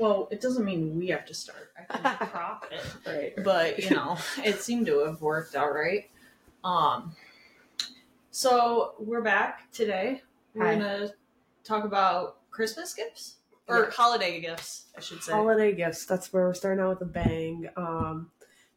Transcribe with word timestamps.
Well, 0.00 0.28
it 0.30 0.40
doesn't 0.40 0.64
mean 0.64 0.98
we 0.98 1.08
have 1.08 1.26
to 1.26 1.34
start. 1.34 1.72
I 1.78 1.84
can 1.96 2.28
profit. 2.28 2.80
Right. 3.06 3.32
but 3.44 3.78
you 3.78 3.90
know 3.90 4.16
it 4.44 4.60
seemed 4.60 4.86
to 4.86 5.00
have 5.04 5.20
worked 5.20 5.54
all 5.56 5.70
right 5.72 6.08
um 6.64 7.14
so 8.30 8.94
we're 8.98 9.22
back 9.22 9.70
today 9.72 10.22
we're 10.54 10.66
Hi. 10.66 10.74
gonna 10.74 11.10
talk 11.64 11.84
about 11.84 12.38
christmas 12.50 12.92
gifts 12.94 13.36
or 13.66 13.84
Yeah. 13.84 13.90
holiday 13.90 14.40
gifts 14.40 14.86
i 14.96 15.00
should 15.00 15.22
say 15.22 15.32
Holiday 15.32 15.74
gifts. 15.74 16.04
That's 16.06 16.32
where 16.32 16.46
we're 16.46 16.54
starting 16.54 16.82
out 16.84 16.90
with 17.00 17.08
a 17.08 17.10
bang. 17.12 17.68
Um, 17.76 18.30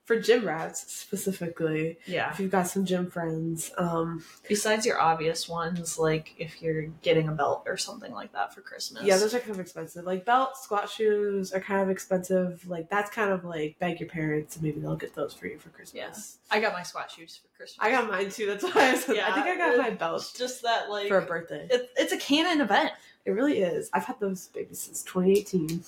for 0.05 0.19
gym 0.19 0.45
rats 0.45 0.91
specifically, 0.93 1.97
yeah 2.05 2.31
if 2.31 2.39
you've 2.39 2.51
got 2.51 2.67
some 2.67 2.85
gym 2.85 3.09
friends, 3.09 3.71
um, 3.77 4.23
besides 4.49 4.85
your 4.85 4.99
obvious 4.99 5.47
ones 5.47 5.97
like 5.97 6.33
if 6.37 6.61
you're 6.61 6.87
getting 7.01 7.29
a 7.29 7.31
belt 7.31 7.63
or 7.65 7.77
something 7.77 8.11
like 8.11 8.33
that 8.33 8.53
for 8.53 8.61
christmas 8.61 9.03
yeah, 9.03 9.17
those 9.17 9.33
are 9.33 9.39
kind 9.39 9.51
of 9.51 9.59
expensive. 9.59 10.05
Like 10.05 10.25
belts, 10.25 10.63
squat 10.63 10.89
shoes 10.89 11.53
are 11.53 11.59
kind 11.59 11.81
of 11.81 11.89
expensive. 11.89 12.67
Like 12.67 12.89
that's 12.89 13.09
kind 13.09 13.31
of 13.31 13.45
like 13.45 13.77
beg 13.79 13.99
your 13.99 14.09
parents, 14.09 14.55
and 14.55 14.63
maybe 14.63 14.79
they'll 14.81 14.95
get 14.95 15.15
those 15.15 15.33
for 15.33 15.47
you 15.47 15.57
for 15.57 15.69
Christmas. 15.69 15.95
Yes. 15.95 16.37
i 16.51 16.59
got 16.59 16.73
my 16.73 16.83
squat 16.83 17.09
shoes 17.09 17.39
for 17.41 17.47
christmas 17.57 17.77
I 17.79 17.91
got 17.91 18.09
mine 18.09 18.29
too. 18.29 18.45
That's 18.47 18.63
why 18.63 18.91
I 18.91 18.95
said 18.95 19.15
Yeah, 19.15 19.29
I 19.29 19.33
think 19.33 19.47
I 19.47 19.55
got 19.57 19.77
my 19.77 19.91
belt 19.91 20.33
just 20.37 20.61
that 20.63 20.89
like 20.89 21.07
for 21.07 21.19
a 21.19 21.25
birthday. 21.25 21.67
it, 21.71 21.89
it's 21.95 22.11
a 22.11 22.17
canon 22.17 22.59
event 22.61 22.91
It 23.25 23.31
really 23.31 23.59
is. 23.59 23.89
I've 23.93 24.05
had 24.05 24.19
those 24.19 24.47
babies 24.47 24.79
since 24.79 25.01
2018. 25.03 25.83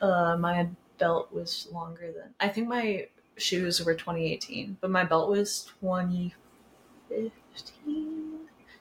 Uh, 0.00 0.36
my 0.38 0.68
belt 0.98 1.32
was 1.32 1.68
longer 1.72 2.12
than 2.12 2.32
I 2.38 2.48
think 2.48 2.68
my 2.68 3.08
shoes 3.40 3.84
were 3.84 3.94
2018, 3.94 4.78
but 4.80 4.90
my 4.90 5.04
belt 5.04 5.28
was 5.28 5.70
2015, 5.80 7.30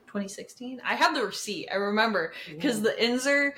2016. 0.07 0.81
I 0.83 0.95
have 0.95 1.15
the 1.15 1.25
receipt. 1.25 1.69
I 1.71 1.75
remember 1.75 2.33
because 2.47 2.81
the 2.81 2.95
Inzer 2.99 3.51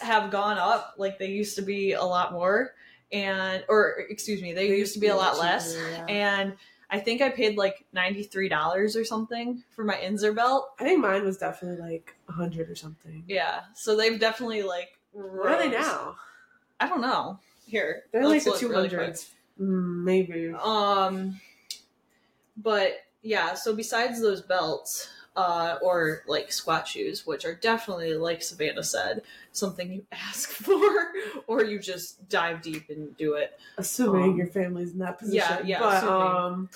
have 0.00 0.30
gone 0.30 0.58
up. 0.58 0.94
Like 0.98 1.18
they 1.18 1.28
used 1.28 1.56
to 1.56 1.62
be 1.62 1.92
a 1.92 2.04
lot 2.04 2.32
more, 2.32 2.74
and 3.12 3.64
or 3.68 4.04
excuse 4.08 4.42
me, 4.42 4.52
they, 4.52 4.68
used 4.68 4.94
to 4.94 5.00
be 5.00 5.08
a 5.08 5.16
lot 5.16 5.38
less. 5.38 5.76
yeah. 5.76 6.06
And 6.06 6.56
I 6.90 6.98
think 7.00 7.20
I 7.20 7.28
paid 7.28 7.56
like 7.56 7.84
ninety 7.92 8.22
three 8.22 8.48
dollars 8.48 8.96
or 8.96 9.04
something 9.04 9.62
for 9.70 9.84
my 9.84 9.96
Inzer 9.96 10.34
belt. 10.34 10.70
I 10.78 10.84
think 10.84 11.00
mine 11.00 11.24
was 11.24 11.36
definitely 11.36 11.80
like 11.80 12.16
a 12.28 12.32
100 12.32 12.70
or 12.70 12.74
something. 12.74 13.24
Yeah, 13.26 13.60
so 13.74 13.96
they've 13.96 14.18
definitely 14.18 14.62
like. 14.62 14.98
What 15.12 15.52
are 15.52 15.58
they 15.58 15.70
now? 15.70 16.16
I 16.80 16.88
don't 16.88 17.00
know. 17.00 17.38
Here, 17.66 18.04
They're 18.12 18.26
like 18.26 18.44
the 18.44 18.50
look 18.50 18.62
really 18.62 18.88
200s. 18.88 18.96
Mm, 18.98 19.30
maybe. 19.58 20.52
Um, 20.52 21.40
but 22.56 23.04
yeah, 23.22 23.54
so 23.54 23.74
besides 23.74 24.20
those 24.20 24.42
belts, 24.42 25.10
uh, 25.38 25.78
or 25.82 26.24
like 26.26 26.50
squat 26.50 26.88
shoes, 26.88 27.24
which 27.24 27.44
are 27.44 27.54
definitely, 27.54 28.14
like 28.14 28.42
Savannah 28.42 28.82
said, 28.82 29.22
something 29.52 29.92
you 29.92 30.04
ask 30.12 30.50
for, 30.50 31.12
or 31.46 31.62
you 31.62 31.78
just 31.78 32.28
dive 32.28 32.60
deep 32.60 32.90
and 32.90 33.16
do 33.16 33.34
it. 33.34 33.58
Assuming 33.78 34.32
um, 34.32 34.36
your 34.36 34.48
family's 34.48 34.92
in 34.92 34.98
that 34.98 35.18
position. 35.18 35.36
yeah, 35.38 35.60
yeah, 35.64 35.78
But 35.78 36.04
um, 36.04 36.68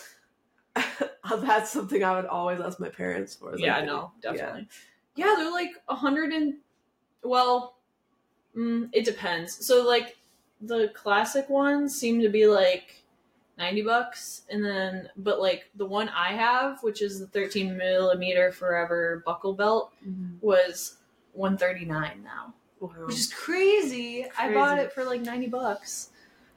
that's 1.43 1.73
something 1.73 2.05
I 2.05 2.15
would 2.15 2.27
always 2.27 2.61
ask 2.61 2.79
my 2.79 2.89
parents 2.89 3.35
for. 3.35 3.59
yeah, 3.59 3.79
like, 3.79 3.87
no, 3.87 4.13
yeah. 4.23 4.31
definitely. 4.31 4.69
Yeah. 5.17 5.35
they're 5.37 5.51
like 5.51 5.71
a 5.89 5.97
hundred 5.97 6.33
and 6.33 6.55
well, 7.25 7.75
mm, 8.57 8.89
it 8.93 9.05
depends. 9.05 9.67
So 9.67 9.85
like 9.85 10.17
the 10.63 10.89
classic 10.95 11.49
ones 11.51 11.95
seem 11.95 12.21
to 12.23 12.29
be 12.29 12.47
like. 12.47 12.99
90 13.59 13.83
bucks 13.83 14.43
and 14.49 14.65
then 14.65 15.11
but 15.15 15.39
like 15.39 15.69
the 15.77 15.85
one 15.85 16.09
i 16.09 16.33
have 16.33 16.83
which 16.83 17.03
is 17.03 17.21
the 17.21 17.27
13 17.27 17.77
millimeter 17.77 18.51
forever 18.51 19.23
buckle 19.27 19.53
belt 19.53 19.93
Mhm. 20.09 20.39
was 20.41 20.97
139 21.35 22.25
now 22.25 22.55
Wow. 22.81 22.89
which 23.07 23.17
is 23.17 23.33
crazy. 23.33 24.27
I 24.39 24.53
bought 24.55 24.79
it 24.79 24.91
for 24.93 25.05
like 25.05 25.21
90 25.21 25.49
bucks. 25.49 26.09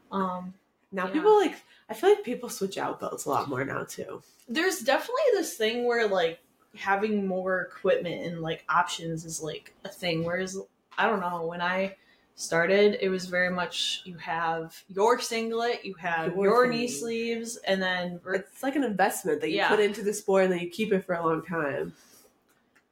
Um 0.10 0.54
Now 0.94 1.06
yeah. 1.08 1.12
people 1.14 1.36
like, 1.38 1.56
I 1.90 1.94
feel 1.94 2.10
like 2.12 2.24
people 2.24 2.48
switch 2.50 2.78
out 2.78 3.00
belts 3.02 3.26
a 3.26 3.30
lot 3.30 3.50
more 3.50 3.64
now 3.66 3.84
too. 3.84 4.24
there's 4.48 4.80
definitely 4.80 5.24
this 5.34 5.54
thing 5.56 5.86
where 5.86 6.08
like 6.08 6.40
having 6.76 7.28
more 7.28 7.62
equipment 7.62 8.26
and 8.26 8.42
like 8.42 8.64
options 8.70 9.26
is 9.26 9.44
like 9.44 9.74
a 9.84 9.90
thing 9.90 10.24
whereas 10.24 10.58
I 10.98 11.08
don't 11.10 11.20
know, 11.20 11.46
when 11.46 11.62
I 11.62 11.98
started 12.38 12.98
it 13.02 13.08
was 13.10 13.28
very 13.28 13.50
much 13.50 14.02
you 14.04 14.18
have 14.18 14.76
your 14.90 15.20
singlet, 15.20 15.86
you 15.86 15.94
have 15.96 16.28
Your 16.36 16.44
your, 16.44 16.68
knee 16.68 16.88
sleeves 16.88 17.56
and 17.66 17.82
then 17.82 18.20
It's 18.28 18.62
like 18.62 18.76
an 18.76 18.84
investment 18.84 19.40
that 19.42 19.50
you 19.50 19.56
Yeah. 19.58 19.70
put 19.70 19.80
into 19.80 20.04
the 20.04 20.14
sport 20.14 20.44
and 20.44 20.54
then 20.54 20.60
you 20.60 20.70
keep 20.70 20.92
it 20.92 21.06
for 21.06 21.16
a 21.16 21.26
long 21.26 21.44
time. 21.46 21.94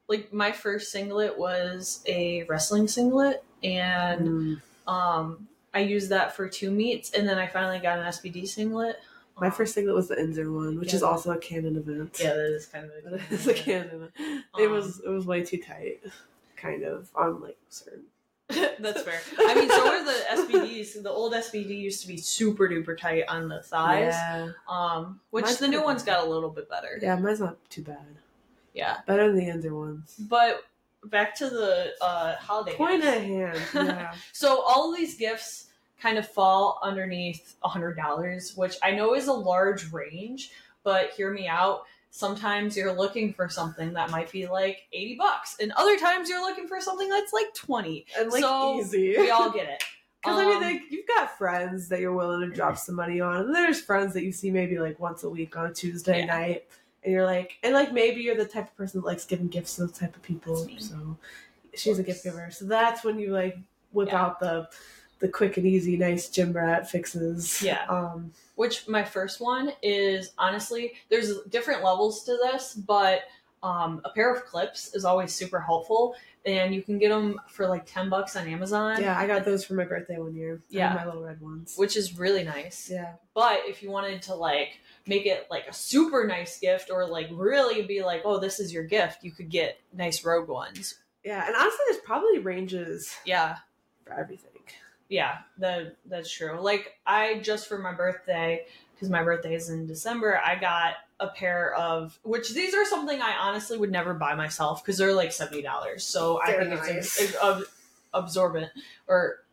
like 0.07 0.31
my 0.33 0.51
first 0.51 0.91
singlet 0.91 1.37
was 1.37 2.01
a 2.07 2.43
wrestling 2.43 2.87
singlet 2.87 3.43
and 3.63 4.27
Mm. 4.27 4.61
um 4.87 5.47
I 5.73 5.79
used 5.79 6.09
that 6.09 6.35
for 6.35 6.47
two 6.47 6.69
meets 6.71 7.11
and 7.13 7.27
then 7.27 7.37
I 7.37 7.47
finally 7.47 7.79
got 7.79 7.97
an 7.99 8.05
SBD 8.05 8.47
singlet. 8.47 8.97
My 9.39 9.47
Um, 9.47 9.51
first 9.53 9.73
singlet 9.73 9.95
was 9.95 10.07
the 10.07 10.15
Inzer 10.15 10.53
one, 10.53 10.79
which 10.79 10.89
Yeah. 10.89 10.97
is 10.97 11.03
also 11.03 11.31
a 11.31 11.37
canon 11.37 11.75
event. 11.77 12.17
Yeah, 12.21 12.33
that 12.33 12.53
is 12.53 12.65
kind 12.67 12.85
of 12.85 12.91
But 13.11 13.21
it's 13.31 13.47
a 13.47 13.53
canon. 13.53 14.09
It 14.17 14.67
Um, 14.67 14.71
was 14.71 14.99
it 14.99 15.09
was 15.09 15.25
way 15.25 15.43
too 15.43 15.57
tight, 15.57 15.99
kind 16.55 16.83
of 16.83 17.09
on 17.15 17.41
like 17.41 17.57
certain. 17.69 18.03
That's 18.79 19.01
fair. 19.01 19.19
I 19.39 19.55
mean, 19.55 19.69
so 19.69 19.87
are 19.87 20.03
the 20.03 20.57
SBDs. 20.57 21.01
The 21.01 21.09
old 21.09 21.33
SBD 21.33 21.77
used 21.79 22.01
to 22.01 22.07
be 22.07 22.17
super 22.17 22.67
duper 22.67 22.97
tight 22.97 23.23
on 23.27 23.47
the 23.47 23.61
thighs. 23.63 24.13
Yeah, 24.13 24.49
Um, 24.67 25.19
which 25.31 25.45
Mine's 25.45 25.57
the 25.57 25.67
new 25.67 25.83
one's 25.83 26.03
bad. 26.03 26.17
got 26.17 26.27
a 26.27 26.29
little 26.29 26.49
bit 26.49 26.69
better. 26.69 26.99
yeah, 27.01 27.15
mine's 27.15 27.39
not 27.39 27.57
too 27.69 27.81
bad. 27.83 28.17
Yeah. 28.73 28.97
Better 29.07 29.27
than 29.31 29.37
the 29.37 29.45
Inzer 29.51 29.71
ones. 29.77 30.15
But 30.19 30.63
back 31.05 31.35
to 31.35 31.49
the 31.49 31.93
uh, 32.01 32.35
holiday. 32.35 32.75
Point 32.75 33.03
at 33.03 33.21
hand. 33.21 33.59
Yeah. 33.73 34.13
So 34.33 34.61
all 34.61 34.91
of 34.91 34.97
these 34.97 35.15
gifts 35.15 35.67
kind 36.01 36.17
of 36.17 36.27
fall 36.27 36.79
underneath 36.83 37.55
a 37.63 37.69
hundred 37.69 37.95
dollars, 37.95 38.53
which 38.57 38.75
I 38.83 38.91
know 38.91 39.15
is 39.15 39.27
a 39.27 39.33
large 39.33 39.91
range, 39.93 40.51
but 40.83 41.11
hear 41.11 41.31
me 41.31 41.47
out. 41.47 41.83
Sometimes 42.15 42.77
you're 42.77 42.93
looking 42.93 43.33
for 43.33 43.49
something 43.49 43.91
that 43.93 44.11
might 44.11 44.31
be 44.31 44.45
like 44.47 44.83
eighty 44.93 45.15
bucks, 45.15 45.57
and 45.59 45.71
other 45.71 45.97
times 45.97 46.29
you're 46.29 46.41
looking 46.47 46.67
for 46.67 46.79
something 46.79 47.09
that's 47.09 47.33
like 47.33 47.51
twenty. 47.55 48.05
and 48.15 48.29
like 48.29 48.41
So, 48.41 48.77
easy. 48.79 49.15
We 49.17 49.31
all 49.31 49.49
get 49.49 49.67
it. 49.67 49.83
Because 50.23 50.37
I 50.39 50.45
mean, 50.45 50.55
Um, 50.57 50.61
like 50.63 50.81
you've 50.89 51.07
got 51.07 51.37
friends 51.37 51.89
that 51.89 51.99
you're 51.99 52.13
willing 52.13 52.47
to 52.47 52.55
drop 52.55 52.77
some 52.77 52.93
money 52.95 53.19
on, 53.19 53.41
and 53.47 53.53
there's 53.55 53.81
friends 53.81 54.13
that 54.13 54.23
you 54.23 54.31
see 54.31 54.51
maybe 54.51 54.77
like 54.79 54.97
once 54.99 55.23
a 55.23 55.29
week 55.29 55.57
on 55.57 55.65
a 55.65 55.73
Tuesday 55.73 56.19
Yeah. 56.19 56.25
night, 56.27 56.63
and 57.03 57.11
you're 57.11 57.25
like, 57.25 57.53
and 57.63 57.73
like 57.73 57.91
maybe 57.91 58.21
you're 58.21 58.37
the 58.37 58.45
type 58.45 58.67
of 58.67 58.77
person 58.77 59.01
that 59.01 59.07
likes 59.07 59.25
giving 59.25 59.47
gifts 59.49 59.75
to 59.75 59.81
those 59.81 59.91
type 59.97 60.15
of 60.15 60.21
people. 60.21 60.69
So 60.77 61.17
she's 61.73 61.97
a 61.99 62.03
gift 62.03 62.23
giver. 62.23 62.47
So 62.51 62.63
that's 62.65 63.03
when 63.03 63.17
you 63.19 63.33
like 63.33 63.57
whip 63.91 64.09
Yeah. 64.09 64.21
out 64.23 64.39
the 64.39 64.69
the 65.23 65.29
quick 65.29 65.55
and 65.55 65.65
easy, 65.65 65.95
nice 65.95 66.27
gym 66.29 66.51
rat 66.51 66.89
fixes. 66.91 67.61
Yeah. 67.63 67.85
Um. 67.87 68.33
which 68.55 68.87
my 68.87 69.03
first 69.03 69.39
one 69.41 69.71
is 69.81 70.31
honestly 70.37 70.93
there's 71.09 71.39
different 71.49 71.81
levels 71.83 72.23
to 72.25 72.37
this 72.43 72.73
but 72.75 73.21
um, 73.63 74.01
a 74.03 74.09
pair 74.09 74.31
of 74.35 74.43
clips 74.45 74.93
is 74.93 75.05
always 75.05 75.33
super 75.33 75.59
helpful 75.61 76.13
and 76.45 76.75
you 76.75 76.81
can 76.83 76.99
get 76.99 77.07
them 77.09 77.39
for 77.47 77.65
like 77.67 77.85
10 77.85 78.09
bucks 78.09 78.35
on 78.35 78.45
amazon 78.47 79.01
Yeah, 79.01 79.17
I 79.17 79.25
got 79.25 79.45
those 79.45 79.63
for 79.63 79.73
my 79.75 79.85
birthday 79.85 80.17
one 80.17 80.35
year. 80.35 80.61
Yeah. 80.69 80.93
my 80.93 81.05
little 81.05 81.23
red 81.23 81.39
ones. 81.39 81.75
which 81.77 81.95
is 81.95 82.19
really 82.19 82.43
nice 82.43 82.89
Yeah. 82.91 83.13
but 83.33 83.61
if 83.65 83.81
you 83.81 83.89
wanted 83.89 84.21
to 84.23 84.35
like 84.35 84.79
make 85.07 85.25
it 85.25 85.47
like 85.49 85.65
a 85.69 85.73
super 85.73 86.27
nice 86.27 86.59
gift 86.59 86.89
or 86.91 87.07
like 87.07 87.29
really 87.31 87.81
be 87.83 88.03
like 88.03 88.21
oh 88.25 88.37
this 88.39 88.59
is 88.59 88.73
your 88.73 88.83
gift 88.83 89.23
you 89.23 89.31
could 89.31 89.49
get 89.49 89.79
nice 89.93 90.25
rogue 90.25 90.49
ones 90.49 90.95
Yeah, 91.23 91.45
and 91.47 91.55
honestly, 91.55 91.79
there's 91.87 92.01
probably 92.05 92.39
ranges 92.39 93.15
yeah 93.25 93.55
for 94.03 94.11
everything. 94.13 94.52
Yeah 95.09 95.37
that 95.57 95.95
that's 96.05 96.31
true 96.31 96.59
like 96.61 96.93
i 97.05 97.39
just 97.39 97.67
for 97.67 97.77
my 97.77 97.93
birthday 97.93 98.65
because 98.93 99.09
my 99.09 99.23
birthday 99.23 99.53
is 99.53 99.69
in 99.69 99.85
december 99.85 100.39
i 100.43 100.55
got 100.55 100.93
a 101.19 101.27
pair 101.27 101.73
of 101.75 102.17
which 102.23 102.53
these 102.53 102.73
are 102.73 102.85
something 102.85 103.21
i 103.21 103.35
honestly 103.39 103.77
would 103.77 103.91
never 103.91 104.13
buy 104.13 104.33
myself 104.35 104.83
because 104.83 104.97
they're 104.97 105.13
like 105.13 105.29
$70 105.29 105.99
so 106.01 106.39
i 106.41 106.47
Very 106.51 106.65
think 106.65 106.79
it's 106.79 106.89
nice. 106.89 107.21
ex- 107.21 107.35
ab- 107.43 107.63
absorbent 108.13 108.71
or 109.07 109.43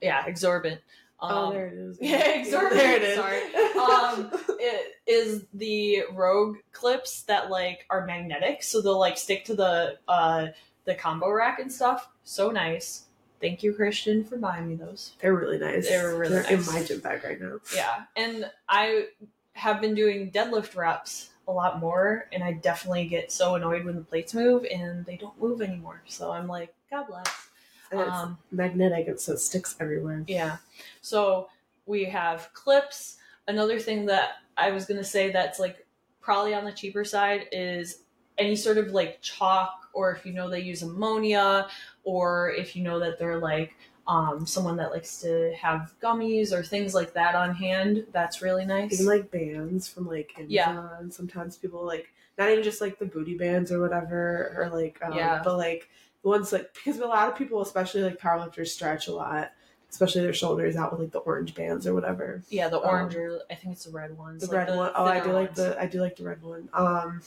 yeah 0.00 0.24
exorbitant 0.26 0.80
um, 1.20 1.30
oh, 1.32 1.52
there 1.52 1.66
it 1.66 1.74
is. 1.74 1.98
yeah, 2.00 2.30
exorbitant, 2.30 2.80
There 2.80 2.96
it 2.96 3.02
is. 3.02 3.16
sorry. 3.16 3.40
um, 3.74 4.30
it 4.60 4.94
is 5.06 5.46
the 5.52 6.04
Rogue 6.12 6.58
clips 6.70 7.22
that 7.22 7.50
like 7.50 7.86
are 7.90 8.06
magnetic, 8.06 8.62
so 8.62 8.80
they'll 8.80 9.00
like 9.00 9.18
stick 9.18 9.44
to 9.46 9.54
the 9.56 9.98
uh 10.06 10.46
the 10.84 10.94
combo 10.94 11.28
rack 11.30 11.58
and 11.58 11.72
stuff. 11.72 12.08
So 12.22 12.50
nice. 12.52 13.06
Thank 13.40 13.62
you, 13.62 13.72
Christian, 13.72 14.24
for 14.24 14.36
buying 14.36 14.68
me 14.68 14.74
those. 14.74 15.12
They're 15.20 15.34
really 15.34 15.58
nice. 15.58 15.88
They're 15.88 16.16
really 16.16 16.34
They're 16.34 16.52
in 16.52 16.66
my 16.66 16.82
gym 16.82 17.00
bag 17.00 17.22
right 17.24 17.40
now. 17.40 17.58
Yeah, 17.74 18.04
and 18.16 18.50
I 18.68 19.06
have 19.52 19.80
been 19.80 19.94
doing 19.94 20.30
deadlift 20.30 20.76
reps 20.76 21.30
a 21.46 21.52
lot 21.52 21.78
more, 21.80 22.26
and 22.32 22.42
I 22.44 22.52
definitely 22.52 23.06
get 23.06 23.32
so 23.32 23.54
annoyed 23.54 23.84
when 23.84 23.94
the 23.94 24.02
plates 24.02 24.34
move 24.34 24.66
and 24.70 25.04
they 25.06 25.16
don't 25.16 25.40
move 25.40 25.62
anymore. 25.62 26.02
So 26.06 26.30
I'm 26.30 26.46
like, 26.46 26.74
God 26.90 27.06
bless. 27.08 27.48
And 27.90 28.00
it's 28.00 28.10
Um, 28.10 28.38
magnetic, 28.50 29.08
and 29.08 29.18
so 29.18 29.32
it 29.32 29.38
sticks 29.38 29.76
everywhere. 29.80 30.24
Yeah. 30.26 30.58
So 31.00 31.48
we 31.86 32.04
have 32.04 32.50
clips. 32.52 33.16
Another 33.46 33.78
thing 33.80 34.04
that 34.06 34.38
I 34.58 34.72
was 34.72 34.84
going 34.84 34.98
to 34.98 35.04
say 35.04 35.30
that's 35.32 35.58
like 35.58 35.86
probably 36.20 36.52
on 36.54 36.64
the 36.64 36.72
cheaper 36.72 37.04
side 37.04 37.46
is 37.50 38.00
any 38.36 38.54
sort 38.56 38.76
of 38.76 38.88
like 38.88 39.20
chalk, 39.22 39.88
or 39.94 40.12
if 40.12 40.26
you 40.26 40.34
know 40.34 40.50
they 40.50 40.60
use 40.60 40.82
ammonia, 40.82 41.66
or 42.12 42.50
if 42.52 42.74
you 42.74 42.82
know 42.82 42.98
that 43.00 43.18
they're 43.18 43.38
like 43.38 43.74
um, 44.06 44.46
someone 44.46 44.76
that 44.78 44.90
likes 44.90 45.20
to 45.20 45.52
have 45.60 45.92
gummies 46.02 46.50
or 46.52 46.62
things 46.62 46.94
like 46.94 47.12
that 47.12 47.34
on 47.34 47.54
hand, 47.54 48.06
that's 48.12 48.40
really 48.40 48.64
nice. 48.64 48.94
Even 48.94 49.04
like 49.06 49.30
bands 49.30 49.86
from 49.86 50.06
like 50.06 50.32
Amazon. 50.38 50.50
Yeah. 50.50 51.10
Sometimes 51.10 51.58
people 51.58 51.84
like 51.84 52.06
not 52.38 52.48
even 52.50 52.64
just 52.64 52.80
like 52.80 52.98
the 52.98 53.04
booty 53.04 53.36
bands 53.36 53.70
or 53.70 53.80
whatever, 53.80 54.54
or 54.56 54.70
like 54.70 54.98
um, 55.04 55.12
Yeah. 55.12 55.42
but 55.44 55.58
like 55.58 55.90
the 56.22 56.28
ones 56.30 56.52
like 56.52 56.72
because 56.72 56.98
a 57.00 57.06
lot 57.06 57.28
of 57.28 57.36
people, 57.36 57.60
especially 57.60 58.02
like 58.02 58.18
powerlifters, 58.18 58.68
stretch 58.68 59.08
a 59.08 59.12
lot, 59.12 59.52
especially 59.90 60.22
their 60.22 60.32
shoulders 60.32 60.74
out 60.76 60.90
with 60.92 61.00
like 61.02 61.12
the 61.12 61.18
orange 61.18 61.54
bands 61.54 61.86
or 61.86 61.92
whatever. 61.92 62.42
yeah, 62.48 62.68
the 62.70 62.80
um, 62.80 62.88
orange 62.88 63.14
or 63.14 63.40
I 63.50 63.56
think 63.56 63.74
it's 63.74 63.84
the 63.84 63.92
red 63.92 64.16
ones. 64.16 64.40
The 64.40 64.48
like 64.48 64.68
red 64.68 64.76
one. 64.76 64.90
Oh, 64.94 65.04
I 65.04 65.18
do 65.18 65.24
thinner 65.24 65.34
like 65.34 65.54
the 65.54 65.78
I 65.78 65.86
do 65.86 66.00
like 66.00 66.16
the 66.16 66.24
red 66.24 66.42
one. 66.42 66.70
Um, 66.72 67.20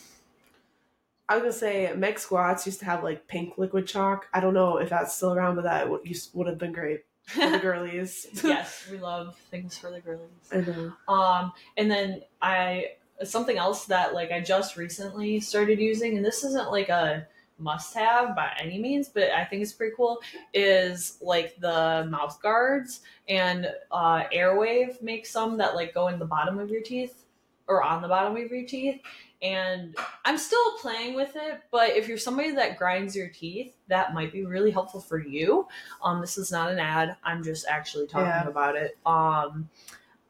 I 1.32 1.36
was 1.36 1.44
gonna 1.44 1.54
say 1.54 1.94
Meg 1.96 2.20
Squats 2.20 2.66
used 2.66 2.80
to 2.80 2.86
have 2.86 3.06
like 3.06 3.26
pink 3.26 3.58
liquid 3.58 3.88
chalk. 3.88 4.28
I 4.34 4.42
don't 4.42 4.54
know 4.54 4.80
if 4.80 4.90
that's 4.90 5.16
still 5.16 5.34
around, 5.34 5.56
but 5.56 5.64
that 5.64 5.90
would 5.90 6.02
used 6.04 6.36
would 6.36 6.46
have 6.46 6.58
been 6.58 6.74
great 6.74 7.06
for 7.24 7.50
the 7.50 7.58
girlies. 7.62 8.28
yes, 8.44 8.86
we 8.92 8.98
love 8.98 9.38
things 9.50 9.78
for 9.78 9.92
the 9.92 10.02
girlies. 10.02 10.28
I 10.52 10.58
know. 10.58 10.92
Um, 11.08 11.54
and 11.78 11.90
then 11.90 12.24
I 12.42 12.96
something 13.24 13.58
else 13.58 13.86
that 13.86 14.14
like 14.14 14.34
I 14.34 14.42
just 14.42 14.76
recently 14.76 15.40
started 15.40 15.80
using, 15.80 16.18
and 16.18 16.26
this 16.26 16.44
isn't 16.44 16.70
like 16.70 16.90
a 16.90 17.26
must 17.58 17.94
have 17.94 18.36
by 18.36 18.52
any 18.60 18.78
means, 18.78 19.08
but 19.08 19.32
I 19.32 19.46
think 19.46 19.64
it's 19.64 19.72
pretty 19.72 19.96
cool, 19.96 20.20
is 20.54 21.18
like 21.22 21.58
the 21.62 22.06
mouth 22.10 22.42
guards 22.42 23.00
and 23.30 23.72
uh 23.90 24.24
Airwaav 24.36 25.02
makes 25.02 25.30
some 25.30 25.58
that 25.60 25.76
like 25.76 25.94
go 25.94 26.10
in 26.10 26.20
the 26.20 26.26
bottom 26.26 26.60
of 26.60 26.70
your 26.70 26.82
teeth 26.82 27.24
or 27.68 27.84
on 27.84 28.02
the 28.02 28.10
bottom 28.10 28.36
of 28.36 28.52
your 28.52 28.66
teeth. 28.66 29.00
And 29.42 29.96
I'm 30.24 30.38
still 30.38 30.78
playing 30.80 31.16
with 31.16 31.36
it, 31.36 31.62
but 31.72 31.90
if 31.92 32.08
you're 32.08 32.18
somebody 32.20 32.52
that 32.52 32.78
grinds 32.78 33.16
your 33.16 33.28
teeth, 33.30 33.74
that 33.88 34.14
might 34.14 34.32
be 34.32 34.46
really 34.46 34.70
helpful 34.70 35.02
for 35.02 35.18
you. 35.20 35.68
Um, 36.04 36.22
this 36.22 36.38
is 36.38 36.52
not 36.52 36.72
an 36.72 36.78
ad. 36.78 37.16
I'm 37.24 37.44
just 37.44 37.66
actually 37.68 38.06
talking 38.08 38.28
Yeah. 38.28 38.48
about 38.48 38.76
it. 38.76 38.98
Um, 39.06 39.68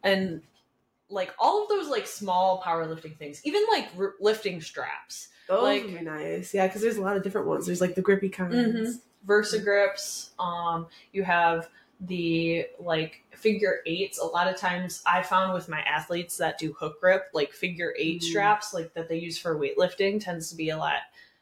and 0.03 0.41
like 1.09 1.33
all 1.37 1.63
of 1.63 1.69
those 1.69 1.89
like 1.89 2.07
small 2.07 2.61
powerlifting 2.65 3.17
things, 3.17 3.41
even 3.43 3.63
like 3.69 3.89
r- 3.99 4.13
lifting 4.21 4.61
straps, 4.61 5.27
Those 5.47 5.63
Like- 5.63 5.83
would 5.83 5.95
be 5.97 6.01
nice. 6.05 6.53
Yeah, 6.53 6.67
because 6.67 6.81
there's 6.81 6.95
a 6.95 7.01
lot 7.01 7.17
of 7.17 7.23
different 7.23 7.47
ones. 7.47 7.65
There's 7.65 7.81
like 7.81 7.95
the 7.95 8.01
grippy 8.01 8.29
kinds. 8.29 8.55
Mhm. 8.97 9.01
Versa 9.25 9.59
Gripps. 9.59 10.31
Um, 10.39 10.87
you 11.11 11.23
have 11.23 11.67
the 12.01 12.65
like 12.79 13.23
figure 13.35 13.79
eights. 13.85 14.19
A 14.19 14.25
lot 14.25 14.47
of 14.47 14.57
times, 14.57 15.01
I 15.05 15.21
found 15.23 15.53
with 15.53 15.69
my 15.69 15.81
athletes 15.81 16.37
that 16.37 16.57
do 16.57 16.73
hook 16.73 16.99
grip, 16.99 17.25
like 17.33 17.53
figure 17.53 17.93
eight 17.97 18.21
Mm. 18.21 18.23
straps, 18.23 18.73
like 18.73 18.93
that 18.95 19.07
they 19.07 19.17
use 19.17 19.37
for 19.37 19.55
weightlifting, 19.55 20.23
tends 20.23 20.49
to 20.49 20.55
be 20.55 20.69
a 20.69 20.77
lot 20.77 21.01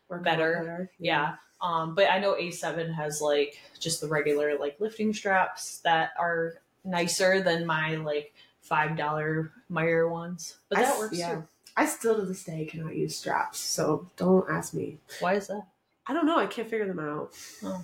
Work 0.10 0.22
a 0.22 0.24
Better. 0.24 0.92
yeah. 1.00 1.36
Um, 1.62 1.94
but 1.94 2.10
I 2.10 2.20
know 2.20 2.36
A7 2.36 2.94
has 2.94 3.22
like 3.22 3.60
just 3.80 4.00
the 4.02 4.08
regular 4.08 4.58
like 4.58 4.80
lifting 4.80 5.14
straps 5.14 5.80
that 5.80 6.12
are 6.18 6.56
nicer 6.86 7.42
than 7.42 7.66
my 7.66 7.96
like 7.96 8.34
five 8.62 8.96
dollar 8.98 9.52
Meijer 9.72 10.10
ones. 10.10 10.56
But 10.70 10.80
I 10.80 10.82
that 10.84 10.94
s- 10.94 11.00
works 11.00 11.18
yeah. 11.18 11.36
too. 11.36 11.44
I 11.78 11.86
still 11.86 12.16
to 12.16 12.26
this 12.26 12.44
day 12.44 12.66
cannot 12.66 12.96
use 12.96 13.16
straps, 13.16 13.60
so 13.60 14.10
don't 14.18 14.50
ask 14.50 14.74
me. 14.74 14.98
Why 15.20 15.36
is 15.36 15.48
that? 15.48 15.64
I 16.08 16.14
don't 16.14 16.26
know. 16.26 16.38
I 16.38 16.48
can't 16.48 16.70
figure 16.70 16.88
them 16.88 17.00
out. 17.00 17.32
Oh. 17.64 17.84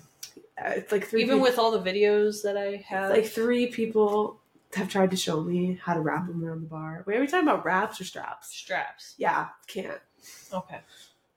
Uh, 0.58 0.70
It's 0.76 0.92
like 0.92 1.06
three. 1.06 1.22
Even 1.22 1.40
with 1.40 1.58
all 1.58 1.70
the 1.70 1.90
videos 1.90 2.42
that 2.42 2.56
I 2.56 2.84
have, 2.88 3.10
like 3.10 3.26
three 3.26 3.66
people 3.68 4.40
have 4.74 4.88
tried 4.88 5.10
to 5.10 5.16
show 5.16 5.40
me 5.42 5.78
how 5.82 5.94
to 5.94 6.00
wrap 6.00 6.26
them 6.26 6.44
around 6.44 6.60
the 6.62 6.66
bar. 6.68 7.02
Wait, 7.06 7.16
are 7.16 7.20
we 7.20 7.26
talking 7.26 7.48
about 7.48 7.64
wraps 7.64 8.00
or 8.00 8.04
straps? 8.04 8.54
straps. 8.54 9.14
Yeah, 9.18 9.48
can't. 9.66 10.00
Okay. 10.52 10.80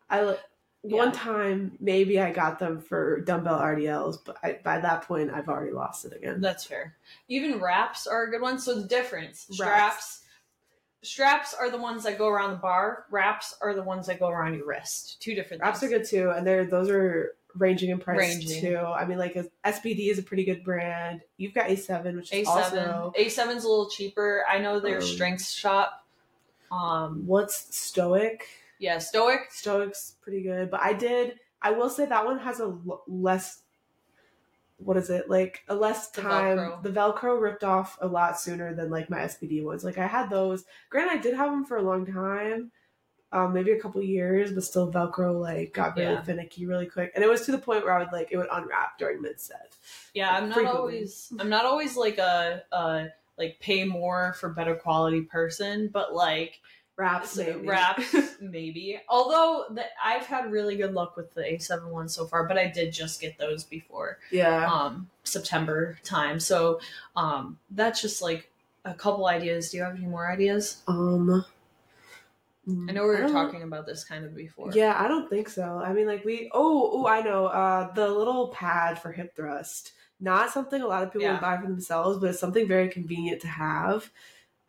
I 0.10 0.24
li- 0.24 0.36
one 0.81 1.12
time 1.12 1.74
maybe 1.80 2.19
I 2.19 2.31
got 2.31 2.57
them 2.57 2.80
for 2.80 3.19
dumbbell 3.22 3.60
RDLs, 3.60 4.19
but 4.25 4.38
I, 4.42 4.60
by 4.63 4.80
that 4.80 5.04
point 5.04 5.30
I've 5.31 5.50
already 5.50 5.74
lost 5.74 6.06
it 6.06 6.13
again. 6.16 6.40
That's 6.42 6.63
fair. 6.63 6.95
Even 7.28 7.60
wraps 7.60 8.07
are 8.07 8.24
a 8.24 8.31
good 8.31 8.42
one. 8.42 8.57
So 8.60 8.80
the 8.81 8.88
difference 8.88 9.45
Wraps. 9.60 9.62
straps. 9.62 10.22
Straps 11.02 11.54
are 11.54 11.69
the 11.69 11.78
ones 11.78 12.04
that 12.04 12.18
go 12.18 12.28
around 12.28 12.52
the 12.52 12.57
bar. 12.57 13.06
Wraps 13.10 13.56
are 13.62 13.74
the 13.74 13.84
ones 13.84 14.07
that 14.07 14.19
go 14.19 14.30
around 14.30 14.56
your 14.56 14.66
wrist. 14.66 15.22
Two 15.22 15.34
different 15.36 15.62
Wraps 15.62 15.84
are 15.84 15.88
good 15.90 16.06
too, 16.06 16.31
and 16.31 16.45
they're 16.48 16.66
those 16.66 16.90
are 16.90 17.36
ranging 17.56 17.90
in 17.90 18.00
price 18.00 18.18
Ranging. 18.19 18.62
too. 18.62 18.78
I 18.78 19.06
mean, 19.06 19.18
like 19.18 19.34
SBD 19.66 20.10
is 20.12 20.19
a 20.19 20.24
pretty 20.24 20.46
good 20.46 20.63
brand. 20.63 21.22
You've 21.38 21.54
got 21.54 21.68
A7, 21.68 22.16
which 22.16 22.31
is 22.34 22.48
A7. 22.48 22.48
also 22.48 23.13
A7's 23.18 23.63
a 23.63 23.68
little 23.68 23.90
cheaper. 23.90 24.44
I 24.50 24.60
know 24.60 24.80
their 24.80 24.98
Um, 24.98 25.01
strength 25.01 25.46
shop. 25.46 26.06
Um, 26.72 27.24
what's 27.25 27.75
Stoic. 27.75 28.48
yeah, 28.78 29.00
Stoic. 29.00 29.51
Stoic's 29.51 30.16
pretty 30.22 30.44
good, 30.44 30.69
but 30.69 30.80
I 30.81 30.94
did. 30.94 31.40
I 31.62 31.72
will 31.72 31.90
say 31.90 32.06
that 32.06 32.25
one 32.25 32.40
has 32.40 32.60
a 32.60 32.63
l- 32.66 33.04
less. 33.07 33.62
What 34.78 34.95
is 34.95 35.10
it 35.10 35.30
like? 35.30 35.63
A 35.68 35.75
less 35.75 36.10
The 36.12 36.22
time. 36.22 36.57
Velcro. 36.57 36.84
The 36.84 36.90
Velcro 36.92 37.42
ripped 37.42 37.63
off 37.66 37.98
a 38.00 38.07
lot 38.07 38.40
sooner 38.40 38.74
than 38.74 38.90
like 38.90 39.10
my 39.10 39.19
SBD 39.22 39.62
ones. 39.63 39.84
Like 39.84 39.98
I 39.98 40.07
had 40.07 40.30
those. 40.30 40.63
Granted, 40.90 41.12
I 41.13 41.18
did 41.18 41.36
have 41.36 41.52
them 41.52 41.66
for 41.66 41.75
a 41.78 41.81
long 41.81 42.06
time, 42.06 42.72
um, 43.31 43.54
maybe 43.54 43.72
a 43.72 43.80
couple 43.80 44.02
years, 44.02 44.52
but 44.52 44.64
still 44.64 44.92
Velcro 44.92 45.40
like 45.40 45.74
got 45.74 45.96
really 45.96 46.14
Yeah. 46.14 46.22
finicky 46.24 46.66
really 46.66 46.88
quick, 46.88 47.12
and 47.16 47.24
it 47.24 47.30
was 47.30 47.42
to 47.46 47.52
the 47.52 47.58
point 47.60 47.84
where 47.86 47.94
I 47.94 48.00
would 48.00 48.12
like 48.12 48.30
it 48.31 48.38
would 48.38 48.48
unwrap 48.52 48.98
during 48.98 49.22
mid 49.22 49.40
set. 49.40 49.76
Yeah, 50.14 50.31
I'm 50.36 50.50
not 50.50 50.56
Frequently. 50.56 50.80
always. 50.80 51.31
I'm 51.40 51.50
not 51.50 51.66
always 51.66 51.96
like 51.96 52.18
a, 52.18 52.64
a 52.72 53.08
like 53.38 53.60
pay 53.60 53.84
more 53.86 54.34
for 54.40 54.50
better 54.50 54.76
quality 54.76 55.22
person, 55.22 55.90
but 55.94 56.14
like 56.14 56.60
Wraps, 56.98 57.38
maybe. 57.38 57.66
wraps 57.66 58.14
maybe 58.42 59.00
although 59.08 59.64
the, 59.74 59.86
i've 60.04 60.26
had 60.26 60.52
really 60.52 60.76
good 60.76 60.94
luck 60.94 61.16
with 61.16 61.34
the 61.34 61.40
a7 61.44 61.86
ones 61.88 62.14
so 62.14 62.26
far 62.26 62.46
but 62.46 62.58
i 62.58 62.68
did 62.68 62.92
just 62.92 63.22
get 63.22 63.38
those 63.38 63.64
before 63.64 64.18
yeah. 64.31 64.70
um 64.70 65.10
september 65.24 65.98
time 66.04 66.42
so 66.42 66.81
um 67.16 67.58
that's 67.72 68.02
just 68.02 68.22
like 68.22 68.52
a 68.84 68.94
couple 68.94 69.28
ideas 69.28 69.70
do 69.70 69.78
you 69.78 69.84
have 69.84 69.96
any 69.96 70.08
more 70.08 70.30
ideas 70.30 70.81
Um. 70.90 71.46
I 72.88 72.92
know 72.92 73.04
we 73.04 73.16
were 73.16 73.27
talking 73.30 73.63
about 73.63 73.86
this 73.86 74.04
kind 74.04 74.25
of 74.25 74.36
before 74.36 74.71
Yeah, 74.74 74.95
I 74.98 75.07
don't 75.07 75.30
think 75.30 75.50
so. 75.50 75.81
I 75.83 75.94
mean, 75.94 76.07
like 76.07 76.24
we. 76.25 76.50
Oh, 76.54 76.89
oh, 76.94 77.07
I 77.07 77.21
know. 77.21 77.45
Uh, 77.48 77.92
the 77.94 78.07
little 78.07 78.50
pad 78.50 79.00
for 79.01 79.12
hip 79.12 79.36
thrust. 79.36 79.94
Not 80.19 80.51
something 80.51 80.81
a 80.81 80.88
lot 80.88 81.04
of 81.04 81.10
people 81.12 81.24
Yeah. 81.24 81.33
would 81.33 81.42
buy 81.42 81.57
for 81.57 81.68
themselves, 81.68 82.18
but 82.19 82.31
it's 82.31 82.39
something 82.39 82.68
very 82.68 82.89
convenient 82.89 83.42
to 83.42 83.48
have. 83.48 84.12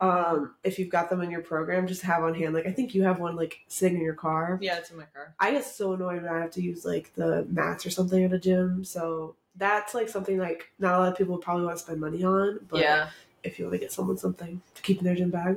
Um, 0.01 0.55
if 0.65 0.79
you've 0.79 0.89
got 0.89 1.11
them 1.11 1.21
in 1.21 1.31
your 1.31 1.43
program, 1.43 1.87
just 1.87 2.03
have 2.03 2.23
on 2.25 2.35
hand. 2.35 2.55
Like 2.55 2.67
I 2.67 2.73
think 2.73 2.95
you 2.95 3.03
have 3.03 3.19
one 3.21 3.37
like 3.37 3.61
sitting 3.69 3.99
in 3.99 4.05
your 4.05 4.15
car. 4.15 4.59
yeah 4.63 4.79
it's 4.79 4.91
in 4.91 4.97
my 4.97 5.05
car 5.15 5.35
I 5.39 5.51
get 5.53 5.65
so 5.65 5.93
annoyed 5.93 6.23
when 6.23 6.33
I 6.33 6.41
have 6.41 6.53
to 6.53 6.63
use 6.63 6.85
like 6.85 7.13
the 7.15 7.45
mats 7.51 7.85
or 7.85 7.91
something 7.91 8.23
at 8.25 8.33
a 8.33 8.39
gym. 8.39 8.85
So 8.85 9.35
that's 9.57 9.93
like 9.95 10.09
something 10.09 10.39
like 10.39 10.71
not 10.79 10.95
a 10.95 10.99
lot 10.99 11.13
of 11.13 11.19
people 11.19 11.35
would 11.35 11.45
probably 11.45 11.67
want 11.67 11.77
to 11.77 11.83
spend 11.85 12.01
money 12.01 12.25
on. 12.25 12.61
But 12.69 12.81
yeah 12.81 13.11
if 13.43 13.59
you 13.59 13.65
want 13.65 13.73
to 13.75 13.79
get 13.79 13.91
someone 13.91 14.19
something 14.19 14.61
to 14.75 14.83
keep 14.83 14.99
in 14.99 15.05
their 15.05 15.15
gym 15.15 15.31
bag, 15.31 15.57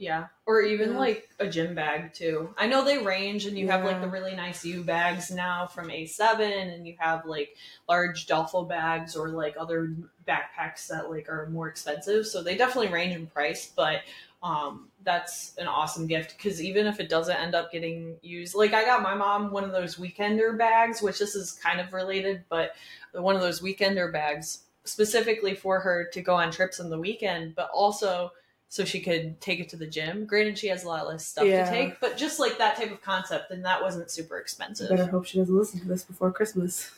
yeah. 0.00 0.28
Or 0.46 0.62
even 0.62 0.92
Yeah. 0.92 0.98
like 0.98 1.28
a 1.38 1.46
gym 1.46 1.74
bag 1.74 2.14
too. 2.14 2.54
I 2.56 2.66
know 2.66 2.82
they 2.82 2.98
range 3.04 3.44
and 3.44 3.56
you 3.58 3.68
have 3.68 3.84
like 3.84 4.00
the 4.00 4.08
really 4.08 4.34
nice 4.34 4.64
u 4.64 4.82
bags 4.82 5.30
now 5.30 5.66
from 5.66 5.90
a7 5.90 6.40
and 6.74 6.86
you 6.88 6.96
have 6.98 7.26
like 7.26 7.54
large 7.86 8.26
duffel 8.26 8.64
bags 8.64 9.14
or 9.14 9.28
like 9.28 9.56
other 9.58 9.94
backpacks 10.26 10.88
that 10.88 11.10
like 11.10 11.28
are 11.28 11.46
more 11.50 11.68
expensive. 11.68 12.26
So 12.26 12.42
they 12.42 12.56
definitely 12.56 12.90
range 12.90 13.14
in 13.14 13.26
price 13.26 13.70
but 13.76 14.00
um 14.42 14.88
that's 15.04 15.54
an 15.58 15.66
awesome 15.66 16.06
gift 16.06 16.34
because 16.34 16.62
even 16.62 16.86
if 16.86 16.98
it 16.98 17.10
doesn't 17.10 17.36
end 17.36 17.54
up 17.54 17.70
getting 17.70 18.16
used 18.22 18.54
like 18.54 18.72
i 18.72 18.86
got 18.86 19.02
my 19.02 19.14
mom 19.14 19.50
one 19.50 19.64
of 19.64 19.70
those 19.72 19.96
weekender 19.96 20.56
bags 20.56 21.02
which 21.02 21.18
this 21.18 21.34
is 21.34 21.52
kind 21.52 21.78
of 21.78 21.92
related 21.92 22.42
but 22.48 22.70
one 23.12 23.36
of 23.36 23.42
those 23.42 23.60
weekender 23.60 24.10
bags 24.10 24.60
specifically 24.84 25.54
for 25.54 25.78
her 25.78 26.08
to 26.10 26.22
go 26.22 26.36
on 26.36 26.50
trips 26.50 26.80
on 26.80 26.88
the 26.88 26.98
weekend 26.98 27.54
but 27.54 27.68
also 27.74 28.32
so 28.72 28.84
she 28.84 29.00
could 29.00 29.38
take 29.40 29.58
it 29.60 29.68
to 29.68 29.76
the 29.76 29.86
gym 29.86 30.24
granted 30.24 30.56
she 30.56 30.68
has 30.68 30.84
a 30.84 30.88
lot 30.88 31.06
less 31.06 31.26
stuff 31.26 31.46
Yeah. 31.46 31.64
to 31.64 31.70
take 31.70 32.00
but 32.00 32.16
just 32.16 32.38
like 32.40 32.56
that 32.58 32.76
type 32.76 32.90
of 32.90 33.02
concept 33.02 33.50
and 33.50 33.62
that 33.64 33.82
wasn't 33.82 34.10
super 34.10 34.38
I 34.38 34.40
expensive 34.40 34.88
better 34.88 35.06
hope 35.06 35.26
she 35.26 35.38
doesn't 35.38 35.54
listen 35.54 35.80
to 35.80 35.86
this 35.88 36.04
before 36.04 36.30
Christmas. 36.32 36.90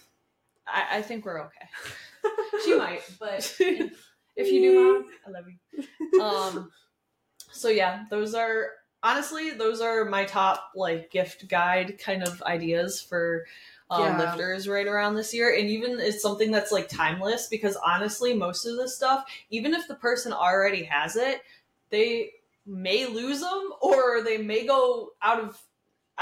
I, 0.68 0.98
I 0.98 1.02
think 1.02 1.24
we're 1.24 1.40
okay 1.42 1.68
she 2.64 2.76
might 2.76 3.02
but 3.18 3.56
if 3.60 4.52
you 4.52 4.60
do 4.60 4.74
mom 4.80 5.06
i 5.26 5.30
love 5.30 5.44
you 5.48 6.20
um 6.22 6.70
so 7.50 7.68
yeah 7.68 8.04
those 8.10 8.34
are 8.34 8.66
honestly 9.02 9.50
those 9.50 9.80
are 9.80 10.04
my 10.04 10.24
top 10.24 10.70
like 10.76 11.10
gift 11.10 11.48
guide 11.48 11.98
kind 11.98 12.22
of 12.22 12.40
ideas 12.42 13.00
for 13.00 13.44
Yeah. 13.90 14.16
lifters 14.16 14.68
right 14.68 14.86
around 14.86 15.16
this 15.16 15.34
year 15.34 15.54
and 15.58 15.68
even 15.68 15.98
it's 16.00 16.22
something 16.22 16.50
that's 16.50 16.72
like 16.72 16.88
timeless 16.88 17.48
because 17.48 17.76
honestly 17.84 18.32
most 18.32 18.64
of 18.64 18.76
this 18.76 18.94
stuff 18.96 19.24
even 19.50 19.74
if 19.74 19.86
the 19.88 19.96
person 19.96 20.32
already 20.32 20.82
has 20.84 21.16
it 21.16 21.42
they 21.92 22.30
may 22.66 23.06
lose 23.06 23.40
them 23.40 23.70
or 23.80 24.24
they 24.24 24.38
may 24.38 24.66
go 24.66 25.10
out 25.22 25.40
of 25.40 25.58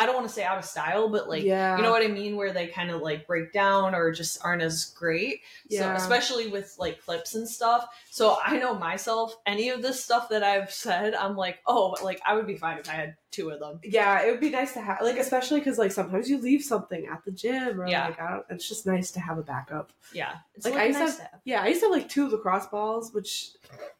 I 0.00 0.06
don't 0.06 0.14
want 0.14 0.26
to 0.28 0.32
say 0.32 0.44
out 0.44 0.56
of 0.56 0.64
style, 0.64 1.10
but 1.10 1.28
like 1.28 1.42
Yeah. 1.42 1.76
you 1.76 1.82
know 1.82 1.90
what 1.90 2.02
I 2.02 2.08
mean, 2.08 2.34
where 2.36 2.52
they 2.54 2.68
kind 2.68 2.90
of 2.90 3.02
like 3.02 3.26
break 3.26 3.52
down 3.52 3.94
or 3.94 4.10
just 4.12 4.42
aren't 4.42 4.62
as 4.62 4.86
great. 4.86 5.42
Yeah. 5.68 5.94
So 5.96 6.02
especially 6.02 6.48
with 6.48 6.74
like 6.78 7.02
clips 7.02 7.34
and 7.34 7.46
stuff. 7.46 7.86
So 8.10 8.38
I 8.42 8.56
know 8.56 8.74
myself, 8.74 9.36
any 9.44 9.68
of 9.68 9.82
this 9.82 10.02
stuff 10.02 10.30
that 10.30 10.42
I've 10.42 10.72
said, 10.72 11.14
I'm 11.14 11.36
like, 11.36 11.58
oh, 11.66 11.94
like 12.02 12.20
I 12.24 12.34
would 12.34 12.46
be 12.46 12.56
fine 12.56 12.78
if 12.78 12.88
I 12.88 12.92
had 12.94 13.16
two 13.30 13.50
of 13.50 13.60
them. 13.60 13.78
yeah, 13.84 14.22
it 14.22 14.30
would 14.30 14.40
be 14.40 14.50
nice 14.50 14.72
to 14.72 14.80
have, 14.80 15.02
like, 15.02 15.16
especially 15.18 15.60
because 15.60 15.78
like 15.78 15.92
sometimes 15.92 16.28
you 16.30 16.38
leave 16.38 16.62
something 16.62 17.06
at 17.06 17.22
the 17.24 17.30
gym, 17.30 17.80
or 17.80 17.86
Yeah. 17.86 18.06
like 18.06 18.20
I 18.20 18.30
don't. 18.30 18.46
It's 18.48 18.66
just 18.68 18.86
nice 18.86 19.10
to 19.12 19.20
have 19.20 19.36
a 19.38 19.42
backup. 19.42 19.92
Yeah, 20.14 20.32
it's 20.54 20.64
Like, 20.64 20.74
I 20.76 20.86
used 20.86 20.98
to 20.98 21.04
have- 21.04 21.16
to. 21.18 21.30
Yeah, 21.44 21.62
I 21.62 21.68
used 21.68 21.80
to 21.82 21.86
have 21.86 21.92
like 21.94 22.08
two 22.08 22.26
lacrosse 22.28 22.66
balls, 22.66 23.12
which 23.12 23.50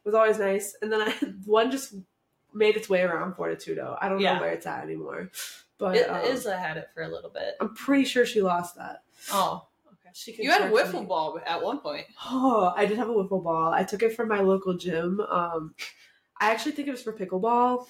was 0.03 0.15
always 0.15 0.39
nice, 0.39 0.75
and 0.81 0.91
then 0.91 1.01
I 1.03 1.11
one 1.45 1.69
just 1.71 1.93
made 2.53 2.75
its 2.75 2.89
way 2.89 3.01
around 3.01 3.35
Fortitudo. 3.35 3.97
I 4.01 4.09
don't 4.09 4.19
Yeah. 4.19 4.33
know 4.33 4.41
where 4.41 4.51
it's 4.51 4.65
at 4.67 4.83
anymore, 4.83 5.29
but 5.81 5.95
It 5.97 6.07
um, 6.09 6.21
Izza 6.23 6.57
had 6.57 6.77
it 6.77 6.89
for 6.93 7.01
a 7.01 7.07
little 7.09 7.31
bit. 7.31 7.55
I'm 7.59 7.73
pretty 7.73 8.05
sure 8.05 8.23
she 8.25 8.41
lost 8.41 8.75
that. 8.75 9.01
Oh, 9.31 9.67
okay. 9.87 10.11
She 10.13 10.35
You 10.39 10.51
had 10.51 10.61
a 10.61 10.69
wiffle 10.71 11.01
me. 11.01 11.07
ball 11.07 11.39
at 11.45 11.61
one 11.61 11.79
point. 11.79 12.05
Oh, 12.23 12.71
I 12.77 12.85
did 12.85 12.97
have 12.99 13.09
a 13.09 13.13
wiffle 13.13 13.43
ball. 13.43 13.73
I 13.73 13.83
took 13.83 14.03
it 14.03 14.15
from 14.15 14.29
my 14.29 14.41
local 14.41 14.75
gym. 14.75 15.19
Um, 15.21 15.73
I 16.39 16.51
actually 16.51 16.73
think 16.73 16.87
it 16.87 16.91
was 16.91 17.01
for 17.03 17.13
pickleball. 17.13 17.87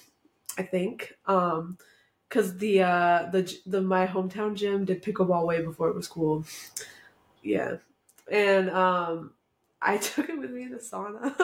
I 0.58 0.62
think, 0.62 1.14
um, 1.26 1.76
because 2.28 2.56
the 2.56 2.82
uh 2.82 3.28
the 3.30 3.54
the 3.66 3.80
my 3.82 4.06
hometown 4.06 4.54
gym 4.54 4.84
did 4.86 5.02
pickleball 5.02 5.46
way 5.46 5.62
before 5.62 5.88
it 5.88 5.94
was 5.94 6.08
cool. 6.08 6.44
Yeah, 7.42 7.76
and 8.30 8.70
um, 8.70 9.32
I 9.84 9.96
took 9.98 10.28
it 10.28 10.38
with 10.38 10.50
me 10.50 10.68
to 10.68 10.76
the 10.76 10.80
sauna, 10.80 11.34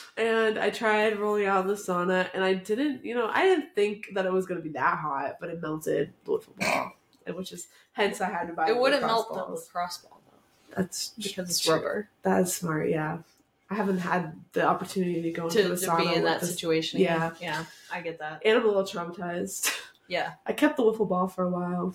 and 0.16 0.58
I 0.58 0.70
tried 0.70 1.18
rolling 1.18 1.46
out 1.46 1.62
in 1.62 1.66
the 1.68 1.74
sauna, 1.74 2.28
and 2.34 2.44
I 2.44 2.54
didn't. 2.54 3.04
You 3.04 3.14
know, 3.14 3.28
I 3.32 3.42
didn't 3.44 3.74
think 3.74 4.08
that 4.14 4.24
it 4.26 4.32
was 4.32 4.46
gonna 4.46 4.60
be 4.60 4.70
that 4.70 4.98
hot, 4.98 5.36
but 5.40 5.50
it 5.50 5.60
melted 5.60 6.12
the 6.24 6.32
wiffle 6.32 6.56
ball, 6.58 6.92
and 7.26 7.34
which 7.36 7.52
is 7.52 7.66
hence 7.92 8.20
I 8.20 8.30
had 8.30 8.46
to 8.46 8.52
buy. 8.52 8.70
It 8.70 8.74
the 8.74 8.80
wouldn't 8.80 9.02
lacrosse 9.02 9.16
melt 9.26 9.28
the 9.28 9.34
balls. 9.40 9.66
lacrosse 9.66 9.98
ball 9.98 10.20
though, 10.30 10.76
That's 10.76 11.10
because 11.10 11.50
it's 11.50 11.68
rubber. 11.68 12.08
That's 12.22 12.54
smart, 12.54 12.88
yeah. 12.90 13.18
I 13.70 13.74
haven't 13.74 13.98
had 13.98 14.32
the 14.54 14.66
opportunity 14.66 15.20
to 15.22 15.30
go 15.30 15.44
into 15.48 15.62
To, 15.62 15.68
the 15.68 15.76
to 15.76 15.86
sauna 15.86 15.98
be 16.10 16.14
in 16.14 16.24
that 16.24 16.40
this- 16.40 16.50
situation. 16.50 17.00
Yeah. 17.00 17.32
yeah, 17.40 17.64
I 17.92 18.00
get 18.00 18.18
that. 18.20 18.40
And 18.44 18.56
I'm 18.58 18.64
a 18.64 18.68
little 18.68 18.84
traumatized. 18.84 19.70
Yeah, 20.10 20.32
I 20.46 20.54
kept 20.54 20.78
the 20.78 20.82
wiffle 20.84 21.06
ball 21.06 21.28
for 21.28 21.44
a 21.44 21.50
while. 21.50 21.94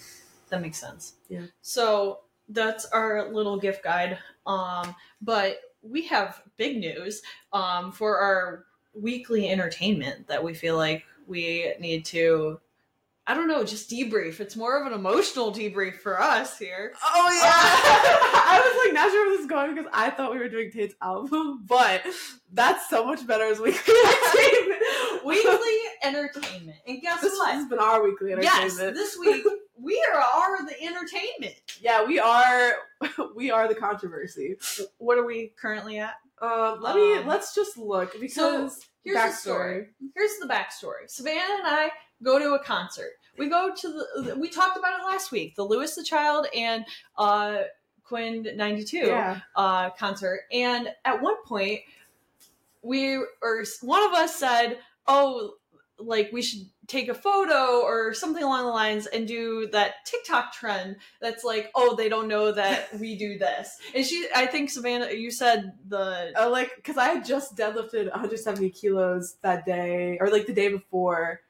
that 0.50 0.62
makes 0.62 0.78
sense. 0.78 1.14
Yeah. 1.30 1.46
So 1.64 2.20
that's 2.48 2.86
our 2.86 3.32
little 3.34 3.58
gift 3.58 3.84
guide. 3.84 4.20
Um, 4.46 4.94
but 5.20 5.58
we 5.84 6.08
have 6.08 6.42
big 6.58 6.78
news 6.78 7.22
um, 7.52 7.92
for 7.92 8.18
our 8.18 8.66
weekly 8.94 9.50
entertainment 9.50 10.28
that 10.28 10.44
we 10.44 10.54
feel 10.54 10.78
like 10.78 11.04
we 11.28 11.74
need 11.80 12.06
to. 12.06 12.60
I 13.26 13.34
don't 13.34 13.48
know, 13.48 13.64
just 13.64 13.90
debrief. 13.90 14.42
It's 14.42 14.58
more 14.58 14.82
of 14.82 14.86
an 14.86 14.92
emotional 14.92 15.54
debrief 15.54 15.96
for 15.96 16.20
us 16.22 16.60
here. 16.60 16.94
Oh 17.02 17.32
yeah! 17.32 17.52
I 18.46 18.60
was 18.62 18.86
like 18.86 18.94
not 18.94 19.10
sure 19.10 19.26
where 19.26 19.38
this 19.38 19.46
is 19.46 19.50
going 19.50 19.76
because 19.76 19.90
I 19.94 20.10
thought 20.10 20.32
we 20.34 20.40
were 20.40 20.50
doing 20.50 20.72
Tate's 20.72 20.96
album, 21.02 21.64
but 21.66 22.02
that's 22.52 22.90
so 22.90 23.06
much 23.06 23.26
better 23.26 23.46
as 23.46 23.60
weekly 23.62 23.94
entertainment. 24.06 24.82
Weekly 25.26 25.78
entertainment. 26.04 26.78
And 26.88 27.02
guess 27.02 27.22
This 27.22 27.34
what? 27.34 27.48
This 27.48 27.56
has 27.62 27.68
been 27.70 27.80
our 27.80 28.04
weekly 28.04 28.32
entertainment. 28.34 28.74
Yes, 28.78 28.78
this 28.78 29.18
week 29.20 29.46
we 29.80 30.04
are, 30.14 30.20
are 30.20 30.66
the 30.66 30.82
entertainment. 30.84 31.56
yeah, 31.82 32.04
we 32.06 32.20
are 32.20 32.74
we 33.36 33.52
are 33.52 33.68
the 33.68 33.76
controversy. 33.76 34.56
What 34.98 35.18
are 35.18 35.26
we 35.26 35.54
currently 35.60 36.00
at? 36.00 36.16
Um, 36.42 36.82
let 36.82 36.96
me 36.96 37.18
Um, 37.18 37.28
let's 37.28 37.56
just 37.56 37.78
look 37.78 38.20
because 38.20 38.80
here's 39.04 39.18
the 39.18 39.32
story. 39.32 39.88
Here's 40.16 40.38
the 40.40 40.48
backstory. 40.48 41.08
Savannah 41.08 41.40
and 41.60 41.68
I 41.68 41.90
go 42.22 42.38
to 42.40 42.54
a 42.56 42.60
concert. 42.64 43.12
We 43.38 43.50
go 43.50 43.74
to 43.74 43.88
the. 44.24 44.36
We 44.38 44.50
talked 44.50 44.78
about 44.78 45.00
it 45.00 45.04
last 45.06 45.32
week. 45.32 45.56
The 45.56 45.64
Louis 45.64 45.94
the 45.96 46.04
Child 46.04 46.48
and 46.56 46.86
uh, 47.18 47.60
Quinn 48.04 48.48
ninety 48.56 48.84
two 48.84 48.98
Yeah, 49.08 49.40
uh, 49.56 49.90
concert. 49.92 50.42
And 50.52 50.90
at 51.06 51.22
one 51.22 51.42
point, 51.46 51.80
we 52.82 53.16
or 53.42 53.66
one 53.82 54.04
of 54.04 54.12
us 54.14 54.36
said, 54.36 54.80
"Oh, 55.08 55.54
like 56.00 56.32
we 56.34 56.42
should 56.42 56.62
take 56.88 57.08
a 57.08 57.14
photo 57.14 57.82
or 57.82 58.14
something 58.14 58.44
along 58.44 58.66
the 58.66 58.72
lines 58.72 59.06
and 59.06 59.28
do 59.28 59.68
that 59.72 60.06
TikTok 60.06 60.52
trend 60.52 60.98
that's 61.22 61.44
like, 61.44 61.72
oh, 61.76 61.96
they 61.96 62.10
don't 62.10 62.28
know 62.28 62.52
that 62.52 62.90
we 63.00 63.16
do 63.18 63.38
this." 63.38 63.78
And 63.96 64.06
she, 64.06 64.28
I 64.36 64.46
think 64.48 64.70
Savannah, 64.70 65.12
you 65.12 65.32
said 65.32 65.74
the 65.88 66.34
uh, 66.40 66.50
like 66.50 66.76
because 66.76 66.98
I 66.98 67.10
had 67.10 67.26
just 67.26 67.56
deadlifted 67.56 68.12
170 68.12 68.70
kilos 68.72 69.36
that 69.42 69.66
day, 69.66 70.18
or 70.20 70.30
like 70.30 70.46
the 70.48 70.54
day 70.54 70.70
before. 70.70 71.42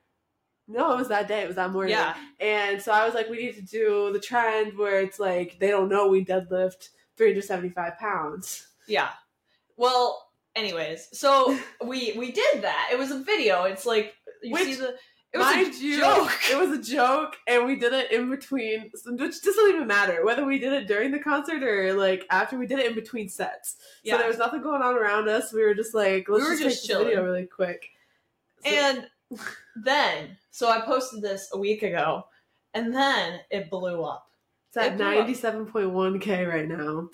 No, 0.65 0.93
it 0.93 0.97
was 0.97 1.09
that 1.09 1.27
day. 1.27 1.41
It 1.41 1.47
was 1.47 1.57
that 1.57 1.71
morning. 1.71 1.91
yeah, 1.91 2.15
And 2.39 2.81
so 2.81 2.93
I 2.93 3.05
was 3.05 3.13
like, 3.13 3.29
we 3.29 3.35
need 3.35 3.55
to 3.55 3.61
do 3.61 4.13
the 4.13 4.19
trend 4.19 4.77
where 4.77 5.01
it's 5.01 5.19
like 5.19 5.59
they 5.59 5.67
don't 5.67 5.89
know 5.89 6.07
we 6.07 6.23
deadlift 6.23 6.87
375 7.17 7.97
pounds. 7.97 8.67
Yeah. 8.87 9.09
Well, 9.75 10.29
anyways, 10.55 11.09
so 11.17 11.57
we 11.85 12.13
we 12.17 12.31
did 12.31 12.61
that. 12.61 12.89
It 12.91 12.97
was 12.99 13.11
a 13.11 13.19
video. 13.19 13.63
It's 13.63 13.85
like 13.85 14.13
you 14.41 14.51
Which, 14.53 14.63
see 14.65 14.75
the 14.75 14.95
it 15.33 15.39
was 15.39 15.47
Mind 15.47 15.73
a 15.73 15.77
you, 15.77 15.97
joke. 15.97 16.31
it 16.51 16.57
was 16.59 16.77
a 16.77 16.81
joke, 16.81 17.37
and 17.47 17.65
we 17.65 17.75
did 17.75 17.91
it 17.91 18.11
in 18.11 18.29
between, 18.29 18.91
which 18.91 19.41
doesn't 19.41 19.69
even 19.69 19.87
matter 19.87 20.23
whether 20.23 20.45
we 20.45 20.59
did 20.59 20.73
it 20.73 20.87
during 20.87 21.09
the 21.11 21.17
concert 21.17 21.63
or 21.63 21.93
like 21.95 22.23
after. 22.29 22.55
We 22.57 22.67
did 22.67 22.77
it 22.79 22.85
in 22.85 22.93
between 22.93 23.29
sets, 23.29 23.77
Yeah. 24.03 24.13
so 24.13 24.17
there 24.19 24.27
was 24.27 24.37
nothing 24.37 24.61
going 24.61 24.83
on 24.83 24.93
around 24.95 25.27
us. 25.29 25.51
We 25.51 25.63
were 25.63 25.73
just 25.73 25.95
like, 25.95 26.29
let's 26.29 26.43
We 26.43 26.49
were 26.51 26.55
just, 26.57 26.75
just 26.75 26.87
take 26.87 26.97
this 26.97 27.05
video 27.07 27.23
really 27.23 27.45
quick. 27.47 27.89
So- 28.63 28.69
And 28.71 29.07
then, 29.75 30.37
so 30.51 30.69
I 30.69 30.81
posted 30.81 31.23
this 31.23 31.49
a 31.51 31.57
week 31.57 31.81
ago, 31.81 32.27
and 32.75 32.93
then 32.93 33.39
it 33.49 33.71
blew 33.71 34.03
up. 34.03 34.29
it's 34.67 34.77
at 34.77 34.93
it 34.93 34.99
97.1k 34.99 36.47
right 36.47 36.67
now. 36.67 37.09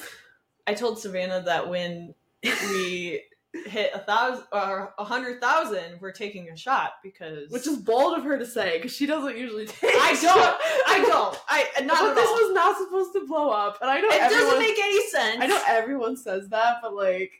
I 0.67 0.73
told 0.73 0.99
Savannah 0.99 1.41
that 1.43 1.69
when 1.69 2.13
we 2.43 3.23
hit 3.65 3.91
a 3.93 3.99
thousand 3.99 4.45
or 4.51 4.93
a 4.97 5.03
hundred 5.03 5.41
thousand, 5.41 5.99
we're 5.99 6.11
taking 6.11 6.49
a 6.49 6.55
shot 6.57 6.93
because 7.03 7.49
Which 7.49 7.65
is 7.67 7.77
bold 7.77 8.17
of 8.17 8.23
her 8.23 8.37
to 8.37 8.45
say 8.45 8.77
because 8.77 8.93
she 8.93 9.05
doesn't 9.05 9.37
usually 9.37 9.65
take. 9.65 9.91
I 9.95 10.17
don't, 10.21 10.57
I 10.87 10.99
don't, 11.07 11.37
I 11.47 11.81
not 11.83 11.99
but 11.99 12.13
this 12.15 12.27
all. 12.27 12.35
was 12.35 12.53
not 12.53 12.77
supposed 12.77 13.13
to 13.13 13.25
blow 13.27 13.49
up, 13.49 13.77
and 13.81 13.89
I 13.89 13.99
don't 14.01 14.09
know 14.09 14.15
it 14.15 14.21
everyone. 14.21 14.45
doesn't 14.45 14.59
make 14.59 14.79
any 14.79 15.07
sense. 15.09 15.37
I 15.41 15.47
know 15.47 15.61
everyone 15.67 16.17
says 16.17 16.47
that, 16.49 16.75
but 16.81 16.93
like 16.95 17.31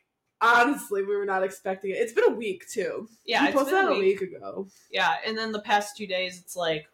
honestly, 0.42 1.04
we 1.04 1.16
were 1.16 1.26
not 1.26 1.44
expecting 1.44 1.92
it. 1.92 1.96
It's 1.96 2.14
been 2.14 2.24
a 2.32 2.36
week 2.36 2.68
too. 2.70 3.08
Yeah, 3.26 3.46
it's 3.46 3.54
posted 3.56 3.74
been 3.76 3.86
that 3.86 3.92
a 3.92 3.96
a 3.96 4.00
week. 4.00 4.20
week 4.22 4.36
ago. 4.36 4.68
Yeah, 4.92 5.16
and 5.26 5.38
then 5.38 5.52
the 5.52 5.60
past 5.62 5.98
two 5.98 6.08
days, 6.08 6.40
it's 6.40 6.56
like 6.56 6.88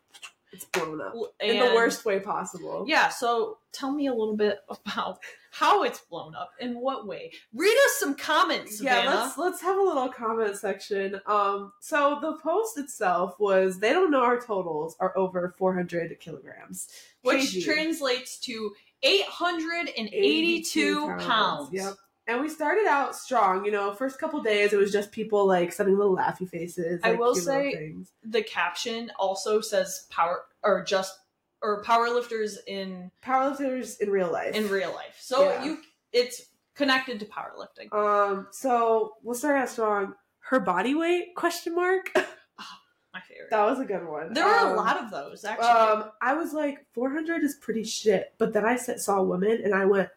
It's 0.55 0.65
blown 0.65 1.01
up 1.01 1.13
and, 1.39 1.51
in 1.51 1.59
the 1.59 1.75
worst 1.75 2.05
way 2.05 2.19
possible. 2.19 2.85
Yeah, 2.87 3.09
so 3.09 3.57
tell 3.71 3.91
me 3.91 4.07
a 4.07 4.13
little 4.13 4.35
bit 4.37 4.59
about 4.69 5.19
how 5.51 5.83
it's 5.83 5.99
blown 5.99 6.35
up, 6.35 6.51
in 6.59 6.79
what 6.79 7.07
way. 7.07 7.31
Read 7.53 7.75
us 7.85 7.97
some 7.99 8.15
comments, 8.15 8.81
Yeah, 8.81 8.95
Savannah. 8.95 9.21
let's 9.21 9.37
let's 9.37 9.61
have 9.61 9.77
a 9.77 9.81
little 9.81 10.09
comment 10.09 10.57
section. 10.57 11.21
Um, 11.25 11.71
so 11.79 12.17
the 12.21 12.33
post 12.43 12.77
itself 12.77 13.39
was 13.39 13.79
they 13.79 13.93
don't 13.93 14.11
know 14.11 14.23
our 14.23 14.39
totals 14.39 14.95
are 14.99 15.17
over 15.17 15.53
400 15.57 16.19
kilograms, 16.19 16.89
which 17.21 17.53
kg. 17.53 17.63
translates 17.63 18.37
to 18.39 18.73
882 19.03 21.07
pounds. 21.19 21.69
Yep. 21.71 21.93
And 22.27 22.41
we 22.41 22.49
started 22.49 22.87
out 22.87 23.15
strong, 23.15 23.65
you 23.65 23.71
know. 23.71 23.93
First 23.93 24.17
couple 24.19 24.41
days, 24.41 24.73
it 24.73 24.77
was 24.77 24.91
just 24.91 25.11
people 25.11 25.45
like 25.45 25.71
sending 25.71 25.95
little 25.97 26.15
laughy 26.15 26.49
faces. 26.49 26.99
I 27.03 27.11
like, 27.11 27.19
will 27.19 27.35
say-. 27.35 27.93
The 28.23 28.41
caption 28.41 29.11
also 29.19 29.61
says 29.61 30.07
power 30.09 30.45
or 30.63 30.83
just 30.83 31.19
or 31.61 31.83
powerlifters 31.83 32.55
in 32.67 33.11
powerlifters 33.23 33.99
in 33.99 34.09
real 34.09 34.31
life. 34.31 34.55
in 34.55 34.69
real 34.69 34.91
life. 34.91 35.17
So 35.19 35.49
Yeah. 35.49 35.63
you 35.65 35.77
it's 36.11 36.47
connected 36.75 37.19
to 37.19 37.25
powerlifting. 37.25 37.93
Um, 37.93 38.47
so 38.51 39.13
we'll 39.23 39.35
start 39.35 39.57
out 39.57 39.69
strong. 39.69 40.15
Her 40.39 40.59
body 40.59 40.95
weight? 40.95 41.35
Question 41.35 41.75
mark. 41.75 42.11
My 42.15 43.21
favorite. 43.21 43.49
that 43.49 43.63
was 43.65 43.79
a 43.79 43.85
good 43.85 44.05
one. 44.05 44.33
there 44.33 44.45
were 44.45 44.51
a 44.53 44.69
Um, 44.71 44.75
lot 44.75 44.97
of 45.01 45.09
those 45.09 45.45
actually. 45.45 45.67
Um, 45.67 46.11
I 46.21 46.33
was 46.33 46.53
like, 46.53 46.85
400 46.93 47.43
is 47.43 47.55
pretty 47.55 47.83
shit. 47.83 48.33
But 48.37 48.51
then 48.51 48.65
I 48.65 48.75
saw 48.75 49.17
a 49.19 49.23
woman 49.23 49.61
and 49.63 49.73
I 49.73 49.85
went, 49.85 50.09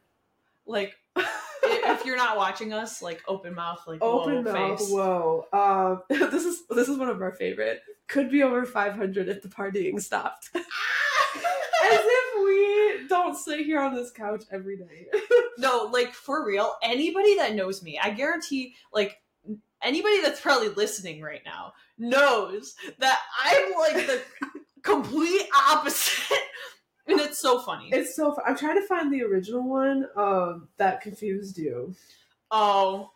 like 0.66 0.96
if 1.62 2.04
you're 2.04 2.16
not 2.16 2.36
watching 2.36 2.72
us, 2.72 3.02
like 3.02 3.22
open 3.26 3.54
mouth, 3.54 3.80
like 3.86 4.02
open 4.02 4.44
whoa, 4.44 4.52
mouth, 4.52 4.78
face. 4.78 4.90
whoa. 4.90 5.46
Um, 5.52 6.02
this 6.30 6.44
is 6.44 6.66
this 6.68 6.88
is 6.88 6.98
one 6.98 7.08
of 7.08 7.20
our 7.20 7.32
favorite. 7.32 7.82
Could 8.08 8.30
be 8.30 8.42
over 8.42 8.64
500 8.64 9.28
if 9.28 9.42
the 9.42 9.48
partying 9.48 10.00
stopped. 10.00 10.50
As 10.54 12.00
if 12.02 12.44
we 12.44 13.08
don't 13.08 13.36
sit 13.36 13.60
here 13.60 13.80
on 13.80 13.94
this 13.94 14.10
couch 14.10 14.44
every 14.50 14.76
day. 14.76 15.06
No, 15.60 15.90
like 15.92 16.12
for 16.12 16.46
real, 16.46 16.74
anybody 16.84 17.34
that 17.34 17.56
knows 17.56 17.82
me, 17.82 17.98
I 18.00 18.10
guarantee, 18.10 18.76
like 18.92 19.20
anybody 19.82 20.22
that's 20.22 20.40
probably 20.40 20.68
listening 20.68 21.20
right 21.20 21.42
now 21.44 21.72
knows 21.98 22.76
that 22.98 23.18
I'm 23.44 23.72
like 23.72 24.06
the 24.06 24.22
complete 24.82 25.48
opposite, 25.68 26.38
and 27.08 27.20
it's 27.20 27.40
so 27.40 27.60
funny. 27.60 27.88
it's 27.92 28.14
so 28.16 28.32
fun. 28.32 28.44
I'm 28.46 28.56
trying 28.56 28.80
to 28.80 28.86
find 28.86 29.12
the 29.12 29.22
original 29.22 29.68
one 29.68 30.06
um, 30.16 30.68
that 30.76 31.00
confused 31.00 31.58
you. 31.58 31.94
oh, 32.50 33.10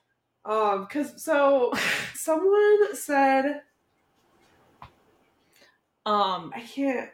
Um, 0.44 0.86
cause 0.90 1.22
so 1.22 1.72
someone 2.14 2.94
said 2.96 3.62
um, 6.04 6.52
I 6.54 6.60
can't. 6.60 7.10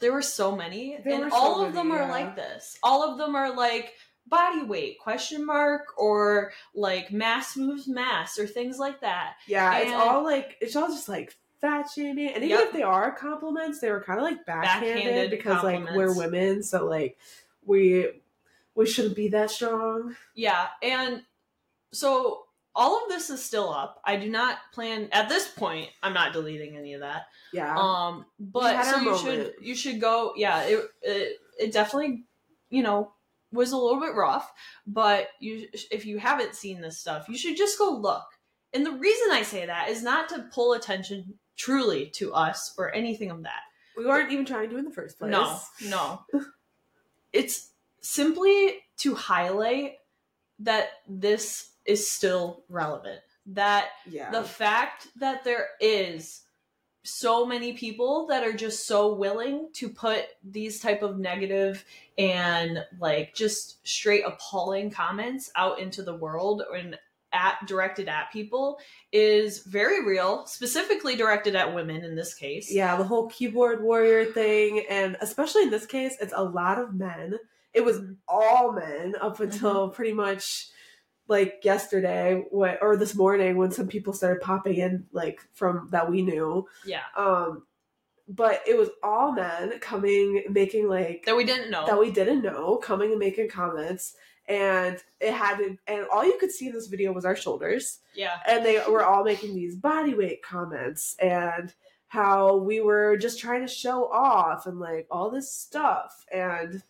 there 0.00 0.12
were 0.12 0.22
so 0.22 0.56
many, 0.56 0.98
There 1.04 1.14
and 1.14 1.24
were 1.24 1.30
so 1.30 1.36
all 1.36 1.64
of 1.64 1.72
them 1.72 1.92
are 1.92 2.02
yeah. 2.02 2.10
like 2.10 2.36
this. 2.36 2.76
All 2.82 3.08
of 3.08 3.18
them 3.18 3.36
are 3.36 3.54
like 3.54 3.92
body 4.26 4.62
weight 4.64 4.98
question 4.98 5.44
mark 5.44 5.82
or 5.96 6.52
like 6.74 7.12
mass 7.12 7.56
moves 7.56 7.86
mass 7.86 8.38
or 8.38 8.46
things 8.46 8.78
like 8.78 9.00
that. 9.02 9.34
Yeah, 9.46 9.78
it's 9.78 9.92
all 9.92 10.24
like 10.24 10.56
it's 10.60 10.74
all 10.74 10.88
just 10.88 11.08
like 11.08 11.36
fat 11.62 11.88
shaming, 11.88 12.28
and 12.34 12.44
even 12.44 12.50
Yep. 12.58 12.66
if 12.66 12.72
they 12.74 12.82
are 12.82 13.10
compliments, 13.12 13.78
they 13.80 13.90
were 13.90 14.02
kind 14.02 14.18
of 14.18 14.24
like 14.24 14.44
backhanded, 14.44 14.94
Backhanded 15.04 15.30
because 15.30 15.64
like 15.64 15.94
we're 15.94 16.14
women, 16.14 16.62
so 16.62 16.84
like 16.84 17.16
we 17.64 18.10
we 18.74 18.86
shouldn't 18.86 19.16
be 19.16 19.28
that 19.28 19.50
strong. 19.50 20.14
Yeah, 20.34 20.68
and 20.82 21.22
so 21.92 22.44
all 22.74 23.02
of 23.02 23.08
this 23.08 23.30
is 23.30 23.42
still 23.42 23.70
up. 23.72 24.00
I 24.04 24.16
do 24.16 24.28
not 24.30 24.58
plan 24.72 25.08
at 25.12 25.28
this 25.28 25.48
point. 25.48 25.88
I'm 26.02 26.14
not 26.14 26.32
deleting 26.32 26.76
any 26.76 26.94
of 26.94 27.00
that. 27.00 27.26
Yeah, 27.52 27.74
Um, 27.76 28.24
but 28.38 28.82
so 28.84 29.00
you 29.00 29.18
should 29.18 29.54
you 29.60 29.74
should 29.74 30.00
go. 30.00 30.32
Yeah, 30.36 30.62
it, 30.64 30.84
it 31.02 31.38
it 31.58 31.72
definitely 31.72 32.24
you 32.70 32.82
know 32.82 33.12
was 33.52 33.72
a 33.72 33.76
little 33.76 34.00
bit 34.00 34.14
rough, 34.14 34.50
but 34.86 35.28
you 35.38 35.68
if 35.90 36.06
you 36.06 36.18
haven't 36.18 36.54
seen 36.54 36.80
this 36.80 36.98
stuff, 36.98 37.28
you 37.28 37.36
should 37.36 37.56
just 37.56 37.78
go 37.78 37.90
look. 37.90 38.24
And 38.74 38.86
the 38.86 38.92
reason 38.92 39.28
I 39.32 39.42
say 39.42 39.66
that 39.66 39.90
is 39.90 40.02
not 40.02 40.30
to 40.30 40.48
pull 40.50 40.72
attention 40.72 41.34
truly 41.56 42.06
to 42.06 42.32
us 42.32 42.74
or 42.78 42.94
anything 42.94 43.30
of 43.30 43.42
that. 43.42 43.62
we 43.96 44.06
weren't 44.06 44.32
even 44.32 44.44
trying 44.44 44.70
to 44.70 44.76
in 44.76 44.84
the 44.84 44.90
first 44.90 45.18
place. 45.18 45.30
No, 45.30 45.58
no. 45.88 46.20
it's 47.32 47.70
simply 48.00 48.76
to 48.98 49.14
highlight 49.14 49.94
that 50.60 50.90
this 51.08 51.70
is 51.84 52.08
still 52.08 52.64
relevant. 52.68 53.20
That 53.46 53.88
yeah, 54.08 54.30
the 54.30 54.44
fact 54.44 55.08
that 55.16 55.42
there 55.42 55.70
is 55.80 56.42
so 57.04 57.44
many 57.44 57.72
people 57.72 58.26
that 58.28 58.44
are 58.44 58.52
just 58.52 58.86
so 58.86 59.14
willing 59.14 59.68
to 59.72 59.88
put 59.88 60.26
these 60.44 60.78
type 60.80 61.02
of 61.02 61.18
negative 61.18 61.84
and 62.16 62.84
like 63.00 63.34
just 63.34 63.86
straight 63.86 64.22
appalling 64.24 64.90
comments 64.90 65.50
out 65.56 65.80
into 65.80 66.02
the 66.02 66.14
world 66.14 66.62
and 66.74 66.96
at 67.32 67.58
directed 67.66 68.08
at 68.08 68.30
people 68.32 68.78
is 69.12 69.60
very 69.60 70.04
real 70.04 70.46
specifically 70.46 71.16
directed 71.16 71.54
at 71.56 71.74
women 71.74 72.04
in 72.04 72.14
this 72.14 72.34
case. 72.34 72.72
Yeah, 72.72 72.96
the 72.96 73.04
whole 73.04 73.28
keyboard 73.28 73.82
warrior 73.82 74.24
thing, 74.24 74.84
and 74.88 75.16
especially 75.20 75.62
in 75.62 75.70
this 75.70 75.86
case, 75.86 76.16
it's 76.20 76.34
a 76.36 76.44
lot 76.44 76.78
of 76.78 76.94
men. 76.94 77.38
It 77.74 77.84
was 77.84 78.00
all 78.28 78.72
men 78.72 79.14
up 79.20 79.40
until 79.40 79.88
pretty 79.88 80.12
much 80.12 80.68
like 81.28 81.60
yesterday, 81.62 82.44
when, 82.50 82.76
or 82.82 82.96
this 82.96 83.14
morning 83.14 83.56
when 83.56 83.70
some 83.70 83.88
people 83.88 84.12
started 84.12 84.42
popping 84.42 84.76
in, 84.76 85.06
like 85.12 85.40
from 85.52 85.88
that 85.90 86.10
we 86.10 86.22
knew. 86.22 86.66
yeah. 86.84 87.02
Um, 87.16 87.64
but 88.28 88.62
it 88.66 88.78
was 88.78 88.88
all 89.02 89.32
men 89.32 89.78
coming, 89.80 90.44
making 90.48 90.88
like 90.88 91.24
that 91.26 91.36
we 91.36 91.44
didn't 91.44 91.70
know. 91.70 91.86
that 91.86 91.98
we 91.98 92.10
didn't 92.10 92.42
know, 92.42 92.76
coming 92.76 93.10
and 93.10 93.18
making 93.18 93.48
comments, 93.48 94.14
and 94.52 95.02
it 95.18 95.32
had, 95.32 95.56
to, 95.56 95.78
and 95.86 96.06
all 96.12 96.24
you 96.24 96.36
could 96.38 96.50
see 96.50 96.66
in 96.66 96.74
this 96.74 96.88
video 96.88 97.10
was 97.10 97.24
our 97.24 97.34
shoulders. 97.34 98.00
Yeah. 98.14 98.36
And 98.46 98.64
they 98.64 98.82
were 98.86 99.02
all 99.02 99.24
making 99.24 99.54
these 99.54 99.76
body 99.76 100.14
weight 100.14 100.42
comments 100.42 101.16
and 101.18 101.72
how 102.08 102.56
we 102.56 102.82
were 102.82 103.16
just 103.16 103.40
trying 103.40 103.62
to 103.62 103.72
show 103.72 104.12
off 104.12 104.66
and 104.66 104.78
like 104.78 105.06
all 105.10 105.30
this 105.30 105.50
stuff. 105.50 106.26
And 106.30 106.82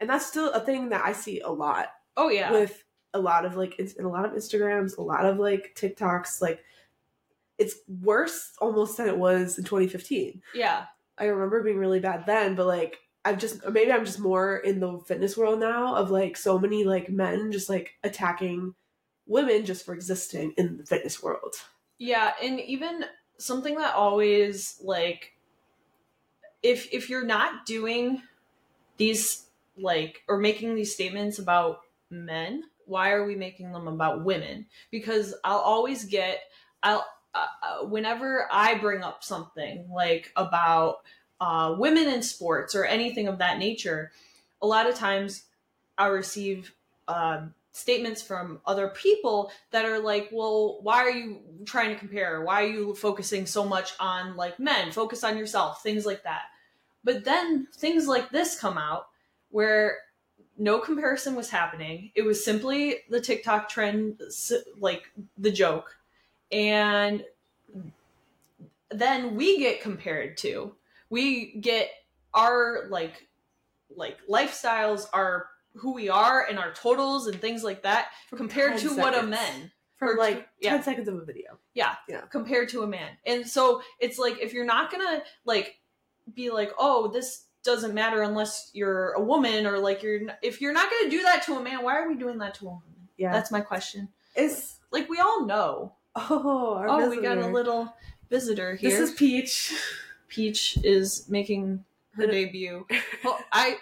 and 0.00 0.08
that's 0.08 0.24
still 0.24 0.50
a 0.52 0.60
thing 0.60 0.88
that 0.88 1.04
I 1.04 1.12
see 1.12 1.40
a 1.40 1.50
lot 1.50 1.88
oh 2.16 2.30
yeah. 2.30 2.50
with 2.50 2.82
a 3.12 3.20
lot 3.20 3.44
of 3.44 3.54
like 3.56 3.78
it's 3.78 3.92
in 3.92 4.06
a 4.06 4.10
lot 4.10 4.24
of 4.24 4.32
Instagrams, 4.32 4.96
a 4.96 5.02
lot 5.02 5.26
of 5.26 5.38
like 5.38 5.76
TikToks. 5.78 6.40
Like 6.40 6.60
it's 7.58 7.74
worse 8.00 8.52
almost 8.58 8.96
than 8.96 9.06
it 9.06 9.18
was 9.18 9.58
in 9.58 9.64
2015. 9.64 10.40
yeah. 10.54 10.86
I 11.18 11.26
remember 11.26 11.62
being 11.62 11.76
really 11.76 12.00
bad 12.00 12.24
then, 12.24 12.54
but 12.54 12.66
like 12.66 12.98
I've 13.24 13.38
just 13.38 13.66
maybe 13.70 13.92
I'm 13.92 14.04
just 14.04 14.18
more 14.18 14.56
in 14.56 14.80
the 14.80 14.98
fitness 15.06 15.36
world 15.36 15.60
now 15.60 15.94
of 15.94 16.10
like 16.10 16.36
so 16.36 16.58
many 16.58 16.84
like 16.84 17.08
men 17.08 17.52
just 17.52 17.68
like 17.68 17.92
attacking 18.02 18.74
women 19.26 19.64
just 19.64 19.86
for 19.86 19.94
existing 19.94 20.54
in 20.56 20.78
the 20.78 20.84
fitness 20.84 21.22
world. 21.22 21.54
Yeah, 21.98 22.32
and 22.42 22.58
even 22.60 23.04
something 23.38 23.76
that 23.76 23.94
always 23.94 24.80
like 24.82 25.32
if 26.62 26.92
if 26.92 27.08
you're 27.08 27.24
not 27.24 27.66
doing 27.66 28.22
these 28.96 29.46
like 29.78 30.22
or 30.28 30.38
making 30.38 30.74
these 30.74 30.92
statements 30.92 31.38
about 31.38 31.80
men, 32.10 32.64
why 32.86 33.12
are 33.12 33.24
we 33.24 33.36
making 33.36 33.72
them 33.72 33.88
about 33.88 34.24
women? 34.24 34.66
Because 34.90 35.34
I'll 35.44 35.58
always 35.58 36.04
get 36.04 36.40
I'll 36.82 37.06
uh, 37.34 37.46
uh, 37.62 37.86
whenever 37.86 38.46
I 38.52 38.76
bring 38.78 39.02
up 39.02 39.24
something 39.24 39.88
like 39.90 40.30
about 40.36 40.96
uh, 41.42 41.74
women 41.76 42.06
in 42.08 42.22
sports 42.22 42.72
or 42.72 42.84
anything 42.84 43.26
of 43.26 43.38
that 43.38 43.58
nature, 43.58 44.12
a 44.62 44.66
lot 44.66 44.88
of 44.88 44.94
times 44.94 45.42
I 45.98 46.06
receive 46.06 46.72
um, 47.08 47.52
statements 47.72 48.22
from 48.22 48.60
other 48.64 48.88
people 48.88 49.50
that 49.72 49.84
are 49.84 49.98
like, 49.98 50.28
well, 50.30 50.78
why 50.82 50.98
are 50.98 51.10
you 51.10 51.40
trying 51.64 51.88
to 51.88 51.98
compare? 51.98 52.42
Why 52.42 52.62
are 52.62 52.68
you 52.68 52.94
focusing 52.94 53.44
so 53.44 53.64
much 53.64 53.92
on 53.98 54.36
like 54.36 54.60
men? 54.60 54.92
Focus 54.92 55.24
on 55.24 55.36
yourself, 55.36 55.82
things 55.82 56.06
like 56.06 56.22
that. 56.22 56.42
But 57.02 57.24
then 57.24 57.66
things 57.74 58.06
like 58.06 58.30
this 58.30 58.56
come 58.56 58.78
out 58.78 59.08
where 59.50 59.96
no 60.58 60.78
comparison 60.78 61.34
was 61.34 61.50
happening. 61.50 62.12
It 62.14 62.22
was 62.22 62.44
simply 62.44 62.98
the 63.10 63.20
TikTok 63.20 63.68
trend, 63.68 64.20
like 64.78 65.10
the 65.38 65.50
joke. 65.50 65.96
And 66.52 67.24
then 68.92 69.34
we 69.34 69.58
get 69.58 69.82
compared 69.82 70.36
to, 70.36 70.76
we 71.12 71.52
get 71.60 71.90
our 72.32 72.86
like, 72.88 73.28
like 73.94 74.16
lifestyles, 74.28 75.06
our 75.12 75.46
who 75.74 75.92
we 75.92 76.08
are 76.08 76.46
and 76.48 76.58
our 76.58 76.72
totals 76.72 77.26
and 77.26 77.38
things 77.40 77.62
like 77.62 77.82
that 77.82 78.08
compared 78.34 78.78
10 78.78 78.88
to 78.88 78.96
what 78.96 79.16
a 79.16 79.22
man 79.22 79.70
For 79.98 80.14
Or- 80.14 80.16
like 80.18 80.48
yeah. 80.58 80.70
10 80.70 80.82
seconds 80.82 81.08
of 81.08 81.16
a 81.16 81.24
video. 81.24 81.58
Yeah. 81.74 81.94
Yeah. 82.08 82.22
Compared 82.22 82.70
to 82.70 82.82
a 82.82 82.86
man. 82.86 83.10
And 83.26 83.46
so 83.46 83.82
it's 84.00 84.18
like 84.18 84.38
if 84.40 84.54
you're 84.54 84.64
not 84.64 84.90
gonna 84.90 85.22
like 85.44 85.78
be 86.34 86.48
like, 86.50 86.72
oh, 86.78 87.08
this 87.08 87.44
doesn't 87.62 87.92
matter 87.94 88.22
unless 88.22 88.70
you're 88.72 89.10
a 89.12 89.22
woman, 89.22 89.66
or 89.66 89.78
like 89.78 90.02
you're 90.02 90.20
if 90.42 90.60
you're 90.62 90.72
not 90.72 90.90
gonna 90.90 91.10
do 91.10 91.22
that 91.22 91.42
to 91.44 91.56
a 91.56 91.62
man, 91.62 91.82
why 91.84 91.96
are 91.98 92.08
we 92.08 92.16
doing 92.16 92.38
that 92.38 92.54
to 92.54 92.64
a 92.64 92.68
woman? 92.68 93.08
Yeah. 93.18 93.32
That's 93.32 93.50
my 93.50 93.60
question. 93.60 94.08
It's 94.34 94.78
Like 94.90 95.08
we 95.10 95.18
all 95.20 95.44
know. 95.46 95.92
oh, 96.16 96.84
oh, 96.88 97.10
we 97.10 97.20
got 97.20 97.38
a 97.38 97.46
little 97.46 97.94
visitor 98.30 98.74
here. 98.74 98.90
This 98.90 99.10
is 99.10 99.14
Peach. 99.14 99.72
Peach 100.32 100.78
is 100.82 101.28
making 101.28 101.84
her 102.12 102.26
debut. 102.30 102.86
Oh, 103.24 103.38
I. 103.52 103.76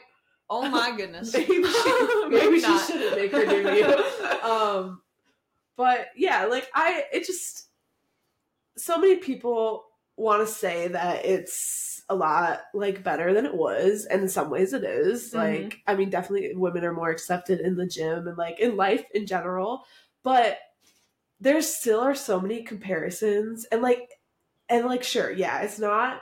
Oh 0.48 0.68
my 0.68 0.96
goodness. 0.96 1.32
maybe 1.36 1.62
she, 1.62 2.24
maybe 2.28 2.60
she 2.60 2.78
shouldn't 2.78 3.16
make 3.16 3.30
her 3.30 3.46
debut. 3.46 3.94
um, 4.42 5.00
but 5.76 6.08
yeah, 6.16 6.46
like 6.46 6.68
I, 6.74 7.04
it 7.12 7.24
just 7.24 7.68
so 8.76 8.98
many 8.98 9.16
people 9.16 9.84
want 10.16 10.46
to 10.46 10.52
say 10.52 10.88
that 10.88 11.24
it's 11.24 12.02
a 12.08 12.14
lot 12.16 12.62
like 12.74 13.04
better 13.04 13.32
than 13.32 13.46
it 13.46 13.54
was, 13.54 14.06
and 14.06 14.22
in 14.22 14.28
some 14.28 14.50
ways 14.50 14.72
it 14.72 14.82
is. 14.82 15.32
Mhm. 15.32 15.34
Like, 15.36 15.78
I 15.86 15.94
mean, 15.94 16.10
definitely 16.10 16.52
women 16.56 16.84
are 16.84 16.92
more 16.92 17.10
accepted 17.10 17.60
in 17.60 17.76
the 17.76 17.86
gym 17.86 18.26
and 18.26 18.36
like 18.36 18.58
in 18.58 18.76
life 18.76 19.04
in 19.14 19.26
general, 19.26 19.84
but 20.24 20.58
there 21.40 21.62
still 21.62 22.00
are 22.00 22.14
so 22.14 22.40
many 22.40 22.62
comparisons 22.64 23.64
and 23.72 23.82
like 23.82 24.10
and 24.68 24.84
like 24.84 25.02
sure 25.02 25.30
yeah 25.30 25.60
it's 25.62 25.78
not 25.78 26.20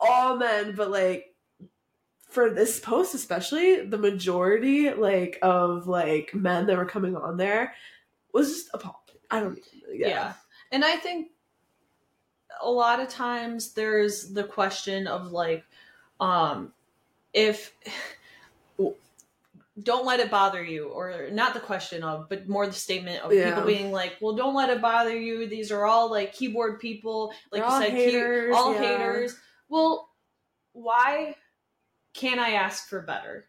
all 0.00 0.36
men 0.36 0.74
but 0.76 0.90
like 0.90 1.34
for 2.28 2.50
this 2.50 2.78
post 2.80 3.14
especially 3.14 3.84
the 3.84 3.98
majority 3.98 4.90
like 4.92 5.38
of 5.42 5.86
like 5.88 6.32
men 6.34 6.66
that 6.66 6.76
were 6.76 6.84
coming 6.84 7.16
on 7.16 7.36
there 7.36 7.74
was 8.32 8.48
just 8.48 8.70
appalling 8.74 8.96
i 9.30 9.40
don't 9.40 9.58
yeah. 9.92 10.08
yeah, 10.08 10.32
And 10.72 10.84
I 10.84 10.94
think 10.96 11.28
a 12.62 12.70
lot 12.70 13.00
of 13.00 13.08
times 13.08 13.72
there's 13.72 14.32
the 14.32 14.44
question 14.44 15.06
of 15.08 15.32
like, 15.32 15.64
um, 16.20 16.72
if 17.34 17.72
don't 19.82 20.04
let 20.04 20.20
it 20.20 20.30
bother 20.30 20.62
you, 20.62 20.88
or 20.88 21.28
not 21.32 21.54
the 21.54 21.60
question 21.60 22.02
of, 22.02 22.28
but 22.28 22.48
more 22.48 22.66
the 22.66 22.72
statement 22.72 23.22
of 23.24 23.32
Yeah. 23.32 23.50
people 23.50 23.66
being 23.66 23.90
like, 23.92 24.16
well, 24.20 24.34
don't 24.36 24.54
let 24.54 24.68
it 24.70 24.82
bother 24.82 25.16
you. 25.16 25.46
These 25.48 25.72
are 25.72 25.86
all 25.86 26.10
like 26.10 26.32
keyboard 26.34 26.80
people, 26.80 27.32
like 27.50 27.62
They're 27.62 27.64
you 27.64 27.64
all 27.64 27.80
said, 27.80 27.90
key- 27.90 28.52
all 28.52 28.74
yeah. 28.74 28.80
haters. 28.98 29.36
Well, 29.70 30.10
why 30.72 31.36
can't 32.14 32.40
I 32.40 32.52
ask 32.52 32.88
for 32.88 33.00
better? 33.02 33.46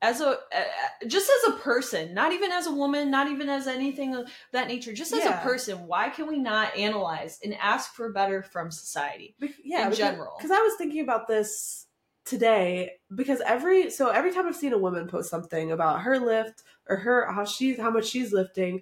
As 0.00 0.20
a 0.20 0.30
uh, 0.30 0.64
just 1.06 1.30
as 1.30 1.54
a 1.54 1.56
person, 1.58 2.12
not 2.12 2.32
even 2.32 2.50
as 2.50 2.66
a 2.66 2.72
woman, 2.72 3.08
not 3.10 3.28
even 3.30 3.48
as 3.48 3.68
anything 3.68 4.16
of 4.16 4.28
that 4.52 4.66
nature, 4.66 4.92
just 4.92 5.12
as 5.12 5.24
Yeah. 5.24 5.40
a 5.40 5.42
person, 5.44 5.86
why 5.86 6.08
can 6.08 6.26
we 6.26 6.38
not 6.38 6.76
analyze 6.76 7.38
and 7.44 7.54
ask 7.54 7.94
for 7.94 8.12
better 8.12 8.42
from 8.42 8.70
society? 8.72 9.36
Yeah 9.64 9.84
in 9.84 9.90
because, 9.90 9.98
general. 9.98 10.34
because 10.36 10.50
i 10.50 10.60
was 10.60 10.74
thinking 10.76 11.02
about 11.02 11.28
this 11.28 11.86
today 12.24 12.92
because 13.14 13.40
every 13.46 13.90
so 13.90 14.08
every 14.10 14.32
time 14.32 14.46
i've 14.46 14.56
seen 14.56 14.72
a 14.72 14.78
woman 14.78 15.08
post 15.08 15.30
something 15.30 15.72
about 15.72 16.00
her 16.02 16.18
lift 16.18 16.62
or 16.88 16.96
her 16.96 17.30
how 17.32 17.44
she's 17.44 17.78
how 17.78 17.90
much 17.90 18.06
she's 18.06 18.32
lifting 18.32 18.80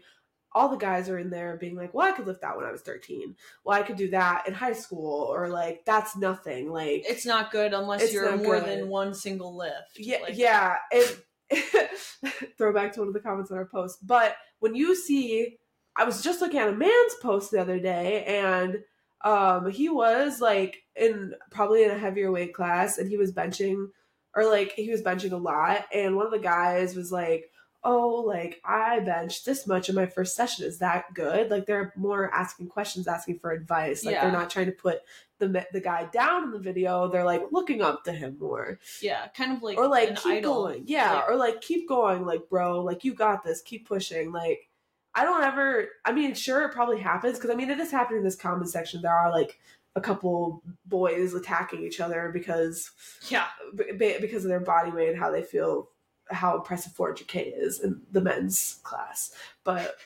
all 0.52 0.68
the 0.68 0.76
guys 0.76 1.08
are 1.08 1.18
in 1.18 1.30
there 1.30 1.56
being 1.56 1.76
like, 1.76 1.94
well, 1.94 2.08
I 2.08 2.12
could 2.12 2.26
lift 2.26 2.40
that 2.42 2.56
when 2.56 2.66
I 2.66 2.72
was 2.72 2.82
13. 2.82 3.36
Well, 3.64 3.78
I 3.78 3.82
could 3.82 3.96
do 3.96 4.10
that 4.10 4.48
in 4.48 4.54
high 4.54 4.72
school, 4.72 5.22
or 5.32 5.48
like, 5.48 5.84
that's 5.84 6.16
nothing. 6.16 6.70
Like, 6.70 7.04
It's 7.08 7.24
not 7.26 7.52
good 7.52 7.72
unless 7.72 8.12
you're 8.12 8.36
more 8.36 8.58
good. 8.60 8.66
than 8.68 8.88
one 8.88 9.14
single 9.14 9.56
lift. 9.56 9.96
yeah, 9.96 10.18
Like, 10.22 10.36
yeah. 10.36 10.76
And 10.92 11.16
throw 12.58 12.72
back 12.72 12.92
to 12.92 13.00
one 13.00 13.08
of 13.08 13.14
the 13.14 13.20
comments 13.20 13.50
on 13.50 13.58
our 13.58 13.66
post. 13.66 14.06
But 14.06 14.36
when 14.58 14.74
you 14.74 14.94
see, 14.96 15.56
I 15.96 16.04
was 16.04 16.22
just 16.22 16.40
looking 16.40 16.58
at 16.60 16.68
a 16.68 16.72
man's 16.72 17.14
post 17.22 17.50
the 17.50 17.60
other 17.60 17.78
day, 17.78 18.24
and 18.24 18.78
um, 19.24 19.70
he 19.70 19.88
was 19.88 20.40
like 20.40 20.82
in 20.96 21.34
probably 21.50 21.84
in 21.84 21.90
a 21.90 21.98
heavier 21.98 22.30
weight 22.32 22.54
class, 22.54 22.98
and 22.98 23.08
he 23.08 23.16
was 23.16 23.32
benching, 23.32 23.86
or 24.34 24.48
like 24.48 24.72
he 24.72 24.90
was 24.90 25.02
benching 25.02 25.32
a 25.32 25.36
lot, 25.36 25.86
and 25.92 26.16
one 26.16 26.26
of 26.26 26.32
the 26.32 26.38
guys 26.38 26.96
was 26.96 27.12
like. 27.12 27.50
Oh, 27.82 28.22
like 28.26 28.60
I 28.64 29.00
benched 29.00 29.46
this 29.46 29.66
much 29.66 29.88
in 29.88 29.94
my 29.94 30.06
first 30.06 30.36
session. 30.36 30.66
Is 30.66 30.78
that 30.80 31.14
good? 31.14 31.50
Like 31.50 31.64
they're 31.66 31.92
more 31.96 32.32
asking 32.34 32.68
questions, 32.68 33.08
asking 33.08 33.38
for 33.38 33.52
advice. 33.52 34.04
Like 34.04 34.14
Yeah. 34.14 34.22
they're 34.24 34.32
not 34.38 34.50
trying 34.50 34.66
to 34.66 34.72
put 34.72 35.00
the 35.38 35.66
the 35.72 35.80
guy 35.80 36.04
down 36.12 36.44
in 36.44 36.50
the 36.50 36.58
video. 36.58 37.08
They're 37.08 37.24
like 37.24 37.42
looking 37.50 37.80
up 37.80 38.04
to 38.04 38.12
him 38.12 38.36
more 38.38 38.78
Yeah, 39.00 39.28
kind 39.28 39.56
of 39.56 39.62
like 39.62 39.78
or 39.78 39.88
like 39.88 40.16
keep 40.16 40.26
idol. 40.38 40.64
going 40.64 40.84
yeah 40.86 41.22
or 41.26 41.36
like 41.36 41.60
keep 41.62 41.88
going 41.88 42.26
like 42.26 42.48
bro 42.50 42.82
like 42.82 43.02
you 43.04 43.14
got 43.14 43.42
this 43.44 43.62
keep 43.62 43.88
pushing 43.88 44.30
like 44.32 44.68
i 45.14 45.24
don't 45.24 45.42
ever 45.42 45.86
i 46.04 46.12
mean 46.12 46.34
sure 46.34 46.62
it 46.64 46.72
probably 46.72 47.00
happens 47.00 47.36
because 47.38 47.50
i 47.50 47.54
mean 47.54 47.70
it 47.70 47.80
is 47.80 47.90
happening 47.90 48.18
in 48.18 48.24
this 48.24 48.36
comment 48.36 48.68
section 48.70 49.00
there 49.02 49.12
are 49.14 49.30
like 49.30 49.58
a 49.96 50.00
couple 50.00 50.62
boys 50.86 51.34
attacking 51.34 51.82
each 51.82 52.00
other 52.00 52.30
because 52.32 52.90
Yeah, 53.28 53.46
because 53.74 54.44
of 54.44 54.48
their 54.50 54.60
body 54.60 54.90
weight 54.90 55.08
and 55.08 55.18
how 55.18 55.30
they 55.32 55.42
feel 55.42 55.88
how 56.30 56.56
impressive 56.56 56.92
400k 56.92 57.52
is 57.56 57.80
in 57.80 58.02
the 58.12 58.20
men's 58.20 58.80
class. 58.82 59.32
But 59.64 59.96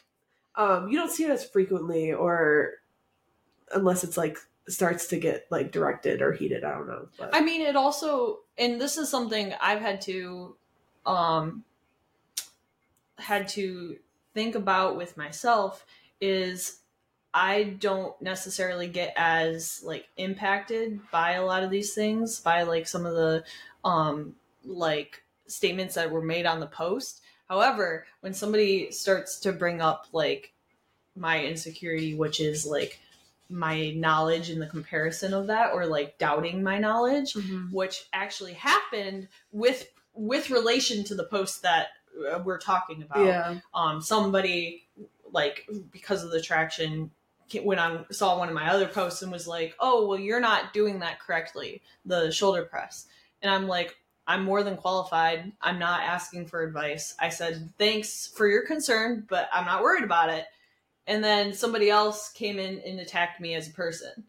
um 0.56 0.88
you 0.88 0.96
don't 0.96 1.10
see 1.10 1.24
it 1.24 1.30
as 1.30 1.44
frequently 1.44 2.12
or 2.12 2.74
unless 3.72 4.04
it's 4.04 4.16
like 4.16 4.38
starts 4.68 5.08
to 5.08 5.18
get 5.18 5.46
like 5.50 5.72
directed 5.72 6.22
or 6.22 6.32
heated 6.32 6.62
i 6.62 6.70
don't 6.70 6.86
know 6.86 7.08
but 7.18 7.34
I 7.34 7.40
mean, 7.40 7.62
it 7.62 7.74
also, 7.74 8.40
and 8.56 8.80
this 8.80 8.96
is 8.96 9.08
something 9.08 9.52
I've 9.60 9.80
had 9.80 10.00
to, 10.02 10.54
um, 11.04 11.64
had 13.18 13.48
to 13.48 13.96
think 14.34 14.54
about 14.54 14.96
with 14.96 15.16
myself 15.16 15.84
is 16.20 16.78
I 17.32 17.64
don't 17.64 18.20
necessarily 18.22 18.86
get 18.86 19.12
as 19.16 19.82
like 19.84 20.06
impacted 20.16 21.00
by 21.10 21.32
a 21.32 21.44
lot 21.44 21.64
of 21.64 21.70
these 21.70 21.92
things 21.92 22.38
by 22.38 22.62
like 22.62 22.86
some 22.86 23.04
of 23.06 23.14
the 23.14 23.44
um 23.84 24.36
like 24.64 25.23
statements 25.46 25.94
that 25.94 26.10
were 26.10 26.22
made 26.22 26.46
on 26.46 26.60
the 26.60 26.66
post. 26.66 27.22
However, 27.48 28.06
when 28.20 28.34
somebody 28.34 28.90
starts 28.90 29.38
to 29.40 29.52
bring 29.52 29.80
up 29.80 30.06
like 30.12 30.52
my 31.16 31.44
insecurity, 31.44 32.14
which 32.14 32.40
is 32.40 32.66
like 32.66 33.00
my 33.50 33.90
knowledge 33.90 34.50
and 34.50 34.60
the 34.60 34.66
comparison 34.66 35.34
of 35.34 35.46
that 35.48 35.72
or 35.72 35.86
like 35.86 36.18
doubting 36.18 36.62
my 36.62 36.78
knowledge, 36.78 37.34
Mhm. 37.34 37.70
which 37.72 38.08
actually 38.12 38.54
happened 38.54 39.28
with 39.52 39.88
with 40.14 40.48
relation 40.50 41.02
to 41.04 41.14
the 41.14 41.24
post 41.24 41.62
that 41.62 41.88
uh, 42.32 42.38
we're 42.44 42.58
talking 42.58 43.02
about 43.02 43.26
yeah 43.26 43.58
um 43.74 44.00
somebody 44.00 44.86
like 45.32 45.68
because 45.90 46.22
of 46.22 46.30
the 46.30 46.40
traction 46.40 47.10
went 47.64 47.80
on 47.80 48.06
saw 48.12 48.38
one 48.38 48.48
of 48.48 48.54
my 48.54 48.68
other 48.70 48.86
posts 48.86 49.22
and 49.22 49.32
was 49.32 49.48
like 49.48 49.74
oh 49.80 50.06
well 50.06 50.18
you're 50.18 50.38
not 50.40 50.72
doing 50.72 51.00
that 51.00 51.18
correctly 51.18 51.82
the 52.04 52.30
shoulder 52.30 52.62
press 52.62 53.06
and 53.42 53.50
i'm 53.52 53.66
like 53.66 53.96
i'm 54.26 54.44
more 54.44 54.62
than 54.62 54.76
qualified. 54.76 55.52
I'm 55.60 55.78
not 55.78 56.02
asking 56.02 56.46
for 56.46 56.62
advice. 56.62 57.14
I 57.20 57.28
said 57.28 57.70
thanks 57.78 58.26
for 58.26 58.46
your 58.46 58.66
concern 58.66 59.26
but 59.28 59.48
i'm 59.52 59.66
not 59.66 59.82
worried 59.82 60.04
about 60.04 60.30
it. 60.30 60.46
And 61.06 61.22
then 61.22 61.52
somebody 61.52 61.90
else 61.90 62.30
came 62.32 62.58
in 62.58 62.80
and 62.80 62.98
attacked 62.98 63.40
me 63.40 63.54
as 63.54 63.68
a 63.68 63.72
person. 63.72 64.24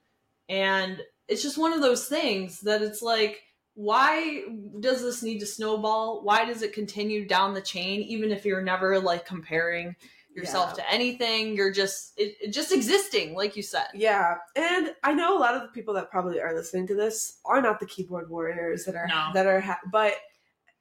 And 0.50 1.02
it's 1.28 1.42
just 1.42 1.58
one 1.58 1.72
of 1.72 1.82
those 1.82 2.08
things 2.08 2.62
that 2.62 2.82
it's 2.82 3.02
like 3.02 3.42
why 3.76 4.44
does 4.80 5.02
this 5.02 5.22
need 5.22 5.40
to 5.40 5.46
snowball? 5.46 6.24
Why 6.24 6.46
does 6.46 6.62
it 6.62 6.72
continue 6.72 7.28
down 7.28 7.54
the 7.54 7.62
chain 7.62 8.02
even 8.02 8.32
if 8.32 8.46
you're 8.46 8.62
never 8.62 9.00
like 9.00 9.26
comparing 9.26 9.98
yourself 10.36 10.74
Yeah. 10.78 10.84
to 10.84 10.92
anything 10.94 11.56
you're 11.56 11.72
just 11.72 12.14
it, 12.18 12.36
it 12.42 12.52
just 12.52 12.72
existing 12.72 13.34
like 13.36 13.56
you 13.56 13.64
said 13.64 13.88
Yeah, 13.94 14.36
and 14.56 14.94
I 15.04 15.14
know 15.14 15.38
a 15.38 15.40
lot 15.40 15.56
of 15.56 15.62
the 15.62 15.70
people 15.70 15.94
that 15.96 16.12
probably 16.12 16.40
are 16.42 16.54
listening 16.54 16.86
to 16.88 16.96
this 16.96 17.40
are 17.46 17.62
not 17.62 17.80
the 17.80 17.86
keyboard 17.86 18.30
warriors 18.30 18.86
that 18.86 18.96
are 18.96 19.08
No. 19.08 19.30
that 19.34 19.48
are, 19.48 19.60
ha- 19.62 19.80
but 19.92 20.14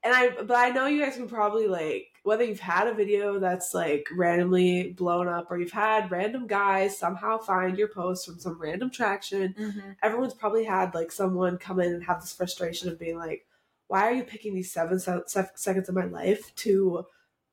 and 0.03 0.13
I 0.15 0.31
but 0.43 0.57
I 0.57 0.71
know 0.71 0.87
you 0.87 1.03
guys 1.03 1.17
can 1.17 1.29
probably 1.29 1.67
like 1.69 2.09
whether 2.25 2.43
you've 2.43 2.59
had 2.61 2.87
a 2.89 2.95
video 2.95 3.39
that's 3.39 3.73
like 3.75 4.07
randomly 4.15 4.93
blown 4.93 5.29
up 5.29 5.51
or 5.51 5.59
you've 5.59 5.71
had 5.73 6.11
random 6.11 6.47
guys 6.47 6.99
somehow 6.99 7.39
find 7.39 7.77
your 7.79 7.89
post 7.89 8.25
from 8.27 8.39
some 8.41 8.59
random 8.61 8.91
traction. 8.91 9.55
Mm-hmm. 9.59 9.91
Everyone's 10.03 10.33
probably 10.35 10.65
had 10.65 10.95
like 10.95 11.13
someone 11.13 11.59
come 11.59 11.81
in 11.81 11.93
and 11.93 12.03
have 12.05 12.21
this 12.23 12.33
frustration 12.35 12.89
of 12.89 12.99
being 12.99 13.19
like, 13.19 13.47
"Why 13.89 14.03
are 14.09 14.13
you 14.13 14.25
picking 14.25 14.55
these 14.55 14.73
seven 14.73 14.99
se- 14.99 15.25
se- 15.27 15.51
seconds 15.55 15.89
of 15.91 15.95
my 15.95 16.07
life 16.07 16.55
to 16.57 17.05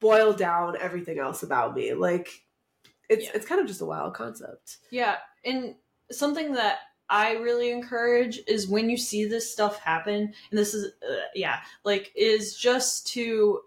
boil 0.02 0.34
down 0.34 0.76
everything 0.78 1.20
else 1.20 1.44
about 1.44 1.74
me?" 1.76 1.94
Like, 1.94 2.44
it's 3.10 3.26
Yeah. 3.26 3.32
it's 3.36 3.46
kind 3.46 3.62
of 3.62 3.68
just 3.68 3.82
a 3.82 3.86
wild 3.86 4.14
concept. 4.14 4.78
Yeah, 4.90 5.18
and 5.46 5.76
something 6.12 6.52
that 6.54 6.80
I 7.10 7.34
really 7.34 7.72
encourage 7.72 8.40
is 8.48 8.68
when 8.68 8.90
you 8.90 8.98
see 8.98 9.26
this 9.26 9.52
stuff 9.52 9.80
happen, 9.80 10.34
and 10.50 10.58
this 10.60 10.74
is, 10.74 10.94
uh, 11.10 11.16
yeah, 11.36 11.62
like, 11.84 12.12
is 12.16 12.56
just 12.58 13.08
to 13.08 13.62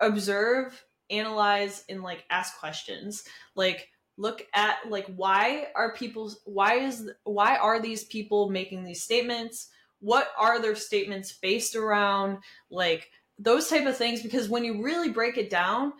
observe, 0.00 0.84
analyze, 1.10 1.84
and 1.88 2.02
like 2.02 2.24
ask 2.30 2.58
questions. 2.58 3.24
Like, 3.54 3.88
look 4.18 4.46
at 4.54 4.76
like 4.90 5.06
why 5.16 5.68
are 5.74 5.94
people 5.94 6.30
why 6.44 6.74
is 6.74 7.10
why 7.24 7.56
are 7.56 7.80
these 7.80 8.04
people 8.04 8.50
making 8.50 8.84
these 8.84 9.02
statements 9.02 9.68
what 10.00 10.28
are 10.36 10.60
their 10.60 10.74
statements 10.76 11.32
based 11.32 11.74
around 11.74 12.36
like 12.70 13.10
those 13.38 13.68
type 13.68 13.86
of 13.86 13.96
things 13.96 14.22
because 14.22 14.48
when 14.48 14.64
you 14.64 14.82
really 14.82 15.10
break 15.10 15.36
it 15.38 15.50
down 15.50 15.92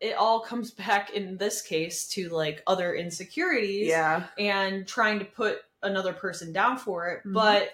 it 0.00 0.14
all 0.14 0.40
comes 0.40 0.70
back 0.86 1.10
in 1.10 1.36
this 1.36 1.62
case 1.62 2.06
to 2.08 2.28
like 2.28 2.62
other 2.66 2.94
insecurities 2.94 3.88
Yeah. 3.88 4.26
and 4.38 4.86
trying 4.86 5.18
to 5.18 5.24
put 5.24 5.58
another 5.82 6.12
person 6.12 6.52
down 6.52 6.76
for 6.78 7.08
it 7.08 7.22
Mhm. 7.26 7.32
but 7.34 7.70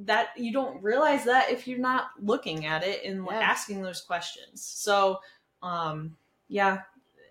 that 0.00 0.28
you 0.36 0.52
don't 0.52 0.82
realize 0.82 1.24
that 1.24 1.50
if 1.50 1.66
you're 1.66 1.78
not 1.78 2.08
looking 2.20 2.66
at 2.66 2.84
it 2.84 3.02
and 3.04 3.26
Yeah. 3.26 3.38
asking 3.40 3.82
those 3.82 4.00
questions 4.02 4.62
so 4.62 5.20
um 5.62 6.16
yeah 6.48 6.82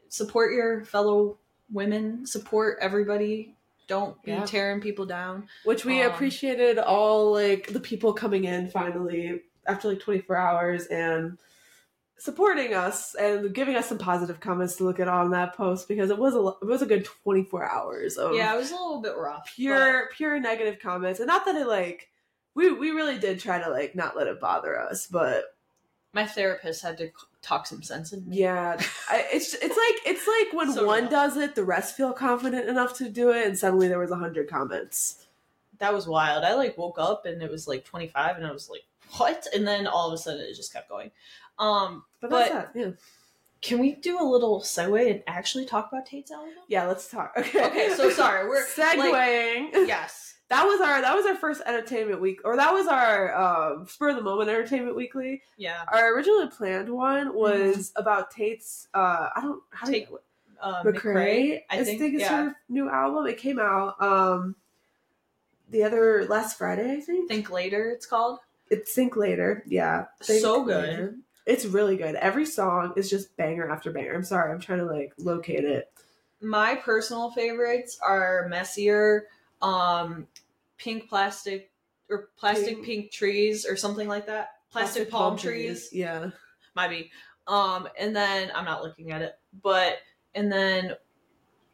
support 0.09 0.51
your 0.53 0.83
fellow 0.83 1.37
women 1.71 2.25
support 2.25 2.77
everybody 2.81 3.55
don't 3.87 4.19
be 4.23 4.31
Yeah. 4.31 4.45
tearing 4.45 4.81
people 4.81 5.05
down 5.05 5.47
Which 5.63 5.85
we 5.85 6.01
Um, 6.01 6.11
appreciated 6.11 6.79
all 6.79 7.31
like 7.31 7.67
the 7.71 7.79
people 7.79 8.13
coming 8.13 8.45
in 8.45 8.67
finally 8.69 9.43
after 9.67 9.89
like 9.89 9.99
24 9.99 10.35
hours 10.35 10.85
and 10.87 11.37
supporting 12.17 12.73
us 12.73 13.13
and 13.15 13.53
giving 13.53 13.75
us 13.75 13.87
some 13.89 13.97
positive 13.97 14.39
comments 14.39 14.77
to 14.77 14.83
look 14.83 14.99
at 14.99 15.07
on 15.07 15.31
that 15.31 15.55
post 15.55 15.87
because 15.87 16.09
it 16.09 16.17
was 16.17 16.33
a 16.33 16.65
it 16.65 16.67
was 16.67 16.81
a 16.81 16.85
good 16.85 17.05
24 17.05 17.69
hours 17.69 18.15
of 18.15 18.33
yeah 18.33 18.53
it 18.53 18.57
was 18.57 18.71
a 18.71 18.75
little 18.75 19.01
bit 19.01 19.15
rough 19.17 19.51
pure 19.53 20.09
pure 20.13 20.39
negative 20.39 20.79
comments. 20.79 21.19
And 21.19 21.27
not 21.27 21.45
that 21.45 21.55
it 21.55 21.67
like 21.67 22.09
we 22.53 22.71
we 22.71 22.91
really 22.91 23.19
did 23.19 23.39
try 23.39 23.61
to 23.61 23.69
like 23.69 23.95
not 23.95 24.15
let 24.15 24.27
it 24.27 24.39
bother 24.39 24.79
us 24.79 25.07
but 25.07 25.25
but 25.25 25.45
my 26.13 26.25
therapist 26.25 26.81
had 26.81 26.97
to 26.99 27.09
talk 27.41 27.67
some 27.67 27.83
sense 27.83 28.13
in 28.13 28.27
me. 28.29 28.37
Yeah 28.37 28.81
I, 29.09 29.25
it's 29.33 29.53
it's 29.53 29.63
like 29.63 30.15
it's 30.15 30.25
like 30.25 30.53
when 30.53 30.71
So 30.73 30.85
one 30.85 31.03
rough. 31.03 31.11
does 31.11 31.37
it 31.37 31.55
the 31.55 31.65
rest 31.65 31.97
feel 31.97 32.13
confident 32.13 32.69
enough 32.69 32.97
to 32.99 33.09
do 33.09 33.31
it 33.31 33.45
and 33.45 33.57
suddenly 33.57 33.89
there 33.89 33.99
was 33.99 34.11
a 34.11 34.15
hundred 34.15 34.49
comments. 34.49 35.27
That 35.79 35.93
was 35.93 36.07
wild. 36.07 36.45
I 36.45 36.53
like 36.53 36.77
woke 36.77 36.97
up 36.97 37.25
and 37.25 37.41
it 37.41 37.51
was 37.51 37.67
like 37.67 37.83
25 37.83 38.37
and 38.37 38.47
i 38.47 38.51
was 38.53 38.69
like 38.69 38.83
what 39.17 39.45
and 39.53 39.67
then 39.67 39.87
all 39.87 40.07
of 40.07 40.13
a 40.13 40.17
sudden 40.17 40.41
it 40.41 40.55
just 40.55 40.73
kept 40.73 40.89
going. 40.89 41.11
Um 41.59 42.03
but, 42.21 42.29
But- 42.29 42.39
that's 42.39 42.53
that 42.53 42.71
yeah. 42.79 42.91
can 43.61 43.79
we 43.79 43.95
do 43.95 44.21
a 44.21 44.23
little 44.23 44.61
segue 44.61 45.09
and 45.09 45.23
actually 45.27 45.65
talk 45.65 45.89
about 45.91 46.05
tate's 46.05 46.31
album? 46.31 46.53
Yeah 46.67 46.85
let's 46.85 47.09
talk. 47.09 47.33
Okay 47.37 47.65
okay 47.65 47.93
so 47.95 48.09
sorry 48.09 48.47
we're 48.47 48.61
like, 48.61 48.67
segueing. 48.67 49.69
yes. 49.87 50.33
That 50.49 50.63
was 50.65 50.79
our 50.81 51.01
that 51.01 51.15
was 51.15 51.25
our 51.25 51.35
first 51.35 51.61
entertainment 51.65 52.21
week 52.21 52.39
or 52.43 52.55
that 52.55 52.71
was 52.71 52.87
our 52.87 53.35
um 53.35 53.87
spur 53.87 54.09
of 54.09 54.15
the 54.15 54.21
moment 54.21 54.49
entertainment 54.49 54.95
weekly. 54.95 55.41
Yeah. 55.57 55.83
Our 55.91 56.13
originally 56.13 56.47
planned 56.47 56.89
one 56.89 57.33
was 57.33 57.91
about 57.95 58.31
tate's 58.31 58.87
uh 58.93 59.29
i 59.35 59.41
don't 59.41 59.61
how 59.71 59.87
do 59.87 59.97
you, 59.97 60.19
uh, 60.61 60.83
McRae, 60.83 61.61
I, 61.69 61.79
I 61.79 61.83
think, 61.83 61.99
think, 61.99 62.15
is 62.15 62.21
yeah. 62.21 62.45
her 62.45 62.55
new 62.69 62.89
album. 62.89 63.27
It 63.27 63.37
came 63.37 63.59
out 63.59 64.01
um 64.01 64.55
the 65.69 65.83
other 65.83 66.25
last 66.29 66.57
Friday, 66.57 66.91
I 66.93 66.99
think. 66.99 67.27
think 67.27 67.49
later 67.49 67.89
it's 67.89 68.05
called 68.05 68.39
It's 68.69 68.93
Think 68.93 69.15
Later. 69.15 69.63
Yeah. 69.67 70.05
Think 70.23 70.41
So 70.41 70.63
good. 70.63 70.83
Later. 70.89 71.15
It's 71.45 71.65
really 71.65 71.95
good. 71.95 72.15
Every 72.15 72.45
song 72.45 72.93
is 72.95 73.09
just 73.09 73.35
banger 73.37 73.69
after 73.69 73.91
banger. 73.91 74.13
I'm 74.13 74.23
sorry, 74.23 74.51
I'm 74.51 74.59
trying 74.59 74.79
to 74.79 74.85
like 74.85 75.13
locate 75.17 75.63
it. 75.63 75.91
my 76.41 76.75
personal 76.75 77.31
favorites 77.31 77.97
are 78.05 78.47
messier 78.49 79.27
um 79.61 80.27
pink 80.77 81.07
plastic 81.07 81.71
or 82.09 82.29
plastic 82.37 82.75
Pink- 82.75 82.85
pink, 82.85 83.11
trees 83.11 83.65
or 83.65 83.77
something 83.77 84.07
like 84.07 84.25
that 84.27 84.49
plastic, 84.71 85.09
palm, 85.09 85.37
trees, 85.37 85.89
Yeah. 85.93 86.31
might 86.75 86.89
be 86.89 87.09
um 87.47 87.87
and 87.97 88.13
then 88.15 88.51
i'm 88.53 88.65
not 88.65 88.83
looking 88.83 89.11
at 89.11 89.21
it 89.21 89.39
but 89.63 89.99
and 90.35 90.51
then 90.51 90.91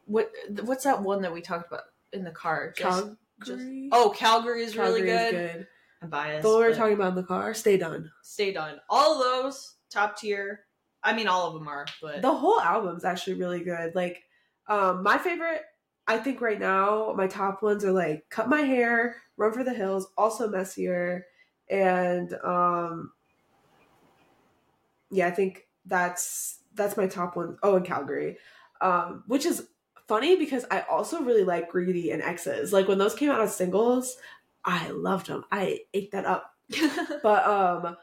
what 0.05 0.31
what's 0.63 0.83
that 0.83 1.01
one 1.01 1.21
that 1.23 1.33
we 1.33 1.41
talked 1.41 1.67
about 1.71 1.85
in 2.13 2.23
the 2.23 2.31
car? 2.31 2.73
Just, 2.77 2.99
Calgary. 2.99 3.17
just- 3.45 3.89
oh, 3.93 4.09
Calgary 4.15 4.63
is 4.63 4.73
Calgary 4.75 5.01
really 5.01 5.09
is 5.11 5.31
good. 5.31 5.67
I'm 6.01 6.09
biased. 6.09 6.43
The 6.43 6.49
one 6.49 6.59
we 6.59 6.67
were 6.69 6.75
talking 6.75 6.93
about 6.95 7.09
in 7.09 7.15
the 7.15 7.23
car. 7.23 7.53
Stay 7.53 7.77
done. 7.77 8.11
Stay 8.23 8.51
done. 8.51 8.79
All 8.89 9.19
those 9.19 9.75
top 9.89 10.17
tier. 10.17 10.61
I 11.03 11.13
mean, 11.13 11.27
all 11.27 11.47
of 11.47 11.53
them 11.53 11.67
are, 11.67 11.85
but 12.01 12.21
The 12.21 12.33
whole 12.33 12.59
album's 12.59 13.05
actually 13.05 13.35
really 13.35 13.63
good. 13.63 13.95
Like, 13.95 14.23
um, 14.67 15.03
my 15.03 15.17
favorite, 15.17 15.61
I 16.07 16.17
think 16.17 16.41
right 16.41 16.59
now, 16.59 17.13
my 17.15 17.27
top 17.27 17.63
ones 17.63 17.83
are 17.83 17.91
like 17.91 18.25
"Cut 18.29 18.49
My 18.49 18.61
Hair," 18.61 19.15
"Run 19.37 19.53
for 19.53 19.63
the 19.63 19.73
Hills," 19.73 20.07
also 20.17 20.47
messier, 20.47 21.25
and 21.69 22.33
um, 22.43 23.11
yeah, 25.09 25.27
I 25.27 25.31
think 25.31 25.67
that's 25.85 26.59
that's 26.73 26.97
my 26.97 27.07
top 27.07 27.35
one. 27.35 27.57
Oh, 27.63 27.75
and 27.75 27.85
Calgary, 27.85 28.37
um, 28.79 29.23
which 29.27 29.45
is 29.45 29.67
funny 30.07 30.35
because 30.35 30.65
I 30.69 30.81
also 30.81 31.21
really 31.21 31.43
like 31.43 31.69
"Greedy" 31.69 32.11
and 32.11 32.21
"Exes." 32.21 32.71
Like 32.73 32.87
when 32.87 32.97
those 32.97 33.15
came 33.15 33.29
out 33.31 33.41
as 33.41 33.55
singles, 33.55 34.17
I 34.65 34.89
loved 34.89 35.27
them. 35.27 35.43
I 35.51 35.79
ate 35.93 36.11
that 36.11 36.25
up. 36.25 36.51
But 37.23 37.45
um, 37.45 37.97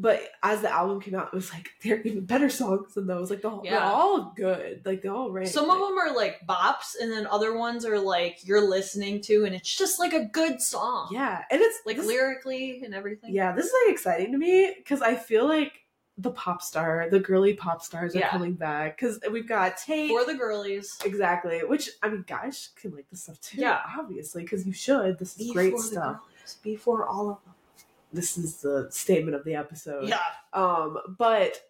but 0.00 0.22
as 0.44 0.60
the 0.60 0.70
album 0.70 1.00
came 1.00 1.16
out, 1.16 1.28
it 1.28 1.34
was 1.34 1.52
like 1.52 1.68
they're 1.82 2.00
even 2.02 2.24
better 2.24 2.48
songs 2.48 2.94
than 2.94 3.08
those. 3.08 3.30
Like 3.30 3.42
the 3.42 3.50
whole, 3.50 3.62
they're 3.62 3.72
Yeah. 3.72 3.90
all 3.90 4.32
good. 4.36 4.82
Like 4.84 5.02
they 5.02 5.08
all 5.08 5.32
rank. 5.32 5.48
some 5.48 5.68
of 5.68 5.76
them 5.78 5.98
are 5.98 6.14
like 6.14 6.40
bops, 6.48 6.94
and 7.00 7.10
then 7.10 7.26
other 7.26 7.56
ones 7.56 7.84
are 7.84 7.98
like 7.98 8.38
you're 8.46 8.60
listening 8.60 9.20
to, 9.22 9.44
and 9.44 9.54
it's 9.56 9.74
just 9.76 9.98
like 9.98 10.12
a 10.12 10.26
good 10.26 10.60
song. 10.62 11.08
yeah, 11.10 11.42
and 11.50 11.60
it's 11.60 11.78
like 11.84 11.96
this- 11.96 12.06
lyrically 12.06 12.82
and 12.84 12.94
everything. 12.94 13.34
Yeah, 13.34 13.52
this 13.52 13.66
is 13.66 13.72
like 13.84 13.92
exciting 13.92 14.30
to 14.32 14.38
me 14.38 14.72
because 14.76 15.02
I 15.02 15.16
feel 15.16 15.48
like 15.48 15.72
the 16.20 16.30
pop 16.32 16.60
star, 16.62 17.08
the 17.10 17.20
girly 17.20 17.54
pop 17.54 17.80
stars 17.80 18.14
are 18.16 18.18
Yeah. 18.18 18.28
coming 18.30 18.54
back 18.54 18.96
because 18.96 19.20
we've 19.30 19.48
got 19.48 19.76
Tate. 19.76 20.10
for 20.10 20.24
the 20.24 20.34
girlies. 20.34 20.98
exactly, 21.04 21.60
which 21.60 21.90
I 22.02 22.08
mean, 22.08 22.24
guys 22.26 22.70
can 22.74 22.90
like 22.92 23.08
this 23.08 23.22
stuff 23.22 23.40
too. 23.40 23.60
Yeah. 23.60 23.80
obviously, 23.98 24.42
because 24.42 24.66
you 24.66 24.72
should. 24.72 25.18
This 25.18 25.32
is 25.38 25.46
Be 25.46 25.52
great 25.52 25.78
stuff. 25.78 26.16
girlies. 26.18 26.56
Before 26.62 27.06
all 27.06 27.30
of 27.30 27.44
them. 27.44 27.54
This 28.12 28.36
is 28.38 28.56
the 28.62 28.88
statement 28.90 29.36
of 29.36 29.44
the 29.44 29.54
episode. 29.54 30.08
Yeah. 30.08 30.18
Um, 30.54 30.98
but 31.18 31.60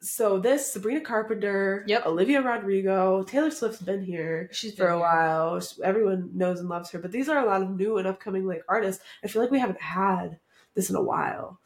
so 0.00 0.38
this 0.38 0.70
Sabrina 0.72 1.00
Carpenter, 1.00 1.84
Yep. 1.86 2.04
Olivia 2.06 2.42
Rodrigo, 2.42 3.22
Taylor 3.22 3.50
Swift's 3.50 3.80
been 3.80 4.04
here 4.04 4.50
She's 4.52 4.74
for 4.74 4.88
a 4.88 4.90
here. 4.90 4.98
while. 4.98 5.62
Everyone 5.82 6.30
knows 6.34 6.60
and 6.60 6.68
loves 6.68 6.90
her, 6.90 6.98
but 6.98 7.10
these 7.10 7.28
are 7.28 7.38
a 7.38 7.46
lot 7.46 7.62
of 7.62 7.70
new 7.70 7.96
and 7.96 8.06
upcoming 8.06 8.46
like 8.46 8.62
artists. 8.68 9.02
I 9.22 9.28
feel 9.28 9.40
like 9.40 9.50
we 9.50 9.58
haven't 9.60 9.80
had 9.80 10.38
this 10.74 10.90
in 10.90 10.96
a 10.96 11.02
while. 11.02 11.58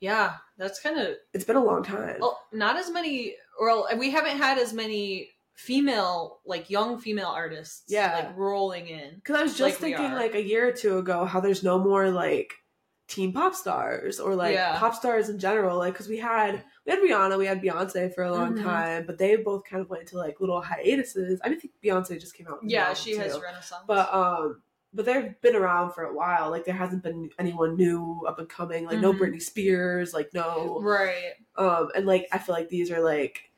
Yeah, 0.00 0.34
that's 0.56 0.80
kind 0.80 0.98
of 0.98 1.16
It's 1.34 1.44
been 1.44 1.56
a 1.56 1.64
long 1.64 1.82
time. 1.82 2.16
well, 2.20 2.40
not 2.52 2.76
as 2.76 2.90
many. 2.90 3.34
Well, 3.60 3.88
we 3.98 4.10
haven't 4.10 4.36
had 4.36 4.58
as 4.58 4.72
many 4.72 5.30
female, 5.54 6.38
like 6.46 6.70
young 6.70 6.98
female 7.00 7.26
artists, 7.28 7.82
Yeah. 7.88 8.14
like 8.14 8.36
rolling 8.36 8.86
in. 8.88 9.16
Because 9.16 9.36
I 9.36 9.42
was 9.42 9.52
just 9.58 9.80
like 9.82 9.96
thinking 9.96 10.12
like 10.12 10.34
a 10.34 10.42
year 10.42 10.68
or 10.68 10.72
two 10.72 10.98
ago 10.98 11.24
how 11.24 11.40
there's 11.40 11.62
no 11.64 11.78
more 11.78 12.10
like 12.10 12.54
teen 13.08 13.32
pop 13.32 13.54
stars 13.54 14.20
or 14.20 14.34
like 14.36 14.54
Yeah. 14.54 14.78
pop 14.78 14.94
stars 14.94 15.28
in 15.28 15.38
general. 15.38 15.76
Like 15.78 15.94
because 15.94 16.08
we 16.08 16.18
had 16.18 16.62
we 16.86 16.92
had 16.92 17.00
Rihanna, 17.02 17.36
we 17.38 17.46
had 17.46 17.60
Beyonce 17.60 18.14
for 18.14 18.22
a 18.22 18.30
long 18.32 18.54
Mhm. 18.54 18.62
time, 18.62 19.04
but 19.06 19.18
they 19.18 19.34
both 19.36 19.64
kind 19.64 19.80
of 19.82 19.90
went 19.90 20.02
into 20.02 20.16
like 20.16 20.38
little 20.40 20.60
hiatuses. 20.60 21.40
I 21.42 21.48
mean, 21.48 21.58
I 21.58 21.60
think 21.60 21.74
Beyonce 21.84 22.20
just 22.20 22.34
came 22.34 22.46
out. 22.46 22.60
Yeah, 22.62 22.94
she 22.94 23.16
has 23.16 23.34
too. 23.34 23.42
renaissance. 23.42 23.82
But 23.86 24.12
um, 24.14 24.62
but 24.94 25.04
they've 25.04 25.40
been 25.40 25.54
around 25.56 25.92
for 25.92 26.04
a 26.04 26.14
while. 26.14 26.50
Like 26.50 26.64
there 26.64 26.74
hasn't 26.74 27.02
been 27.02 27.30
anyone 27.38 27.76
new 27.76 28.24
up 28.26 28.38
and 28.38 28.48
coming. 28.48 28.86
Like 28.86 28.98
no 29.00 29.12
Mhm. 29.12 29.18
Britney 29.18 29.42
Spears. 29.42 30.14
Like 30.14 30.32
no 30.34 30.80
right, 30.80 31.34
um, 31.56 31.90
and 31.94 32.06
like 32.06 32.26
I 32.32 32.38
feel 32.38 32.54
like 32.54 32.68
these 32.68 32.90
are 32.90 33.00
like 33.00 33.50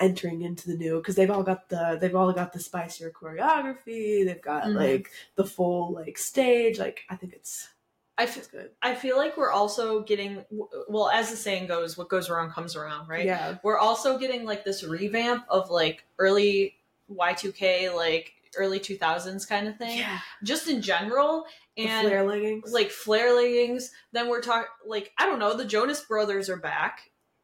entering 0.00 0.42
into 0.42 0.66
the 0.68 0.76
new 0.76 0.98
because 0.98 1.14
they've 1.14 1.30
all 1.30 1.44
got 1.44 1.68
the 1.68 1.96
they've 2.00 2.16
all 2.16 2.32
got 2.32 2.52
the 2.52 2.58
spicier 2.60 3.10
choreography. 3.10 4.24
They've 4.24 4.42
got 4.42 4.64
Mhm. 4.64 4.74
like 4.74 5.10
the 5.36 5.44
full 5.46 5.92
like 5.92 6.18
stage. 6.18 6.78
Like 6.78 7.04
I 7.08 7.16
think 7.16 7.32
it's 7.32 7.68
I 8.16 8.26
feel 8.26 8.44
good. 8.50 8.70
I 8.82 8.94
feel 8.94 9.16
like 9.16 9.36
we're 9.36 9.50
also 9.50 10.00
getting 10.02 10.44
well, 10.88 11.10
as 11.10 11.30
the 11.30 11.36
saying 11.36 11.66
goes, 11.66 11.96
what 11.98 12.08
goes 12.08 12.28
around 12.30 12.50
comes 12.52 12.76
around, 12.76 13.08
right? 13.08 13.24
Yeah. 13.24 13.56
We're 13.64 13.78
also 13.78 14.18
getting 14.18 14.44
like 14.44 14.64
this 14.64 14.84
revamp 14.84 15.44
of 15.48 15.68
like 15.70 16.04
early 16.18 16.76
Y2K, 17.10 17.94
like 17.94 18.34
early 18.58 18.78
2000s 18.80 19.48
kind 19.48 19.66
of 19.68 19.76
thing, 19.76 19.98
Yeah. 19.98 20.18
just 20.42 20.68
in 20.68 20.80
general. 20.82 21.44
The 21.76 21.86
And 21.88 22.06
flare 22.08 22.24
leggings. 22.26 22.72
like 22.72 22.90
flare 22.90 23.34
leggings. 23.34 23.90
Then 24.12 24.28
we're 24.28 24.40
talking 24.42 24.68
like 24.86 25.12
I 25.18 25.26
don't 25.26 25.38
know. 25.38 25.56
The 25.56 25.64
Jonas 25.64 26.00
Brothers 26.02 26.48
are 26.48 26.56
back 26.58 27.00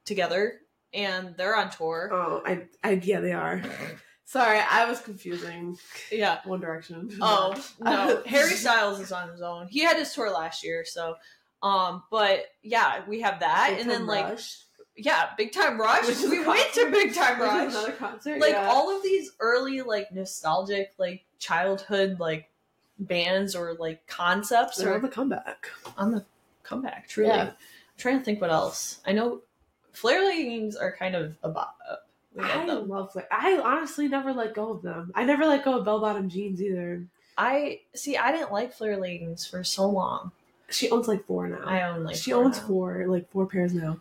together 0.06 0.60
and 0.92 1.34
they're 1.36 1.56
on 1.56 1.70
tour. 1.70 2.10
oh, 2.12 2.42
I, 2.46 2.66
I 2.84 2.92
yeah, 3.02 3.20
they 3.20 3.32
are. 3.32 3.62
Sorry, 4.24 4.60
I 4.60 4.84
was 4.88 5.00
confusing 5.00 5.76
Yeah. 6.12 6.38
One 6.44 6.60
Direction. 6.60 7.10
Oh 7.20 7.54
no, 7.80 8.22
Harry 8.26 8.54
Styles 8.54 9.00
is 9.00 9.10
on 9.12 9.28
his 9.30 9.42
own. 9.42 9.66
He 9.68 9.80
had 9.80 9.96
his 9.96 10.12
tour 10.14 10.30
last 10.30 10.62
year, 10.64 10.84
so 10.84 11.16
um. 11.62 12.04
But 12.10 12.44
yeah, 12.62 13.02
we 13.08 13.20
have 13.22 13.40
that, 13.40 13.76
and 13.80 13.90
then 13.90 14.06
like 14.06 14.24
Rush, 14.26 14.58
yeah, 15.04 15.30
Big 15.36 15.52
Time 15.52 15.80
Rush. 15.80 16.06
which 16.06 16.18
we 16.30 16.44
went 16.44 16.72
to 16.74 16.90
Big 16.90 17.14
Time 17.14 17.40
Rush. 17.40 17.70
Another 17.72 17.92
concert. 17.92 18.40
Like 18.40 18.52
yeah. 18.52 18.68
all 18.68 18.94
of 18.94 19.02
these 19.02 19.32
early 19.40 19.82
like 19.82 20.12
nostalgic 20.12 20.92
like 20.98 21.24
childhood 21.38 22.18
like 22.20 22.48
bands 22.98 23.54
or 23.54 23.74
like 23.74 24.06
concepts 24.06 24.76
they're 24.78 24.92
are 24.92 24.96
on 24.96 25.02
the 25.02 25.08
comeback. 25.08 25.68
on 25.96 26.12
the 26.12 26.24
comeback. 26.62 27.08
Truly, 27.08 27.30
Yeah. 27.30 27.42
I'm 27.44 27.52
trying 27.98 28.18
to 28.18 28.24
think 28.24 28.40
what 28.40 28.50
else. 28.50 29.00
I 29.06 29.12
know 29.12 29.40
flare 29.92 30.24
leggings 30.24 30.76
are 30.76 30.92
kind 30.92 31.14
of 31.14 31.36
a 31.42 31.48
bop. 31.48 31.76
We 32.34 32.44
I 32.44 32.64
love 32.64 32.66
them. 32.82 32.88
love 32.88 33.12
flare. 33.12 33.26
I 33.30 33.58
honestly 33.58 34.06
never 34.06 34.32
let 34.32 34.54
go 34.54 34.70
of 34.72 34.82
them. 34.82 35.10
I 35.14 35.24
never 35.24 35.46
let 35.46 35.64
go 35.64 35.78
of 35.78 35.84
bell 35.84 36.00
bottom 36.00 36.28
jeans 36.28 36.62
either. 36.62 37.04
I 37.36 37.80
see. 37.94 38.16
I 38.16 38.32
didn't 38.32 38.52
like 38.52 38.72
flare 38.72 38.96
leggings 38.98 39.46
for 39.46 39.64
so 39.64 39.88
long. 39.88 40.30
She 40.68 40.90
owns 40.90 41.08
like 41.08 41.26
four 41.26 41.48
now. 41.48 41.64
I 41.64 41.82
own 41.82 42.04
like 42.04 42.14
she 42.16 42.32
owns 42.32 42.58
now. 42.58 42.66
four, 42.66 43.06
like 43.08 43.28
four 43.30 43.46
pairs 43.46 43.74
now. 43.74 43.98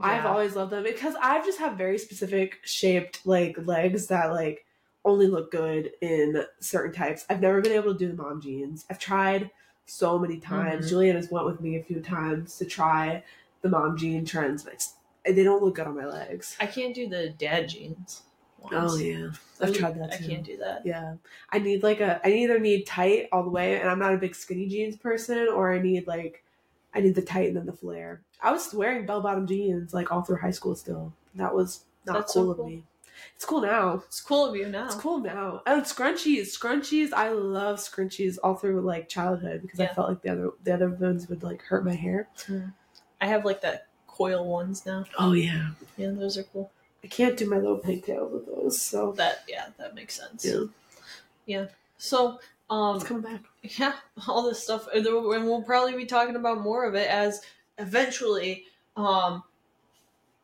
I've 0.00 0.26
always 0.26 0.56
loved 0.56 0.72
them 0.72 0.82
because 0.84 1.14
I've 1.20 1.44
just 1.44 1.58
have 1.58 1.76
very 1.76 1.98
specific 1.98 2.58
shaped 2.64 3.26
like 3.26 3.56
legs 3.66 4.06
that 4.08 4.32
like 4.32 4.64
only 5.04 5.26
look 5.26 5.50
good 5.50 5.92
in 6.00 6.44
certain 6.60 6.92
types. 6.92 7.24
I've 7.30 7.40
never 7.40 7.60
been 7.60 7.72
able 7.72 7.92
to 7.92 7.98
do 7.98 8.08
the 8.14 8.22
mom 8.22 8.40
jeans. 8.40 8.84
I've 8.90 8.98
tried 8.98 9.50
so 9.86 10.18
many 10.18 10.38
times. 10.38 10.86
Mhm. 10.86 10.88
Julian 10.90 11.16
has 11.16 11.30
went 11.30 11.46
with 11.46 11.60
me 11.60 11.76
a 11.76 11.82
few 11.82 12.00
times 12.00 12.56
to 12.58 12.64
try 12.64 13.22
the 13.62 13.68
mom 13.68 13.96
jean 13.96 14.24
trends, 14.24 14.62
but 14.62 14.86
they 15.24 15.42
don't 15.42 15.62
look 15.62 15.74
good 15.76 15.86
on 15.86 15.96
my 15.96 16.06
legs. 16.06 16.56
I 16.60 16.66
can't 16.66 16.94
do 16.94 17.08
the 17.08 17.30
dad 17.30 17.68
jeans. 17.68 18.22
ones. 18.58 18.92
Oh 18.92 18.96
yeah, 18.98 19.30
I've 19.62 19.72
tried 19.72 19.98
that 19.98 20.12
I 20.12 20.18
can't 20.18 20.44
do 20.44 20.58
that. 20.58 20.84
Yeah, 20.84 21.14
I 21.50 21.58
need 21.60 21.82
like 21.82 22.00
a. 22.00 22.20
I 22.22 22.30
either 22.30 22.58
need 22.58 22.86
tight 22.86 23.28
all 23.32 23.42
the 23.42 23.48
way, 23.48 23.80
and 23.80 23.88
I'm 23.88 23.98
not 23.98 24.12
a 24.12 24.18
big 24.18 24.34
skinny 24.34 24.66
jeans 24.68 24.96
person, 24.96 25.48
or 25.48 25.72
I 25.72 25.80
need 25.80 26.06
like, 26.06 26.44
I 26.94 27.00
need 27.00 27.14
the 27.14 27.22
tight 27.22 27.48
and 27.48 27.56
then 27.56 27.66
the 27.66 27.72
flare. 27.72 28.22
I 28.42 28.52
was 28.52 28.72
wearing 28.74 29.06
bell 29.06 29.20
bottom 29.20 29.46
jeans 29.46 29.94
like 29.94 30.10
all 30.10 30.22
through 30.22 30.38
high 30.38 30.50
school. 30.50 30.74
Still, 30.74 31.12
that 31.36 31.54
was 31.54 31.84
not 32.06 32.14
That's 32.14 32.34
so 32.34 32.42
cool 32.42 32.50
of 32.52 32.56
cool. 32.58 32.66
me. 32.66 32.84
It's 33.36 33.44
cool 33.44 33.60
now. 33.60 34.02
It's 34.06 34.20
cool 34.20 34.46
of 34.46 34.56
you 34.56 34.68
now. 34.68 34.86
It's 34.86 34.94
cool 34.94 35.18
now. 35.18 35.62
And 35.66 35.82
scrunchies, 35.82 36.56
scrunchies. 36.58 37.12
I 37.12 37.28
love 37.30 37.78
scrunchies 37.78 38.38
all 38.42 38.54
through 38.54 38.80
like 38.80 39.08
childhood 39.08 39.60
because 39.62 39.78
I 39.80 39.88
felt 39.88 40.08
like 40.08 40.22
the 40.22 40.30
other 40.30 40.50
the 40.64 40.72
other 40.74 40.88
ones 40.88 41.28
would 41.28 41.42
like 41.42 41.62
hurt 41.62 41.84
my 41.84 41.94
hair. 41.94 42.28
Mm. 42.46 42.72
I 43.20 43.26
have 43.26 43.44
like 43.44 43.60
that 43.60 43.86
coil 44.06 44.46
ones 44.46 44.86
now. 44.86 45.04
Oh 45.18 45.32
yeah, 45.32 45.70
Yeah, 45.96 46.10
those 46.10 46.38
are 46.38 46.44
cool. 46.44 46.70
I 47.04 47.06
can't 47.08 47.36
do 47.36 47.48
my 47.48 47.56
little 47.56 47.78
pigtails 47.78 48.32
with 48.32 48.46
those. 48.46 48.80
So 48.80 49.12
That 49.12 49.44
yeah, 49.48 49.66
that 49.78 49.94
makes 49.94 50.18
sense. 50.18 50.44
Yeah, 50.44 50.64
yeah, 51.46 51.66
So 51.98 52.40
um, 52.70 52.96
it's 52.96 53.04
coming 53.04 53.22
back. 53.22 53.42
yeah, 53.78 53.94
all 54.28 54.42
this 54.44 54.62
stuff, 54.62 54.86
and 54.94 55.04
we'll 55.04 55.62
probably 55.62 55.94
be 55.96 56.06
talking 56.06 56.36
about 56.36 56.60
more 56.60 56.84
of 56.84 56.94
it 56.94 57.08
as 57.08 57.42
eventually, 57.78 58.64
um, 58.96 59.42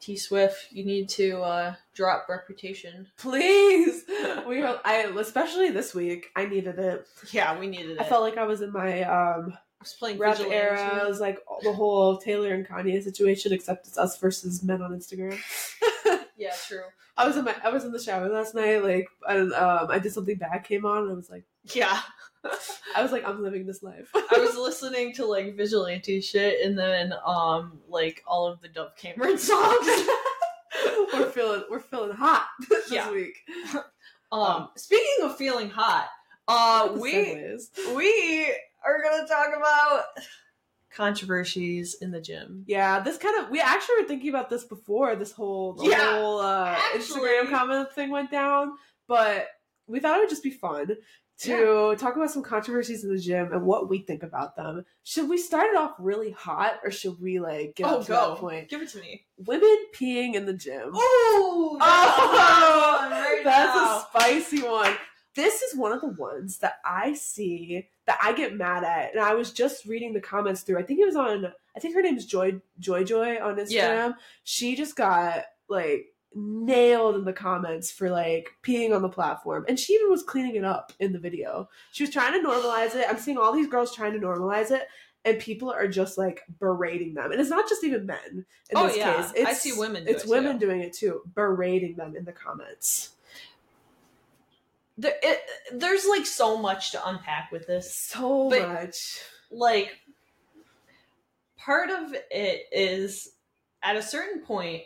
T 0.01 0.17
Swift, 0.17 0.69
you 0.73 0.85
need 0.85 1.09
to 1.11 1.41
uh, 1.41 1.75
drop 1.95 2.29
Reputation. 2.29 3.07
Please, 3.17 4.05
we. 4.47 4.63
I 4.63 5.11
especially 5.19 5.71
this 5.71 5.95
week. 5.95 6.27
I 6.37 6.47
needed 6.47 6.79
it. 6.79 7.07
Yeah, 7.31 7.59
we 7.59 7.69
needed 7.69 7.93
it. 7.93 8.01
I 8.01 8.05
felt 8.05 8.23
like 8.23 8.37
I 8.37 8.45
was 8.45 8.61
in 8.61 8.73
my 8.73 9.03
um 9.03 9.57
I 9.81 9.83
was 9.83 9.93
playing 9.93 10.19
rap 10.19 10.37
Vigilante. 10.37 10.57
era. 10.57 11.05
It 11.05 11.09
was 11.09 11.21
like 11.21 11.39
the 11.63 11.73
whole 11.73 12.19
Taylor 12.19 12.55
and 12.55 12.67
Kanye 12.67 13.03
situation, 13.03 13.53
except 13.53 13.87
it's 13.87 13.99
us 13.99 14.19
versus 14.19 14.63
men 14.63 14.83
on 14.83 14.93
Instagram. 14.93 15.39
Yeah, 16.37 16.53
true. 16.67 16.83
I 17.17 17.27
was 17.27 17.37
in 17.37 17.45
my 17.45 17.55
I 17.65 17.71
was 17.71 17.85
in 17.85 17.93
the 17.93 17.99
shower 17.99 18.29
last 18.29 18.55
night, 18.55 18.83
like 18.85 19.09
and 19.29 19.53
um 19.55 19.89
I 19.91 19.99
did 19.99 20.13
something 20.13 20.37
bad 20.37 20.65
came 20.65 20.85
on 20.85 21.05
and 21.05 21.11
I 21.13 21.15
was 21.15 21.31
like 21.31 21.45
Yeah, 21.73 21.99
I 22.95 23.03
was 23.03 23.11
like, 23.13 23.27
I'm 23.27 23.43
living 23.43 23.67
this 23.67 23.83
life. 23.83 24.11
I 24.15 24.39
was 24.39 24.57
listening 24.59 25.13
to 25.15 25.25
like 25.27 25.57
vigilante 25.57 26.21
shit, 26.21 26.65
and 26.65 26.79
then 26.79 27.15
um 27.25 27.81
like 27.89 28.23
all 28.27 28.47
of 28.47 28.61
the 28.61 28.69
Dove 28.69 28.97
Cameron 28.97 29.39
songs. 29.51 29.87
we're 31.15 31.31
feeling 31.31 31.63
we're 31.71 31.81
feeling 31.81 32.13
hot 32.13 32.47
this 32.69 32.91
Yeah. 32.91 33.11
week. 33.11 33.37
Um, 34.33 34.69
speaking 34.77 35.25
of 35.25 35.37
feeling 35.37 35.71
hot, 35.71 36.09
uh, 36.49 36.89
we 36.99 37.59
we 37.95 38.53
are 38.85 39.03
gonna 39.03 39.27
talk 39.27 39.49
about 39.57 40.05
controversies 40.97 41.95
in 42.01 42.11
the 42.11 42.21
gym. 42.21 42.65
Yeah, 42.67 43.01
this 43.01 43.19
kind 43.19 43.39
of 43.45 43.51
we 43.51 43.61
actually 43.61 44.03
were 44.03 44.09
thinking 44.09 44.31
about 44.31 44.49
this 44.51 44.65
before 44.65 45.15
this 45.17 45.33
whole 45.33 45.75
the 45.75 45.85
Yeah. 45.89 46.19
whole 46.19 46.41
uh 46.41 46.75
Instagram 46.95 47.51
comment 47.51 47.93
thing 47.93 48.11
went 48.11 48.31
down, 48.31 48.73
but 49.07 49.49
we 49.87 50.01
thought 50.01 50.17
it 50.17 50.21
would 50.21 50.31
just 50.31 50.43
be 50.43 50.51
fun 50.51 50.97
to 51.39 51.95
talk 51.99 52.17
about 52.17 52.31
some 52.31 52.43
controversies 52.43 53.05
in 53.05 53.11
the 53.15 53.19
gym 53.21 53.53
and 53.53 53.63
what 53.67 53.91
we 53.91 53.99
think 53.99 54.23
about 54.23 54.57
them. 54.57 54.85
Should 55.05 55.29
we 55.29 55.37
start 55.37 55.67
it 55.69 55.77
off 55.77 55.93
really 55.99 56.31
hot 56.31 56.81
or 56.83 56.91
should 56.91 57.21
we 57.21 57.41
like 57.41 57.75
get 57.77 57.87
Oh, 57.87 57.97
up 57.99 58.03
to 58.07 58.09
go. 58.09 58.31
that 58.31 58.39
point? 58.39 58.69
Give 58.71 58.81
it 58.81 58.89
to 58.91 58.99
me. 59.01 59.27
Women 59.37 59.77
peeing 59.95 60.35
in 60.35 60.47
the 60.47 60.55
gym. 60.55 60.93
Oh, 60.95 61.79
Oh, 61.79 63.09
right 63.11 63.41
that's 63.45 63.77
a 63.77 64.07
spicy 64.09 64.63
one. 64.63 64.95
This 65.37 65.63
is 65.63 65.77
one 65.79 65.93
of 65.93 66.01
the 66.01 66.09
ones 66.09 66.59
that 66.59 66.79
I 66.85 67.15
see 67.15 67.89
that 68.07 68.19
I 68.23 68.33
get 68.33 68.57
mad 68.57 68.83
at, 68.85 69.13
and 69.13 69.21
I 69.21 69.35
was 69.35 69.53
just 69.53 69.85
reading 69.85 70.13
the 70.15 70.21
comments 70.21 70.63
through. 70.63 70.79
I 70.79 70.83
think 70.83 70.99
it 70.99 71.07
was 71.07 71.15
on. 71.17 71.53
I 71.77 71.81
think 71.81 71.95
her 71.95 72.03
name's 72.03 72.27
Joy 72.27 72.61
Joy 72.81 73.05
Joy 73.05 73.37
on 73.41 73.57
Instagram. 73.57 73.71
Yeah. 73.71 74.13
She 74.45 74.75
just 74.75 74.97
got 74.97 75.45
like 75.69 76.07
nailed 76.35 77.17
in 77.17 77.25
the 77.25 77.33
comments 77.33 77.91
for 77.91 78.11
like 78.11 78.51
peeing 78.63 78.95
on 78.95 79.03
the 79.03 79.09
platform, 79.09 79.65
and 79.69 79.79
she 79.79 79.93
even 79.95 80.11
was 80.11 80.23
cleaning 80.23 80.57
it 80.57 80.65
up 80.65 80.93
in 81.01 81.13
the 81.13 81.19
video. 81.19 81.69
She 81.93 82.03
was 82.03 82.11
trying 82.11 82.33
to 82.41 82.49
normalize 82.49 82.95
it. 82.95 83.07
I'm 83.09 83.19
seeing 83.19 83.39
all 83.39 83.53
these 83.53 83.69
girls 83.69 83.95
trying 83.95 84.13
to 84.15 84.19
normalize 84.19 84.71
it. 84.71 84.89
And 85.25 85.41
people 85.41 85.73
are 85.73 85.89
just 85.89 86.17
like 86.19 86.43
berating 86.61 87.13
them, 87.15 87.33
and 87.33 87.41
it's 87.41 87.51
not 87.51 87.69
just 87.69 87.83
even 87.83 88.07
men. 88.07 88.47
In 88.71 88.77
Oh, 88.77 88.87
this 88.87 88.97
yeah. 88.97 89.17
case, 89.17 89.33
it's, 89.35 89.51
I 89.51 89.55
see 89.55 89.73
women 89.77 90.05
It's 90.07 90.23
it, 90.23 90.31
women 90.31 90.57
too. 90.57 90.67
doing 90.67 90.81
it 90.83 90.93
too, 90.93 91.23
berating 91.35 91.97
them 91.97 92.15
in 92.15 92.25
the 92.25 92.31
comments. 92.31 93.11
There, 94.99 95.15
it, 95.23 95.41
there's 95.73 96.07
like 96.07 96.27
so 96.27 96.57
much 96.57 96.93
to 96.93 97.09
unpack 97.09 97.51
with 97.53 97.67
this. 97.67 97.95
So 97.95 98.49
But- 98.51 98.69
much. 98.69 99.21
Like, 99.51 99.91
part 101.57 101.91
of 101.91 102.15
it 102.31 102.63
is 102.73 103.33
at 103.83 103.97
a 103.97 104.03
certain 104.03 104.41
point, 104.43 104.83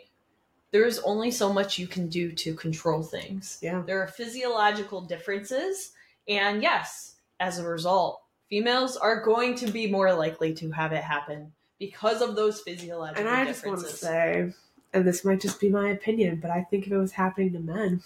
there's 0.71 0.99
only 0.99 1.31
so 1.31 1.51
much 1.51 1.77
you 1.79 1.87
can 1.87 2.07
do 2.07 2.31
to 2.31 2.53
control 2.55 3.03
things. 3.03 3.57
Yeah. 3.61 3.81
There 3.85 4.01
are 4.01 4.07
physiological 4.07 5.01
differences, 5.01 5.91
and 6.27 6.61
yes, 6.61 7.15
as 7.39 7.57
a 7.59 7.67
result, 7.67 8.21
females 8.49 8.95
are 8.97 9.21
going 9.21 9.55
to 9.55 9.67
be 9.71 9.89
more 9.91 10.13
likely 10.13 10.53
to 10.53 10.71
have 10.71 10.93
it 10.93 11.03
happen 11.03 11.51
because 11.79 12.21
of 12.21 12.35
those 12.35 12.61
physiological 12.61 13.25
And 13.27 13.29
I 13.35 13.45
just 13.45 13.65
want 13.65 13.79
to 13.79 13.85
differences. 13.85 13.99
say, 13.99 14.53
and 14.93 15.05
this 15.05 15.25
might 15.25 15.41
just 15.41 15.59
be 15.59 15.69
my 15.69 15.89
opinion, 15.89 16.39
but 16.41 16.51
I 16.51 16.61
think 16.69 16.85
if 16.85 16.91
it 16.91 16.97
was 16.97 17.13
happening 17.13 17.51
to 17.53 17.59
men, 17.59 18.01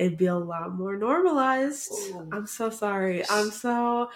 it'd 0.00 0.16
be 0.16 0.26
a 0.26 0.34
lot 0.34 0.74
more 0.74 0.96
normalized. 0.96 1.92
Ooh. 1.92 2.28
I'm 2.32 2.46
so 2.46 2.70
sorry. 2.70 3.22
I'm 3.28 3.50
so. 3.50 4.10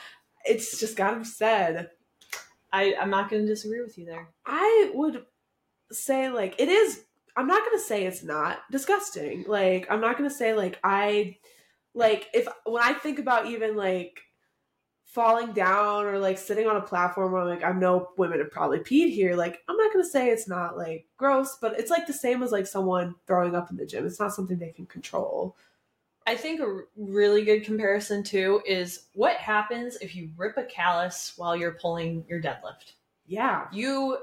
It's 0.46 0.80
just 0.80 0.96
gotta 0.96 1.18
be 1.18 1.24
said. 1.24 1.90
I, 2.72 2.94
I'm 3.00 3.10
not 3.10 3.28
to 3.30 3.46
disagree 3.46 3.82
with 3.82 3.96
you 3.98 4.06
there. 4.06 4.28
I 4.46 4.90
would 4.94 5.26
say 5.92 6.30
like 6.30 6.54
it 6.58 6.68
is. 6.68 7.02
I'm 7.36 7.46
not 7.46 7.64
gonna 7.64 7.82
say 7.82 8.06
it's 8.06 8.22
not 8.22 8.60
disgusting. 8.70 9.44
Like 9.46 9.86
I'm 9.90 10.00
not 10.00 10.16
gonna 10.16 10.30
say 10.30 10.54
like 10.54 10.78
I 10.82 11.36
like 11.94 12.28
if 12.32 12.48
when 12.64 12.82
I 12.82 12.94
think 12.94 13.18
about 13.18 13.46
even 13.46 13.76
like 13.76 14.20
falling 15.04 15.52
down 15.52 16.06
or 16.06 16.18
like 16.18 16.38
sitting 16.38 16.66
on 16.66 16.76
a 16.76 16.80
platform 16.80 17.30
where 17.30 17.44
like 17.44 17.62
I 17.62 17.72
know 17.72 18.08
women 18.16 18.40
have 18.40 18.50
probably 18.50 18.78
peed 18.80 19.12
here. 19.12 19.36
Like 19.36 19.60
I'm 19.68 19.76
not 19.76 19.92
gonna 19.92 20.04
say 20.04 20.30
it's 20.30 20.48
not 20.48 20.76
like 20.76 21.06
gross, 21.18 21.58
but 21.60 21.78
it's 21.78 21.90
like 21.90 22.06
the 22.06 22.12
same 22.12 22.42
as 22.42 22.52
like 22.52 22.66
someone 22.66 23.14
throwing 23.26 23.54
up 23.54 23.70
in 23.70 23.76
the 23.76 23.86
gym. 23.86 24.06
It's 24.06 24.18
not 24.18 24.34
something 24.34 24.58
they 24.58 24.72
can 24.72 24.86
control. 24.86 25.56
I 26.26 26.36
think 26.36 26.60
a 26.60 26.80
really 26.96 27.44
good 27.44 27.64
comparison 27.64 28.22
too 28.22 28.62
is 28.66 29.06
what 29.14 29.36
happens 29.36 29.96
if 30.00 30.14
you 30.16 30.30
rip 30.36 30.56
a 30.56 30.64
callus 30.64 31.34
while 31.36 31.54
you're 31.54 31.72
pulling 31.80 32.24
your 32.28 32.40
deadlift. 32.40 32.92
Yeah, 33.26 33.66
You 33.72 34.18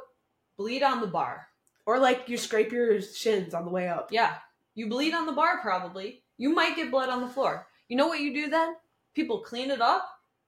bleed 0.58 0.84
on 0.84 1.02
the 1.02 1.08
bar. 1.08 1.48
or 1.86 2.00
like 2.00 2.28
you 2.30 2.38
scrape 2.38 2.72
your 2.72 3.02
shins 3.02 3.54
on 3.54 3.66
the 3.66 3.72
way 3.72 3.88
up. 3.88 4.12
Yeah, 4.12 4.36
you 4.76 4.88
bleed 4.90 5.14
on 5.14 5.26
the 5.26 5.32
bar 5.32 5.60
probably. 5.62 6.22
You 6.38 6.54
might 6.54 6.76
get 6.76 6.92
blood 6.92 7.10
on 7.10 7.22
the 7.22 7.28
floor. 7.28 7.68
You 7.88 7.98
know 7.98 8.08
what 8.08 8.20
you 8.22 8.34
do 8.34 8.50
then? 8.50 8.76
People 9.14 9.40
clean 9.40 9.70
it 9.72 9.82
up 9.82 10.08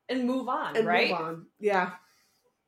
and 0.10 0.26
move 0.26 0.48
on, 0.50 0.76
And 0.76 0.88
right? 0.88 1.10
move 1.10 1.20
on. 1.20 1.46
Yeah, 1.60 1.92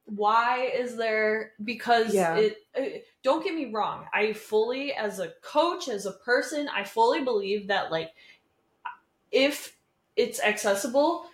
Why 0.05 0.65
is 0.65 0.95
there 0.95 1.53
because 1.63 2.13
Yeah. 2.13 2.35
it, 2.35 2.57
it 2.75 3.07
don't 3.23 3.43
get 3.43 3.55
me 3.55 3.71
wrong. 3.71 4.05
I 4.13 4.33
fully 4.33 4.93
as 4.93 5.19
a 5.19 5.29
coach, 5.41 5.87
as 5.87 6.05
a 6.05 6.11
person, 6.13 6.67
I 6.69 6.83
fully 6.83 7.23
believe 7.23 7.67
that 7.67 7.91
like 7.91 8.11
if 9.31 9.75
it's 10.15 10.41
accessible, 10.41 11.27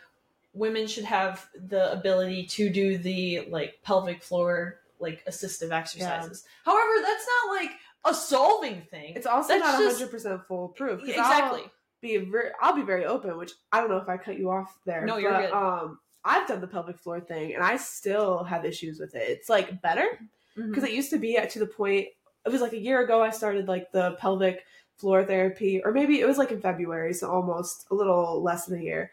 women 0.54 0.88
should 0.88 1.06
have 1.06 1.48
the 1.68 1.92
ability 1.92 2.46
to 2.46 2.70
do 2.70 2.98
the 2.98 3.48
like 3.50 3.80
pelvic 3.84 4.24
floor 4.24 4.80
like 5.00 5.26
assistive 5.26 5.72
exercises. 5.72 6.46
However, 6.64 6.92
that's 7.02 7.26
not 7.28 7.56
like 7.56 7.72
a 8.06 8.14
solving 8.14 8.82
thing. 8.90 9.14
it's 9.16 9.26
also 9.26 9.50
That's 9.50 9.62
not 9.62 9.84
100 9.84 10.12
percent 10.12 10.42
foolproof. 10.48 11.02
exactly. 11.04 11.62
I'll 11.62 11.72
be 12.02 12.18
very, 12.18 12.50
I'll 12.62 12.76
be 12.76 12.82
very 12.82 13.06
open, 13.06 13.38
which 13.38 13.52
I 13.72 13.80
don't 13.80 13.90
know 13.90 13.98
if 13.98 14.10
I 14.10 14.18
cut 14.18 14.38
you 14.38 14.50
off 14.50 14.78
there. 14.86 15.06
No, 15.06 15.18
you're 15.18 15.32
but, 15.32 15.42
good. 15.42 15.54
Um, 15.54 16.00
I've 16.24 16.48
done 16.48 16.62
the 16.62 16.68
pelvic 16.68 17.00
floor 17.00 17.20
thing, 17.20 17.54
and 17.54 17.64
I 17.64 17.78
still 17.78 18.44
have 18.44 18.66
issues 18.66 19.00
with 19.00 19.16
it. 19.16 19.24
It's 19.24 19.50
like 19.50 19.82
better 19.82 20.20
because 20.56 20.84
it 20.84 20.92
used 20.92 21.10
to 21.12 21.18
be 21.18 21.38
at 21.38 21.50
to 21.52 21.60
the 21.60 21.68
point. 21.68 22.08
It 22.46 22.50
was 22.52 22.62
like 22.62 22.74
a 22.74 22.80
year 22.80 23.04
ago. 23.04 23.22
I 23.22 23.30
started 23.30 23.68
like 23.68 23.92
the 23.92 24.12
pelvic 24.20 24.66
floor 24.98 25.24
therapy, 25.24 25.82
or 25.84 25.92
maybe 25.92 26.20
it 26.20 26.28
was 26.28 26.38
like 26.38 26.52
in 26.52 26.62
February, 26.62 27.14
so 27.14 27.30
almost 27.32 27.88
a 27.92 27.96
little 27.96 28.42
less 28.44 28.66
than 28.66 28.80
a 28.80 28.84
year. 28.84 29.12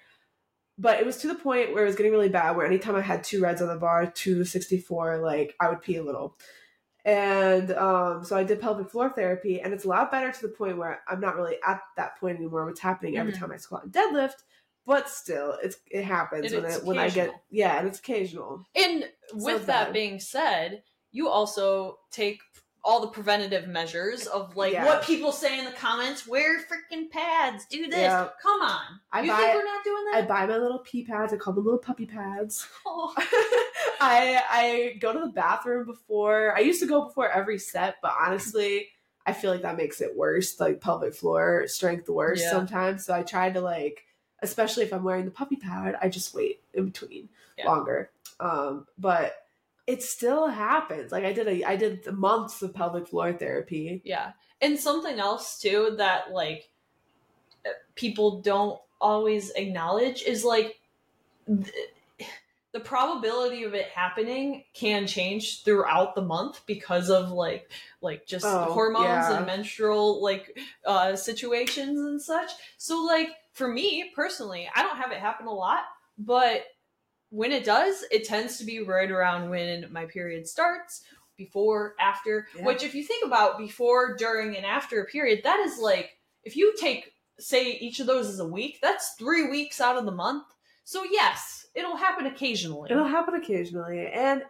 But 0.80 1.00
it 1.00 1.06
was 1.06 1.16
to 1.18 1.28
the 1.28 1.34
point 1.34 1.72
where 1.72 1.82
it 1.82 1.86
was 1.86 1.96
getting 1.96 2.12
really 2.12 2.28
bad. 2.28 2.56
Where 2.56 2.66
anytime 2.66 2.94
I 2.94 3.00
had 3.00 3.24
two 3.24 3.40
reds 3.42 3.60
on 3.62 3.68
the 3.68 3.76
bar, 3.76 4.06
two 4.10 4.44
sixty 4.44 4.78
four, 4.78 5.18
like 5.18 5.56
I 5.60 5.68
would 5.68 5.82
pee 5.82 5.96
a 5.96 6.02
little. 6.04 6.36
And 7.04 7.70
um, 7.72 8.24
so 8.24 8.36
I 8.36 8.44
did 8.44 8.60
pelvic 8.60 8.90
floor 8.90 9.08
therapy, 9.10 9.60
and 9.60 9.72
it's 9.72 9.84
a 9.84 9.88
lot 9.88 10.10
better 10.10 10.30
to 10.30 10.42
the 10.42 10.52
point 10.52 10.76
where 10.76 11.00
I'm 11.08 11.20
not 11.20 11.36
really 11.36 11.56
at 11.66 11.80
that 11.96 12.18
point 12.20 12.36
anymore. 12.36 12.66
What's 12.66 12.80
happening 12.80 13.16
every 13.16 13.32
Mhm. 13.32 13.38
time 13.38 13.52
I 13.52 13.56
squat 13.56 13.84
and 13.84 13.92
deadlift, 13.92 14.42
but 14.84 15.08
still, 15.08 15.56
it's 15.62 15.78
it 15.90 16.04
happens 16.04 16.52
And 16.52 16.62
when 16.62 16.70
it, 16.70 16.84
when 16.84 16.98
I 16.98 17.08
get 17.08 17.30
yeah, 17.50 17.78
and 17.78 17.88
it's 17.88 17.98
occasional. 17.98 18.66
And 18.76 19.10
with 19.32 19.66
that 19.66 19.92
being 19.92 20.20
said, 20.20 20.82
you 21.10 21.28
also 21.28 21.98
take 22.10 22.40
all 22.88 23.00
the 23.00 23.06
preventative 23.08 23.68
measures 23.68 24.26
of 24.28 24.56
like 24.56 24.72
Yeah. 24.72 24.86
what 24.86 25.02
people 25.02 25.30
say 25.30 25.58
in 25.58 25.66
the 25.66 25.72
comments. 25.72 26.26
Wear 26.26 26.58
freaking 26.60 27.10
pads. 27.10 27.66
Do 27.66 27.86
this. 27.86 27.98
Yeah. 27.98 28.28
Come 28.42 28.62
on. 28.62 28.80
I 29.12 29.20
you 29.20 29.30
buy- 29.30 29.36
think 29.36 29.54
we're 29.56 29.64
not 29.64 29.84
doing 29.84 30.04
that? 30.06 30.14
I 30.16 30.22
buy 30.26 30.46
my 30.46 30.56
little 30.56 30.78
pee 30.78 31.04
pads. 31.04 31.34
I 31.34 31.36
call 31.36 31.52
them 31.52 31.64
little 31.64 31.78
puppy 31.78 32.06
pads. 32.06 32.66
Oh. 32.86 33.12
I 34.00 34.42
I 34.50 34.96
go 35.00 35.12
to 35.12 35.18
the 35.20 35.32
bathroom 35.32 35.84
before. 35.84 36.54
I 36.56 36.60
used 36.60 36.80
to 36.80 36.86
go 36.86 37.04
before 37.04 37.28
every 37.30 37.58
set, 37.58 37.96
but 38.00 38.12
honestly, 38.18 38.88
I 39.26 39.32
feel 39.34 39.50
like 39.50 39.62
that 39.62 39.76
makes 39.76 40.00
it 40.00 40.16
worse. 40.16 40.58
Like 40.58 40.80
pelvic 40.80 41.14
floor 41.14 41.66
strength 41.66 42.08
worse 42.08 42.40
Yeah. 42.40 42.50
sometimes. 42.50 43.04
So 43.04 43.12
I 43.12 43.22
try 43.22 43.50
to 43.50 43.60
like, 43.60 44.04
especially 44.40 44.84
if 44.84 44.94
I'm 44.94 45.04
wearing 45.04 45.26
the 45.26 45.30
puppy 45.30 45.56
pad, 45.56 45.98
I 46.00 46.08
just 46.08 46.34
wait 46.34 46.62
in 46.72 46.86
between 46.86 47.28
longer. 47.66 48.10
Um, 48.40 48.86
but 48.96 49.34
it 49.88 50.02
still 50.02 50.48
happens. 50.48 51.10
Like 51.10 51.24
I 51.24 51.32
did 51.32 51.48
a 51.48 51.64
I 51.64 51.74
did 51.76 52.06
months 52.12 52.60
of 52.60 52.74
pelvic 52.74 53.08
floor 53.08 53.32
therapy. 53.32 54.02
Yeah. 54.04 54.32
And 54.60 54.78
something 54.78 55.18
else 55.18 55.58
too 55.58 55.94
that 55.96 56.30
like 56.30 56.68
uh, 57.64 57.70
people 57.94 58.42
don't 58.42 58.78
always 59.00 59.50
acknowledge 59.52 60.22
is 60.22 60.44
like 60.44 60.78
th- 61.46 61.72
the 62.72 62.80
probability 62.80 63.64
of 63.64 63.72
it 63.72 63.86
happening 63.86 64.64
can 64.74 65.06
change 65.06 65.64
throughout 65.64 66.14
the 66.14 66.20
month 66.20 66.60
because 66.66 67.08
of 67.08 67.30
like 67.30 67.70
like 68.02 68.26
just 68.26 68.44
Oh, 68.44 68.64
hormones 68.74 69.04
yeah. 69.04 69.38
and 69.38 69.46
menstrual 69.46 70.22
like 70.22 70.58
uh 70.84 71.16
situations 71.16 71.98
and 71.98 72.20
such. 72.20 72.50
So 72.76 73.02
like 73.06 73.30
for 73.54 73.68
me 73.68 74.12
personally, 74.14 74.68
I 74.76 74.82
don't 74.82 74.98
have 74.98 75.12
it 75.12 75.18
happen 75.18 75.46
a 75.46 75.50
lot, 75.52 75.84
but 76.18 76.64
when 77.30 77.52
it 77.52 77.64
does, 77.64 78.04
it 78.10 78.24
tends 78.24 78.58
to 78.58 78.64
be 78.64 78.82
right 78.82 79.10
around 79.10 79.50
when 79.50 79.86
my 79.92 80.06
period 80.06 80.46
starts, 80.46 81.02
before, 81.36 81.94
after. 82.00 82.48
Yeah. 82.56 82.64
Which, 82.64 82.82
if 82.82 82.94
you 82.94 83.04
think 83.04 83.24
about 83.24 83.58
before, 83.58 84.16
during, 84.16 84.56
and 84.56 84.66
after 84.66 85.00
a 85.00 85.06
period, 85.06 85.40
that 85.44 85.60
is 85.60 85.78
like 85.78 86.18
if 86.44 86.56
you 86.56 86.74
take, 86.80 87.12
say, 87.38 87.72
each 87.72 88.00
of 88.00 88.06
those 88.06 88.26
is 88.26 88.40
a 88.40 88.46
week, 88.46 88.78
that's 88.82 89.14
three 89.18 89.48
weeks 89.48 89.80
out 89.80 89.96
of 89.96 90.04
the 90.04 90.12
month. 90.12 90.44
So 90.84 91.04
yes, 91.10 91.66
it'll 91.74 91.96
happen 91.96 92.26
occasionally. 92.26 92.88
It'll 92.90 93.04
happen 93.04 93.34
occasionally. 93.34 94.06
And 94.06 94.42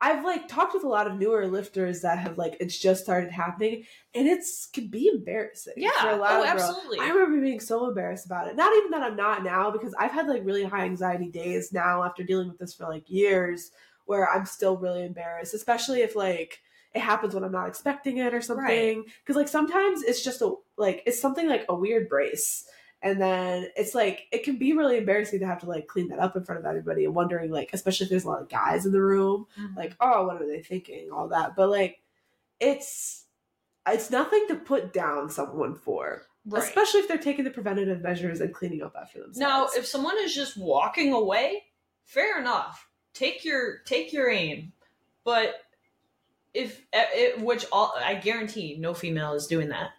I've 0.00 0.24
like 0.24 0.46
talked 0.46 0.74
with 0.74 0.84
a 0.84 0.88
lot 0.88 1.06
of 1.06 1.18
newer 1.18 1.46
lifters 1.46 2.02
that 2.02 2.18
have 2.18 2.36
like 2.36 2.58
it's 2.60 2.78
just 2.78 3.02
started 3.04 3.30
happening 3.30 3.84
and 4.14 4.28
it's 4.28 4.66
can 4.66 4.88
be 4.88 5.08
embarrassing. 5.08 5.72
yeah. 5.78 5.90
For 6.02 6.10
a 6.10 6.16
lot 6.16 6.32
Oh, 6.32 6.42
of 6.42 6.48
girls. 6.56 6.62
absolutely. 6.70 6.98
I 7.00 7.08
remember 7.08 7.40
being 7.40 7.60
so 7.60 7.88
embarrassed 7.88 8.26
about 8.26 8.48
it. 8.48 8.56
Not 8.56 8.76
even 8.76 8.90
that 8.90 9.02
I'm 9.02 9.16
not 9.16 9.42
now, 9.42 9.70
because 9.70 9.94
I've 9.98 10.12
had 10.12 10.28
like 10.28 10.44
really 10.44 10.64
high 10.64 10.84
anxiety 10.84 11.28
days 11.30 11.72
now 11.72 12.02
after 12.04 12.22
dealing 12.22 12.48
with 12.48 12.58
this 12.58 12.74
for 12.74 12.84
like 12.86 13.08
years 13.08 13.70
where 14.04 14.28
I'm 14.30 14.44
still 14.46 14.76
really 14.76 15.04
embarrassed, 15.04 15.54
especially 15.54 16.02
if 16.02 16.14
like 16.14 16.60
it 16.94 17.00
happens 17.00 17.34
when 17.34 17.42
I'm 17.44 17.52
not 17.52 17.68
expecting 17.68 18.18
it 18.18 18.32
or 18.34 18.40
something. 18.42 19.04
Because 19.22 19.36
like 19.36 19.48
sometimes 19.48 20.02
it's 20.02 20.22
just 20.22 20.42
a 20.42 20.54
like 20.76 21.02
it's 21.06 21.20
something 21.20 21.48
like 21.48 21.64
a 21.70 21.74
weird 21.74 22.08
brace. 22.08 22.68
And 23.06 23.20
then 23.20 23.68
it's 23.76 23.94
like 23.94 24.26
it 24.32 24.42
can 24.42 24.56
be 24.56 24.72
really 24.72 24.96
embarrassing 24.98 25.38
to 25.38 25.46
have 25.46 25.60
to 25.60 25.66
like 25.66 25.86
clean 25.86 26.08
that 26.08 26.18
up 26.18 26.34
in 26.34 26.42
front 26.44 26.58
of 26.58 26.66
everybody 26.66 27.04
and 27.04 27.14
wondering 27.14 27.52
like, 27.52 27.70
especially 27.72 28.04
if 28.04 28.10
there's 28.10 28.24
a 28.24 28.28
lot 28.28 28.42
of 28.42 28.48
guys 28.48 28.84
in 28.84 28.90
the 28.90 29.00
room, 29.00 29.46
Mhm. 29.56 29.76
like, 29.76 29.94
oh, 30.00 30.26
what 30.26 30.42
are 30.42 30.46
they 30.46 30.60
thinking? 30.60 31.12
All 31.12 31.28
that. 31.28 31.54
But 31.54 31.70
like 31.70 32.00
it's 32.58 33.24
it's 33.88 34.10
nothing 34.10 34.44
to 34.48 34.56
put 34.56 34.92
down 34.92 35.30
someone 35.30 35.76
for, 35.76 36.26
Right. 36.44 36.60
especially 36.64 36.98
if 37.00 37.06
they're 37.06 37.16
taking 37.18 37.44
the 37.44 37.50
preventative 37.52 38.02
measures 38.02 38.40
and 38.40 38.52
cleaning 38.52 38.82
up 38.82 38.96
after 39.00 39.20
themselves. 39.20 39.38
Now, 39.38 39.68
if 39.78 39.86
someone 39.86 40.16
is 40.18 40.34
just 40.34 40.56
walking 40.56 41.12
away, 41.12 41.62
fair 42.02 42.40
enough. 42.40 42.88
Take 43.12 43.44
your 43.44 43.78
take 43.84 44.12
your 44.12 44.28
aim, 44.28 44.72
but 45.22 45.62
if 46.54 46.84
eh, 46.92 47.06
it, 47.12 47.40
which 47.40 47.66
all 47.70 47.94
I 47.96 48.16
guarantee 48.16 48.76
no 48.80 48.94
female 48.94 49.34
is 49.34 49.46
doing 49.46 49.68
that. 49.68 49.90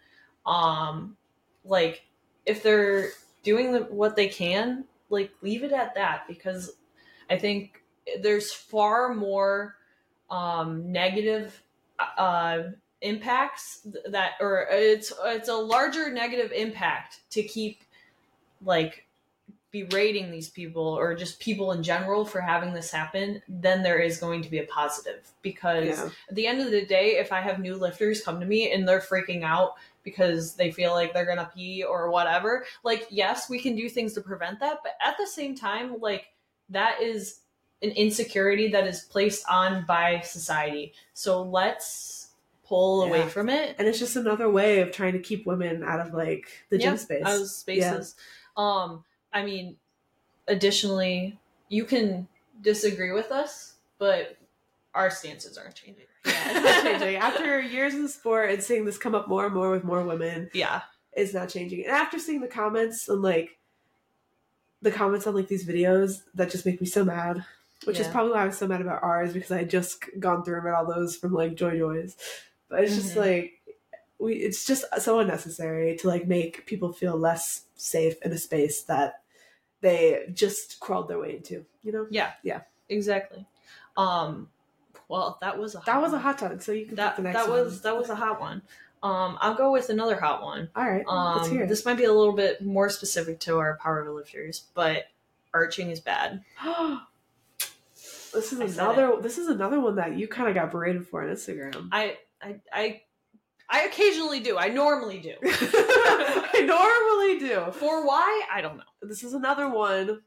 Um, 0.44 1.16
like 1.64 2.02
if 2.48 2.62
they're 2.62 3.10
doing 3.42 3.72
the, 3.72 3.80
what 3.80 4.16
they 4.16 4.28
can, 4.28 4.84
like 5.10 5.30
leave 5.42 5.62
it 5.62 5.72
at 5.72 5.94
that 5.94 6.24
because 6.26 6.72
I 7.30 7.38
think 7.38 7.82
there's 8.20 8.52
far 8.52 9.14
more 9.14 9.76
um, 10.30 10.90
negative 10.90 11.62
uh, 11.98 12.62
impacts 13.00 13.86
that, 14.10 14.32
or 14.40 14.66
it's 14.70 15.12
it's 15.24 15.48
a 15.48 15.54
larger 15.54 16.10
negative 16.10 16.52
impact 16.52 17.20
to 17.30 17.42
keep 17.42 17.82
like 18.64 19.06
berating 19.70 20.30
these 20.30 20.48
people 20.48 20.82
or 20.82 21.14
just 21.14 21.38
people 21.40 21.72
in 21.72 21.82
general 21.82 22.24
for 22.24 22.40
having 22.40 22.72
this 22.72 22.90
happen 22.90 23.42
then 23.48 23.82
there 23.82 23.98
is 23.98 24.16
going 24.16 24.40
to 24.40 24.50
be 24.50 24.58
a 24.58 24.64
positive. 24.64 25.30
Because 25.42 25.86
yeah, 25.86 26.08
at 26.28 26.34
the 26.34 26.46
end 26.46 26.62
of 26.62 26.70
the 26.70 26.86
day 26.86 27.18
if 27.18 27.32
i 27.32 27.40
have 27.40 27.58
new 27.58 27.76
lifters 27.76 28.22
come 28.22 28.40
to 28.40 28.46
me 28.46 28.72
and 28.72 28.88
they're 28.88 29.00
freaking 29.00 29.42
out 29.42 29.74
because 30.08 30.54
they 30.54 30.70
feel 30.70 30.92
like 30.92 31.12
they're 31.12 31.26
gonna 31.26 31.50
pee 31.54 31.82
or 31.82 32.10
whatever. 32.10 32.64
Like 32.84 33.06
yes 33.10 33.48
we 33.50 33.58
can 33.58 33.76
do 33.76 33.88
things 33.88 34.14
to 34.14 34.20
prevent 34.20 34.60
that 34.60 34.78
but 34.82 34.92
at 35.04 35.16
the 35.18 35.26
same 35.26 35.54
time 35.54 36.00
like 36.00 36.28
that 36.70 37.00
is 37.02 37.40
an 37.82 37.90
insecurity 37.90 38.68
that 38.68 38.86
is 38.86 39.02
placed 39.02 39.44
on 39.48 39.84
by 39.86 40.20
society. 40.20 40.92
So 41.14 41.42
let's 41.42 42.30
pull 42.66 43.04
away 43.04 43.28
from 43.28 43.48
it. 43.48 43.76
And 43.78 43.86
it's 43.88 43.98
just 43.98 44.16
another 44.16 44.50
way 44.50 44.80
of 44.80 44.92
trying 44.92 45.12
to 45.12 45.20
keep 45.20 45.46
women 45.46 45.82
out 45.84 46.00
of 46.00 46.12
like 46.12 46.48
the 46.70 46.78
Yeah, 46.78 46.90
gym 46.90 46.98
space. 46.98 47.24
out 47.24 47.40
of 47.40 47.48
spaces. 47.48 48.16
Um, 48.56 49.04
I 49.32 49.44
mean, 49.44 49.76
additionally, 50.48 51.38
you 51.68 51.84
can 51.84 52.28
disagree 52.60 53.12
with 53.12 53.30
us, 53.30 53.74
but 53.98 54.36
our 54.94 55.10
stances 55.10 55.56
aren't 55.58 55.74
changing. 55.74 56.04
yeah, 56.26 56.32
it's 56.50 56.64
not 56.64 56.82
changing. 57.00 57.16
After 57.16 57.60
years 57.60 57.94
in 57.94 58.02
the 58.02 58.08
sport 58.08 58.50
and 58.50 58.62
seeing 58.62 58.84
this 58.84 58.98
come 58.98 59.14
up 59.14 59.28
more 59.28 59.46
and 59.46 59.54
more 59.54 59.70
with 59.70 59.84
more 59.84 60.02
women, 60.02 60.50
Yeah, 60.52 60.82
it's 61.12 61.34
not 61.34 61.48
changing. 61.48 61.84
And 61.84 61.92
after 61.92 62.18
seeing 62.18 62.40
the 62.40 62.48
comments 62.48 63.08
and 63.08 63.22
like 63.22 63.58
the 64.82 64.90
comments 64.90 65.26
on 65.26 65.34
like 65.34 65.48
these 65.48 65.66
videos 65.66 66.22
that 66.34 66.50
just 66.50 66.64
make 66.66 66.80
me 66.80 66.86
so 66.86 67.04
mad. 67.04 67.44
Which 67.84 68.00
is 68.00 68.08
probably 68.08 68.32
why 68.32 68.42
I 68.42 68.46
was 68.46 68.58
so 68.58 68.66
mad 68.66 68.80
about 68.80 69.04
ours 69.04 69.32
because 69.32 69.52
I 69.52 69.58
had 69.58 69.70
just 69.70 70.04
gone 70.18 70.42
through 70.42 70.56
and 70.56 70.64
read 70.64 70.74
all 70.74 70.84
those 70.86 71.14
from 71.16 71.32
like 71.32 71.54
Joy 71.54 71.78
Joys. 71.78 72.16
But 72.68 72.82
it's 72.84 72.96
just 72.96 73.14
Mhm. 73.14 73.20
like 73.20 73.52
we 74.18 74.34
it's 74.34 74.64
just 74.66 74.84
so 75.00 75.20
unnecessary 75.20 75.96
to 75.98 76.08
like 76.08 76.26
make 76.26 76.66
people 76.66 76.92
feel 76.92 77.16
less 77.16 77.66
safe 77.76 78.16
in 78.22 78.32
a 78.32 78.38
space 78.38 78.82
that 78.82 79.22
they 79.80 80.28
just 80.32 80.80
crawled 80.80 81.06
their 81.08 81.20
way 81.20 81.36
into, 81.36 81.64
you 81.84 81.92
know? 81.92 82.06
yeah, 82.10 82.32
Yeah. 82.42 82.62
exactly. 82.88 83.46
Um, 83.96 84.50
well, 85.08 85.38
that 85.40 85.58
was 85.58 85.74
a 85.74 85.78
hot 85.78 85.86
That 85.86 86.00
was 86.02 86.12
a 86.12 86.16
one. 86.16 86.22
hot 86.22 86.38
tub, 86.38 86.62
so 86.62 86.72
you 86.72 86.86
can 86.86 86.96
that 86.96 87.16
the 87.16 87.22
next 87.22 87.36
that 87.38 87.48
one. 87.48 87.60
was 87.64 87.80
that 87.82 87.96
was 87.96 88.10
a 88.10 88.14
hot 88.14 88.40
one. 88.40 88.62
Um, 89.02 89.38
I'll 89.40 89.54
go 89.54 89.72
with 89.72 89.90
another 89.90 90.16
hot 90.18 90.42
one. 90.42 90.68
all 90.74 90.84
right. 90.84 91.04
let's 91.06 91.46
Um, 91.46 91.50
hear 91.52 91.62
it. 91.62 91.68
this 91.68 91.84
might 91.84 91.96
be 91.96 92.04
a 92.04 92.12
little 92.12 92.32
bit 92.34 92.60
more 92.64 92.88
specific 92.90 93.38
to 93.40 93.58
our 93.58 93.78
powerlifters, 93.78 94.62
but 94.74 95.04
arching 95.54 95.90
is 95.90 96.00
bad. 96.00 96.42
this 98.34 98.52
is 98.52 98.60
I 98.60 98.64
another. 98.64 99.20
This 99.20 99.38
is 99.38 99.48
another 99.48 99.80
one 99.80 99.96
that 99.96 100.16
you 100.16 100.28
kind 100.28 100.48
of 100.48 100.54
got 100.54 100.70
berated 100.70 101.06
for 101.06 101.22
on 101.22 101.28
Instagram. 101.34 101.88
I 101.92 102.18
I 102.42 102.56
I 102.72 103.02
I 103.70 103.82
occasionally 103.82 104.40
do. 104.40 104.56
I 104.58 104.68
normally 104.68 105.18
do. 105.20 105.34
I 105.44 106.64
normally 106.66 107.38
do. 107.48 107.70
For 107.72 108.06
why? 108.06 108.42
I 108.52 108.60
don't 108.60 108.78
know. 108.78 108.82
This 109.02 109.22
is 109.22 109.34
another 109.34 109.68
one, 109.68 110.22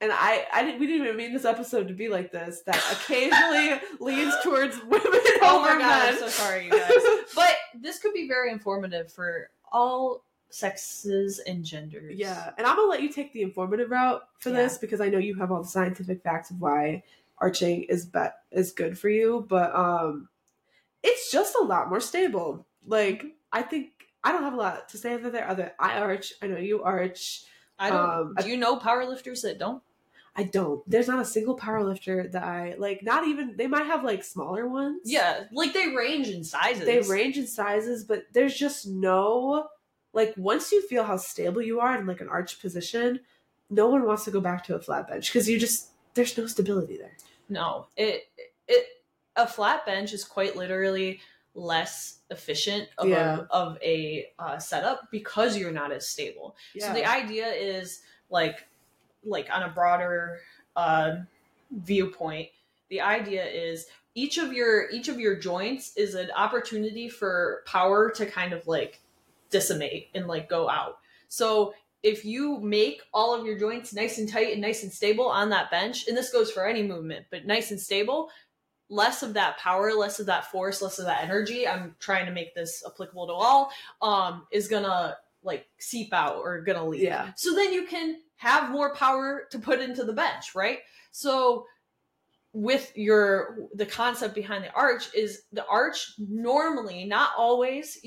and 0.00 0.12
I, 0.12 0.44
I 0.52 0.64
didn't. 0.64 0.80
We 0.80 0.86
didn't 0.86 1.04
even 1.06 1.16
mean 1.16 1.32
this 1.32 1.44
episode 1.44 1.88
to 1.88 1.94
be 1.94 2.08
like 2.08 2.30
this. 2.32 2.62
That 2.66 2.82
occasionally 2.92 3.80
leans 4.00 4.34
towards 4.42 4.76
women 4.84 5.00
Oh 5.42 5.58
over 5.64 5.74
my 5.74 5.80
god, 5.80 6.08
I'm 6.14 6.18
so 6.18 6.28
sorry, 6.28 6.66
you 6.66 6.70
guys. 6.70 6.90
But 7.34 7.54
this 7.80 7.98
could 7.98 8.12
be 8.14 8.28
very 8.28 8.50
informative 8.52 9.10
for 9.12 9.50
all 9.72 10.24
sexes 10.50 11.40
and 11.40 11.64
genders. 11.64 12.16
Yeah, 12.16 12.50
and 12.56 12.66
I'm 12.66 12.76
gonna 12.76 12.88
let 12.88 13.02
you 13.02 13.08
take 13.12 13.32
the 13.32 13.42
informative 13.42 13.90
route 13.90 14.22
for 14.38 14.50
Yeah. 14.50 14.56
this 14.56 14.78
because 14.78 15.00
I 15.00 15.08
know 15.08 15.18
you 15.18 15.34
have 15.36 15.50
all 15.50 15.62
the 15.62 15.68
scientific 15.68 16.22
facts 16.22 16.50
of 16.50 16.60
why 16.60 17.02
arching 17.38 17.82
is 17.84 18.06
bet 18.06 18.36
is 18.52 18.72
good 18.72 18.96
for 18.98 19.08
you, 19.08 19.44
but 19.48 19.74
um, 19.74 20.28
it's 21.02 21.30
just 21.32 21.56
a 21.56 21.64
lot 21.64 21.88
more 21.88 22.00
stable. 22.00 22.66
Like 22.86 23.24
I 23.52 23.62
think 23.62 23.88
I 24.22 24.32
don't 24.32 24.42
have 24.44 24.54
a 24.54 24.58
lot 24.58 24.88
to 24.90 24.98
say 24.98 25.14
other 25.14 25.30
there. 25.30 25.48
Other 25.48 25.72
I 25.78 25.98
arch. 25.98 26.32
I 26.40 26.46
know 26.46 26.56
you 26.58 26.82
arch. 26.82 27.44
I 27.78 27.90
don't. 27.90 28.10
Um, 28.10 28.34
do 28.40 28.48
you 28.48 28.56
know 28.56 28.78
powerlifters 28.78 29.42
that 29.42 29.58
don't? 29.58 29.82
I 30.36 30.42
don't. 30.44 30.88
There's 30.88 31.06
not 31.06 31.20
a 31.20 31.24
single 31.24 31.56
powerlifter 31.56 32.30
that 32.32 32.42
I 32.42 32.74
like. 32.76 33.02
Not 33.02 33.26
even 33.28 33.56
they 33.56 33.66
might 33.66 33.86
have 33.86 34.04
like 34.04 34.24
smaller 34.24 34.68
ones. 34.68 35.02
Yeah, 35.04 35.44
like 35.52 35.72
they 35.72 35.94
range 35.94 36.28
in 36.28 36.42
sizes. 36.42 36.84
they 36.84 37.00
range 37.00 37.38
in 37.38 37.46
sizes, 37.46 38.04
but 38.04 38.24
there's 38.32 38.56
just 38.56 38.86
no 38.86 39.68
like 40.12 40.34
once 40.36 40.72
you 40.72 40.86
feel 40.86 41.04
how 41.04 41.16
stable 41.16 41.62
you 41.62 41.80
are 41.80 41.98
in 41.98 42.06
like 42.06 42.20
an 42.20 42.28
arch 42.28 42.60
position, 42.60 43.20
no 43.70 43.88
one 43.88 44.04
wants 44.06 44.24
to 44.24 44.30
go 44.30 44.40
back 44.40 44.64
to 44.64 44.74
a 44.74 44.80
flat 44.80 45.08
bench 45.08 45.32
because 45.32 45.48
you 45.48 45.58
just 45.58 45.90
there's 46.14 46.36
no 46.36 46.46
stability 46.46 46.96
there. 46.96 47.16
No, 47.48 47.86
it 47.96 48.22
it 48.66 48.86
a 49.36 49.46
flat 49.46 49.84
bench 49.86 50.12
is 50.12 50.24
quite 50.24 50.56
literally 50.56 51.20
less 51.54 52.18
efficient 52.30 52.88
of 52.98 53.08
Yeah. 53.08 53.40
a 53.50 53.54
of 53.54 53.78
a 53.82 54.26
uh, 54.38 54.58
setup 54.58 55.10
because 55.10 55.56
you're 55.56 55.72
not 55.72 55.92
as 55.92 56.08
stable. 56.08 56.56
So 56.78 56.92
the 56.92 57.06
idea 57.06 57.48
is 57.48 58.02
like 58.30 58.66
like 59.22 59.48
on 59.50 59.62
a 59.62 59.68
broader 59.68 60.40
uh, 60.76 61.16
viewpoint, 61.70 62.48
the 62.88 63.00
idea 63.00 63.44
is 63.44 63.86
each 64.14 64.38
of 64.38 64.52
your 64.52 64.90
each 64.90 65.08
of 65.08 65.18
your 65.18 65.36
joints 65.36 65.96
is 65.96 66.14
an 66.14 66.30
opportunity 66.36 67.08
for 67.08 67.62
power 67.66 68.10
to 68.10 68.26
kind 68.26 68.52
of 68.52 68.66
like 68.66 69.00
decimate 69.50 70.08
and 70.14 70.26
like 70.26 70.48
go 70.48 70.68
out. 70.68 70.98
So 71.28 71.74
if 72.02 72.24
you 72.24 72.60
make 72.60 73.00
all 73.14 73.34
of 73.34 73.46
your 73.46 73.58
joints 73.58 73.94
nice 73.94 74.18
and 74.18 74.28
tight 74.28 74.52
and 74.52 74.60
nice 74.60 74.82
and 74.82 74.92
stable 74.92 75.26
on 75.26 75.48
that 75.50 75.70
bench, 75.70 76.06
and 76.06 76.16
this 76.16 76.30
goes 76.30 76.50
for 76.50 76.66
any 76.66 76.82
movement, 76.82 77.24
but 77.30 77.46
nice 77.46 77.70
and 77.70 77.80
stable, 77.80 78.28
less 78.88 79.22
of 79.22 79.34
that 79.34 79.58
power, 79.58 79.92
less 79.92 80.20
of 80.20 80.26
that 80.26 80.50
force, 80.50 80.82
less 80.82 80.98
of 80.98 81.06
that 81.06 81.22
energy, 81.22 81.66
I'm 81.66 81.94
trying 81.98 82.26
to 82.26 82.32
make 82.32 82.54
this 82.54 82.82
applicable 82.86 83.26
to 83.26 83.32
all, 83.32 83.70
um, 84.02 84.46
is 84.50 84.68
gonna 84.68 85.16
like 85.42 85.66
seep 85.78 86.12
out 86.12 86.36
or 86.36 86.60
gonna 86.60 86.86
leave. 86.86 87.02
Yeah. 87.02 87.32
So 87.36 87.54
then 87.54 87.72
you 87.72 87.86
can 87.86 88.16
have 88.36 88.70
more 88.70 88.94
power 88.94 89.46
to 89.50 89.58
put 89.58 89.80
into 89.80 90.04
the 90.04 90.12
bench, 90.12 90.54
right? 90.54 90.78
So 91.12 91.66
with 92.54 92.92
your 92.96 93.58
the 93.74 93.84
concept 93.84 94.32
behind 94.32 94.62
the 94.62 94.72
arch 94.74 95.12
is 95.12 95.42
the 95.52 95.66
arch 95.66 96.12
normally 96.18 97.04
not 97.04 97.30
always 97.36 97.98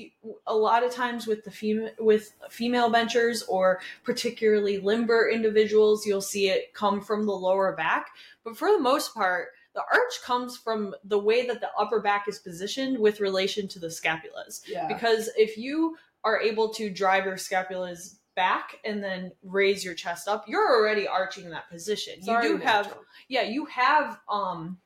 a 0.46 0.56
lot 0.56 0.82
of 0.82 0.90
times 0.90 1.26
with 1.26 1.44
the 1.44 1.50
female 1.50 1.90
with 1.98 2.32
female 2.48 2.88
benchers 2.88 3.42
or 3.42 3.78
particularly 4.04 4.78
limber 4.78 5.28
individuals 5.28 6.06
you'll 6.06 6.22
see 6.22 6.48
it 6.48 6.72
come 6.72 6.98
from 6.98 7.26
the 7.26 7.32
lower 7.32 7.74
back 7.76 8.06
but 8.42 8.56
for 8.56 8.72
the 8.72 8.80
most 8.80 9.12
part 9.12 9.48
the 9.78 9.96
arch 9.96 10.22
comes 10.24 10.56
from 10.56 10.92
the 11.04 11.18
way 11.18 11.46
that 11.46 11.60
the 11.60 11.70
upper 11.78 12.00
back 12.00 12.26
is 12.26 12.40
positioned 12.40 12.98
with 12.98 13.20
relation 13.20 13.68
to 13.68 13.78
the 13.78 13.86
scapulas. 13.86 14.62
Yeah. 14.66 14.88
because 14.88 15.30
if 15.36 15.56
you 15.56 15.96
are 16.24 16.40
able 16.40 16.70
to 16.70 16.90
drive 16.90 17.26
your 17.26 17.36
scapulas 17.36 18.16
back 18.34 18.78
and 18.84 19.02
then 19.02 19.30
raise 19.44 19.84
your 19.84 19.94
chest 19.94 20.26
up 20.26 20.44
you're 20.48 20.68
already 20.76 21.06
arching 21.06 21.50
that 21.50 21.70
position. 21.70 22.14
It's 22.18 22.26
you 22.26 22.42
do 22.42 22.56
have 22.58 22.86
natural. 22.86 23.04
yeah 23.28 23.42
you 23.42 23.66
have 23.66 24.18
um 24.28 24.78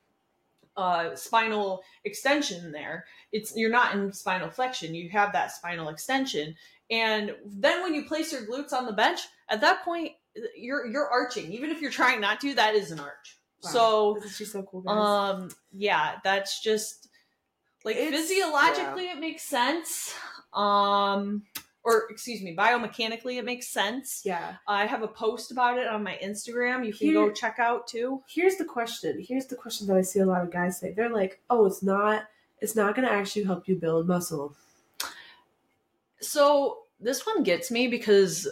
uh 0.77 1.15
spinal 1.15 1.81
extension 2.03 2.71
there. 2.71 3.05
It's 3.31 3.55
you're 3.55 3.71
not 3.71 3.95
in 3.95 4.13
spinal 4.13 4.49
flexion. 4.51 4.93
You 4.93 5.09
have 5.09 5.33
that 5.33 5.51
spinal 5.51 5.89
extension. 5.89 6.55
And 6.91 7.35
then 7.45 7.81
when 7.81 7.95
you 7.95 8.05
place 8.05 8.31
your 8.31 8.41
glutes 8.45 8.73
on 8.73 8.85
the 8.85 8.93
bench 8.93 9.21
at 9.49 9.61
that 9.61 9.83
point 9.83 10.11
you're 10.55 10.85
you're 10.85 11.09
arching. 11.09 11.51
Even 11.51 11.71
if 11.71 11.81
you're 11.81 11.91
trying 11.91 12.21
not 12.21 12.39
to 12.41 12.53
that 12.55 12.75
is 12.75 12.91
an 12.91 12.99
arch 12.99 13.37
Wow. 13.63 13.69
so 13.71 14.17
just 14.37 14.51
so 14.51 14.63
cool, 14.63 14.81
guys. 14.81 14.95
um 14.97 15.49
yeah 15.71 16.15
that's 16.23 16.61
just 16.61 17.09
like 17.83 17.95
It's- 17.95 18.13
physiologically 18.13 19.05
it 19.09 19.19
makes 19.19 19.43
sense 19.43 20.13
um 20.53 21.43
or 21.85 22.05
excuse 22.09 22.41
me 22.41 22.55
biomechanically 22.55 23.37
it 23.37 23.43
makes 23.45 23.67
sense 23.67 24.21
yeah. 24.23 24.55
i 24.67 24.85
have 24.85 25.01
a 25.01 25.07
post 25.07 25.51
about 25.51 25.77
it 25.77 25.87
on 25.87 26.01
my 26.03 26.17
instagram 26.23 26.85
you 26.85 26.93
can 26.93 27.13
go 27.13 27.29
check 27.31 27.57
out 27.59 27.87
too 27.87 28.21
Here's 28.27 28.55
the 28.55 28.65
question. 28.65 29.21
Here's 29.25 29.47
the 29.47 29.55
question 29.55 29.87
that 29.87 29.97
I 29.97 30.01
see 30.01 30.19
a 30.19 30.25
lot 30.25 30.43
of 30.43 30.51
guys 30.51 30.79
say. 30.79 30.93
They're 30.93 31.09
like, 31.09 31.41
"Oh, 31.49 31.65
it's 31.65 31.83
not. 31.83 32.23
It's 32.61 32.75
not 32.75 32.95
going 32.95 33.05
to 33.07 33.13
actually 33.13 33.43
help 33.43 33.67
you 33.67 33.75
build 33.75 34.07
muscle." 34.07 34.55
so 36.21 36.79
this 37.01 37.25
one 37.25 37.43
gets 37.43 37.69
me 37.69 37.87
because 37.89 38.47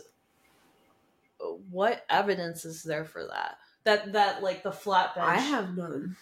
what 1.70 2.06
evidence 2.10 2.66
is 2.66 2.84
there 2.84 3.06
for 3.06 3.26
that 3.28 3.58
that 3.84 4.14
that 4.14 4.44
like 4.44 4.64
the 4.64 4.72
flat 4.72 5.16
bench 5.16 5.28
I 5.28 5.40
have 5.40 5.76
none. 5.76 6.16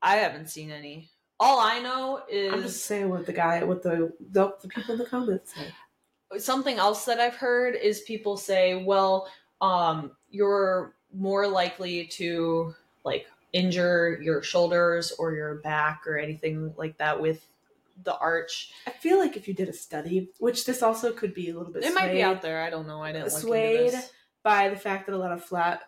i 0.00 0.16
haven't 0.16 0.48
seen 0.50 0.70
any 0.70 1.10
all 1.42 1.58
I 1.58 1.80
know 1.80 2.22
is 2.30 2.52
I'm 2.52 2.62
just 2.62 2.84
saying 2.84 3.08
what 3.08 3.26
the 3.26 3.32
guy, 3.32 3.64
what 3.64 3.82
the 3.82 4.12
the, 4.30 4.54
the 4.62 4.68
people 4.68 4.92
in 4.92 4.98
the 4.98 5.06
comments 5.06 5.52
say. 5.54 6.38
something 6.38 6.78
else 6.78 7.04
that 7.06 7.18
I've 7.18 7.34
heard 7.34 7.74
is 7.74 8.02
people 8.02 8.36
say, 8.36 8.84
well, 8.84 9.28
um, 9.60 10.12
you're 10.30 10.94
more 11.12 11.48
likely 11.48 12.06
to 12.06 12.74
like 13.04 13.26
injure 13.52 14.20
your 14.22 14.42
shoulders 14.42 15.10
or 15.18 15.32
your 15.32 15.56
back 15.56 16.06
or 16.06 16.16
anything 16.16 16.72
like 16.76 16.96
that 16.98 17.20
with 17.20 17.44
the 18.04 18.16
arch. 18.18 18.70
I 18.86 18.90
feel 18.90 19.18
like 19.18 19.36
if 19.36 19.48
you 19.48 19.54
did 19.54 19.68
a 19.68 19.72
study, 19.72 20.30
which 20.38 20.64
this 20.64 20.80
also 20.80 21.12
could 21.12 21.34
be 21.34 21.50
a 21.50 21.58
little 21.58 21.72
bit 21.72 21.82
It 21.82 21.92
might 21.92 22.12
be 22.12 22.22
out 22.22 22.40
there. 22.40 22.62
I 22.62 22.70
don't 22.70 22.86
know. 22.86 23.02
I 23.02 23.10
didn't 23.10 23.32
look 23.32 23.42
Swayed. 23.42 23.80
into 23.80 23.96
this. 23.96 24.10
by 24.44 24.68
the 24.68 24.76
fact 24.76 25.06
that 25.06 25.14
a 25.16 25.18
lot 25.18 25.32
of 25.32 25.44
flat 25.44 25.82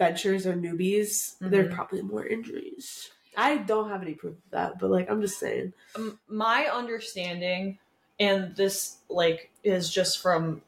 benchers 0.00 0.46
are 0.46 0.54
newbies, 0.54 1.34
there 1.40 1.66
are 1.66 1.70
probably 1.70 2.02
more 2.02 2.26
injuries. 2.26 3.10
I 3.36 3.58
don't 3.58 3.90
have 3.90 4.02
any 4.02 4.14
proof 4.14 4.34
of 4.34 4.50
that, 4.50 4.78
but 4.78 4.90
like 4.90 5.10
I'm 5.10 5.20
just 5.20 5.38
saying. 5.38 5.72
Um, 5.94 6.18
my 6.26 6.64
understanding, 6.66 7.78
and 8.18 8.56
this 8.56 8.96
like 9.08 9.50
is 9.62 9.90
just 9.90 10.20
from 10.20 10.62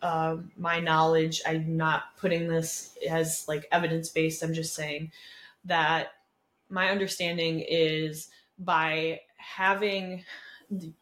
uh, 0.00 0.38
my 0.56 0.80
knowledge. 0.80 1.42
I'm 1.46 1.76
not 1.76 2.16
putting 2.18 2.48
this 2.48 2.96
as 3.08 3.44
like 3.46 3.68
evidence 3.70 4.08
based. 4.08 4.42
I'm 4.42 4.54
just 4.54 4.74
saying 4.74 5.12
that 5.66 6.12
my 6.68 6.90
understanding 6.90 7.60
is 7.60 8.28
by 8.58 9.20
having 9.36 10.24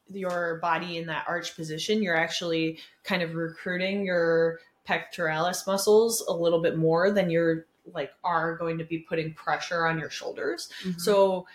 your 0.08 0.58
body 0.60 0.98
in 0.98 1.06
that 1.06 1.24
arch 1.28 1.54
position, 1.54 2.02
you're 2.02 2.16
actually 2.16 2.80
kind 3.04 3.22
of 3.22 3.34
recruiting 3.34 4.04
your 4.04 4.58
pectoralis 4.90 5.66
muscles 5.66 6.24
a 6.26 6.32
little 6.32 6.60
bit 6.60 6.76
more 6.76 7.10
than 7.10 7.30
you're 7.30 7.66
like 7.92 8.12
are 8.24 8.56
going 8.56 8.78
to 8.78 8.84
be 8.84 8.98
putting 8.98 9.34
pressure 9.34 9.86
on 9.86 9.98
your 9.98 10.10
shoulders. 10.10 10.68
Mm-hmm. 10.84 10.98
So 10.98 11.46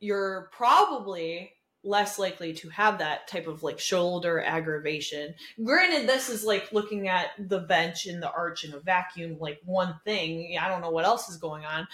you're 0.00 0.48
probably 0.52 1.52
less 1.82 2.18
likely 2.18 2.52
to 2.52 2.68
have 2.68 2.98
that 2.98 3.26
type 3.26 3.46
of 3.46 3.62
like 3.62 3.78
shoulder 3.78 4.40
aggravation. 4.40 5.34
Granted, 5.62 6.08
this 6.08 6.28
is 6.28 6.44
like 6.44 6.72
looking 6.72 7.08
at 7.08 7.28
the 7.38 7.60
bench 7.60 8.06
and 8.06 8.22
the 8.22 8.30
arch 8.30 8.64
in 8.64 8.74
a 8.74 8.80
vacuum, 8.80 9.36
like 9.38 9.60
one 9.64 9.98
thing. 10.04 10.58
I 10.60 10.68
don't 10.68 10.82
know 10.82 10.90
what 10.90 11.06
else 11.06 11.28
is 11.28 11.36
going 11.36 11.64
on. 11.64 11.86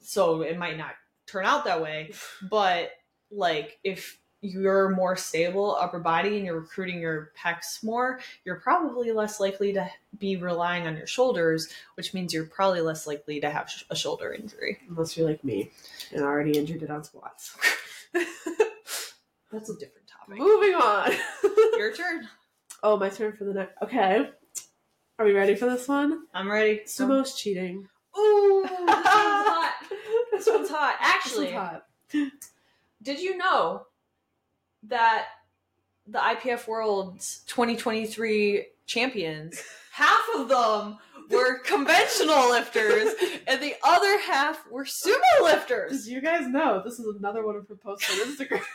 So 0.00 0.42
it 0.42 0.58
might 0.58 0.78
not 0.78 0.94
turn 1.26 1.44
out 1.44 1.64
that 1.64 1.82
way. 1.82 2.12
But 2.48 2.90
like 3.30 3.78
if 3.82 4.18
you're 4.42 4.88
more 4.90 5.16
stable 5.16 5.76
upper 5.80 6.00
body 6.00 6.36
and 6.36 6.44
you're 6.44 6.58
recruiting 6.58 7.00
your 7.00 7.30
pecs 7.40 7.82
more, 7.82 8.18
you're 8.44 8.56
probably 8.56 9.12
less 9.12 9.38
likely 9.38 9.72
to 9.72 9.88
be 10.18 10.36
relying 10.36 10.86
on 10.86 10.96
your 10.96 11.06
shoulders, 11.06 11.68
which 11.94 12.12
means 12.12 12.34
you're 12.34 12.44
probably 12.44 12.80
less 12.80 13.06
likely 13.06 13.40
to 13.40 13.48
have 13.48 13.70
sh- 13.70 13.84
a 13.88 13.96
shoulder 13.96 14.32
injury. 14.32 14.78
unless 14.88 15.16
you're 15.16 15.28
like 15.28 15.42
me 15.44 15.70
and 16.12 16.22
already 16.24 16.58
injured 16.58 16.82
it 16.82 16.90
on 16.90 17.04
squats. 17.04 17.56
That's 18.12 19.68
a 19.70 19.74
different 19.74 20.08
topic. 20.08 20.38
Moving 20.38 20.74
on. 20.74 21.12
Your 21.78 21.94
turn. 21.94 22.28
oh, 22.82 22.96
my 22.96 23.10
turn 23.10 23.32
for 23.34 23.44
the 23.44 23.54
next. 23.54 23.80
Okay, 23.82 24.28
are 25.18 25.24
we 25.24 25.32
ready 25.32 25.54
for 25.54 25.66
this 25.66 25.86
one? 25.86 26.24
I'm 26.34 26.50
ready. 26.50 26.80
Sumo's 26.86 27.34
cheating. 27.36 27.86
Ooh, 28.18 28.62
this 28.68 28.78
one's 28.80 28.90
hot. 28.90 29.74
This 30.32 30.48
one's 30.48 30.70
hot. 30.70 30.96
Actually, 31.00 31.52
one's 31.54 31.84
hot. 32.12 32.30
did 33.02 33.20
you 33.20 33.36
know 33.36 33.86
that 34.84 35.26
the 36.06 36.18
IPF 36.18 36.66
World's 36.66 37.42
2023 37.46 38.66
champions, 38.86 39.62
half 39.92 40.22
of 40.36 40.48
them 40.48 40.98
were 41.30 41.58
conventional 41.64 42.50
lifters, 42.50 43.14
and 43.46 43.60
the 43.62 43.74
other 43.84 44.18
half 44.20 44.66
were 44.70 44.84
sumo 44.84 45.42
lifters? 45.42 46.08
You 46.08 46.20
guys 46.20 46.46
know 46.48 46.82
this 46.84 46.98
is 46.98 47.06
another 47.16 47.44
one 47.46 47.56
of 47.56 47.68
her 47.68 47.76
posts 47.76 48.10
on 48.10 48.28
Instagram? 48.28 48.62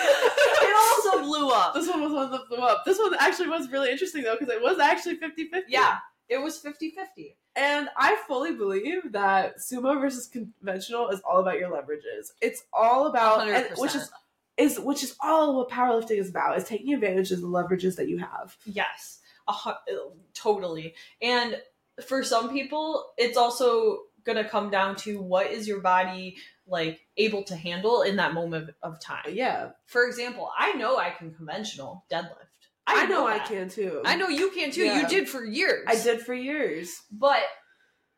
It 0.00 0.74
also 0.76 1.22
blew 1.22 1.50
up. 1.50 1.74
this 1.74 1.88
one 1.88 2.00
was 2.02 2.12
one 2.12 2.30
that 2.30 2.48
blew 2.48 2.58
up. 2.58 2.84
This 2.84 2.98
one 2.98 3.12
actually 3.18 3.48
was 3.48 3.68
really 3.70 3.90
interesting 3.90 4.22
though 4.22 4.36
because 4.38 4.54
it 4.54 4.62
was 4.62 4.78
actually 4.78 5.16
50 5.16 5.48
50. 5.48 5.72
Yeah, 5.72 5.98
it 6.28 6.38
was 6.38 6.58
50 6.58 6.90
50. 6.90 7.36
And 7.56 7.88
I 7.96 8.16
fully 8.28 8.54
believe 8.54 9.10
that 9.12 9.58
sumo 9.58 10.00
versus 10.00 10.28
conventional 10.28 11.08
is 11.08 11.20
all 11.28 11.40
about 11.40 11.58
your 11.58 11.70
leverages. 11.70 12.30
It's 12.40 12.62
all 12.72 13.06
about, 13.06 13.48
and, 13.48 13.66
which 13.76 13.96
is 13.96 14.10
is 14.58 14.78
which 14.78 15.02
is 15.02 15.16
all 15.20 15.56
what 15.56 15.70
powerlifting 15.70 16.18
is 16.18 16.28
about 16.28 16.58
is 16.58 16.64
taking 16.64 16.92
advantage 16.92 17.30
of 17.30 17.40
the 17.40 17.46
leverages 17.46 17.96
that 17.96 18.08
you 18.08 18.18
have. 18.18 18.56
Yes, 18.64 19.20
hu- 19.48 20.12
totally. 20.34 20.94
And 21.22 21.60
for 22.04 22.22
some 22.22 22.50
people, 22.50 23.12
it's 23.16 23.36
also 23.36 24.00
going 24.24 24.42
to 24.42 24.48
come 24.48 24.70
down 24.70 24.96
to 24.96 25.22
what 25.22 25.50
is 25.50 25.66
your 25.66 25.80
body 25.80 26.36
like 26.66 27.00
able 27.16 27.42
to 27.44 27.56
handle 27.56 28.02
in 28.02 28.16
that 28.16 28.34
moment 28.34 28.70
of 28.82 29.00
time. 29.00 29.24
Yeah, 29.32 29.70
For 29.86 30.06
example, 30.06 30.50
I 30.56 30.72
know 30.74 30.98
I 30.98 31.10
can 31.10 31.32
conventional 31.32 32.04
deadlift. 32.10 32.44
I, 32.86 33.06
know, 33.06 33.26
I 33.26 33.38
can 33.38 33.68
too. 33.68 34.00
I 34.04 34.16
know 34.16 34.28
you 34.28 34.50
can 34.50 34.70
too. 34.70 34.84
Yeah. 34.84 35.02
You 35.02 35.08
did 35.08 35.28
for 35.28 35.44
years. 35.44 35.84
I 35.86 35.94
did 35.96 36.22
for 36.22 36.34
years. 36.34 37.02
But 37.10 37.42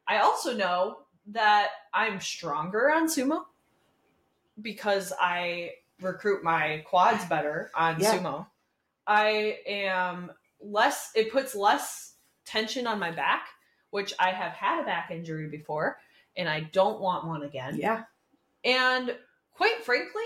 I 0.07 0.19
also 0.19 0.57
know 0.57 0.99
that 1.29 1.69
I'm 1.93 2.21
stronger 2.21 2.91
on 2.93 3.09
sumo 3.09 3.43
because 4.61 5.13
I 5.21 5.71
recruit 6.01 6.43
my 6.43 6.85
quads 6.87 7.25
better 7.27 7.71
on 7.75 8.01
Yeah. 8.01 8.19
sumo. 8.19 8.47
I 9.07 9.59
am 9.67 10.31
less, 10.61 11.11
it 11.15 11.33
puts 11.33 11.55
less 11.55 12.15
tension 12.45 12.87
on 12.87 12.99
my 12.99 13.11
back, 13.11 13.49
which 13.91 14.13
I 14.19 14.31
have 14.31 14.53
had 14.53 14.81
a 14.83 14.85
back 14.85 15.11
injury 15.11 15.49
before 15.49 15.99
and 16.37 16.49
I 16.49 16.61
don't 16.61 17.01
want 17.01 17.27
one 17.27 17.43
again. 17.43 17.77
Yeah, 17.77 18.05
And 18.65 19.17
quite 19.53 19.85
frankly, 19.85 20.23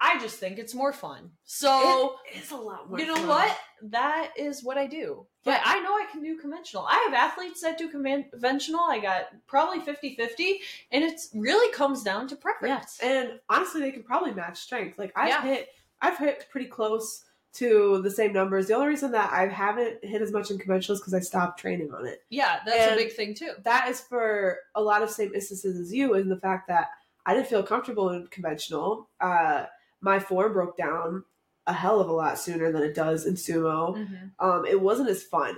I 0.00 0.18
just 0.18 0.38
think 0.38 0.58
it's 0.58 0.74
more 0.74 0.92
fun. 0.92 1.30
So, 1.44 2.16
it 2.32 2.42
is 2.42 2.50
a 2.50 2.56
lot 2.56 2.90
more. 2.90 2.98
you 2.98 3.06
know 3.06 3.14
fun. 3.14 3.28
what? 3.28 3.58
That 3.82 4.32
is 4.36 4.64
what 4.64 4.76
I 4.76 4.86
do. 4.86 5.26
But 5.44 5.52
Yeah. 5.52 5.62
I 5.64 5.80
know 5.80 5.90
I 5.94 6.06
can 6.10 6.22
do 6.22 6.36
conventional. 6.38 6.86
I 6.88 6.94
have 7.08 7.14
athletes 7.14 7.60
that 7.62 7.76
do 7.78 7.88
conventional. 7.88 8.80
I 8.80 8.98
got 8.98 9.28
probably 9.46 9.80
50 9.80 10.16
50, 10.16 10.60
and 10.90 11.04
it 11.04 11.20
really 11.34 11.72
comes 11.72 12.02
down 12.02 12.26
to 12.28 12.34
Yeah, 12.34 12.40
preference. 12.40 12.98
and 13.00 13.40
honestly, 13.48 13.80
they 13.82 13.92
can 13.92 14.02
probably 14.02 14.32
match 14.32 14.58
strength. 14.58 14.98
Like 14.98 15.12
I've 15.14 15.28
Yeah. 15.28 15.42
hit, 15.42 15.68
I've 16.00 16.18
hit 16.18 16.46
pretty 16.50 16.66
close 16.68 17.24
to 17.54 18.00
the 18.02 18.10
same 18.10 18.32
numbers. 18.32 18.66
The 18.66 18.74
only 18.74 18.88
reason 18.88 19.12
that 19.12 19.32
I 19.32 19.46
haven't 19.46 20.04
hit 20.04 20.20
as 20.20 20.32
much 20.32 20.50
in 20.50 20.58
conventional 20.58 20.94
is 20.94 21.00
because 21.00 21.14
I 21.14 21.20
stopped 21.20 21.60
training 21.60 21.94
on 21.94 22.04
it. 22.06 22.24
Yeah, 22.28 22.60
that's 22.66 22.76
And- 22.90 22.94
a 22.94 22.96
big 22.96 23.12
thing 23.14 23.32
too. 23.34 23.52
That 23.62 23.88
is 23.88 24.00
for 24.00 24.58
a 24.74 24.82
lot 24.82 25.02
of 25.02 25.10
same 25.10 25.32
instances 25.34 25.78
as 25.78 25.92
you, 25.94 26.14
in 26.14 26.28
the 26.28 26.36
fact 26.40 26.66
that 26.68 26.90
I 27.26 27.32
didn't 27.32 27.46
feel 27.48 27.62
comfortable 27.62 28.10
in 28.10 28.26
conventional. 28.26 29.08
Uh, 29.20 29.66
my 30.00 30.18
form 30.18 30.52
broke 30.52 30.76
down 30.76 31.24
a 31.66 31.72
hell 31.72 32.00
of 32.00 32.08
a 32.08 32.12
lot 32.12 32.38
sooner 32.38 32.70
than 32.70 32.82
it 32.82 32.94
does 32.94 33.26
in 33.26 33.34
sumo. 33.34 33.96
Mm-hmm. 33.96 34.46
um, 34.46 34.66
it 34.66 34.80
wasn't 34.80 35.08
as 35.08 35.22
fun. 35.22 35.56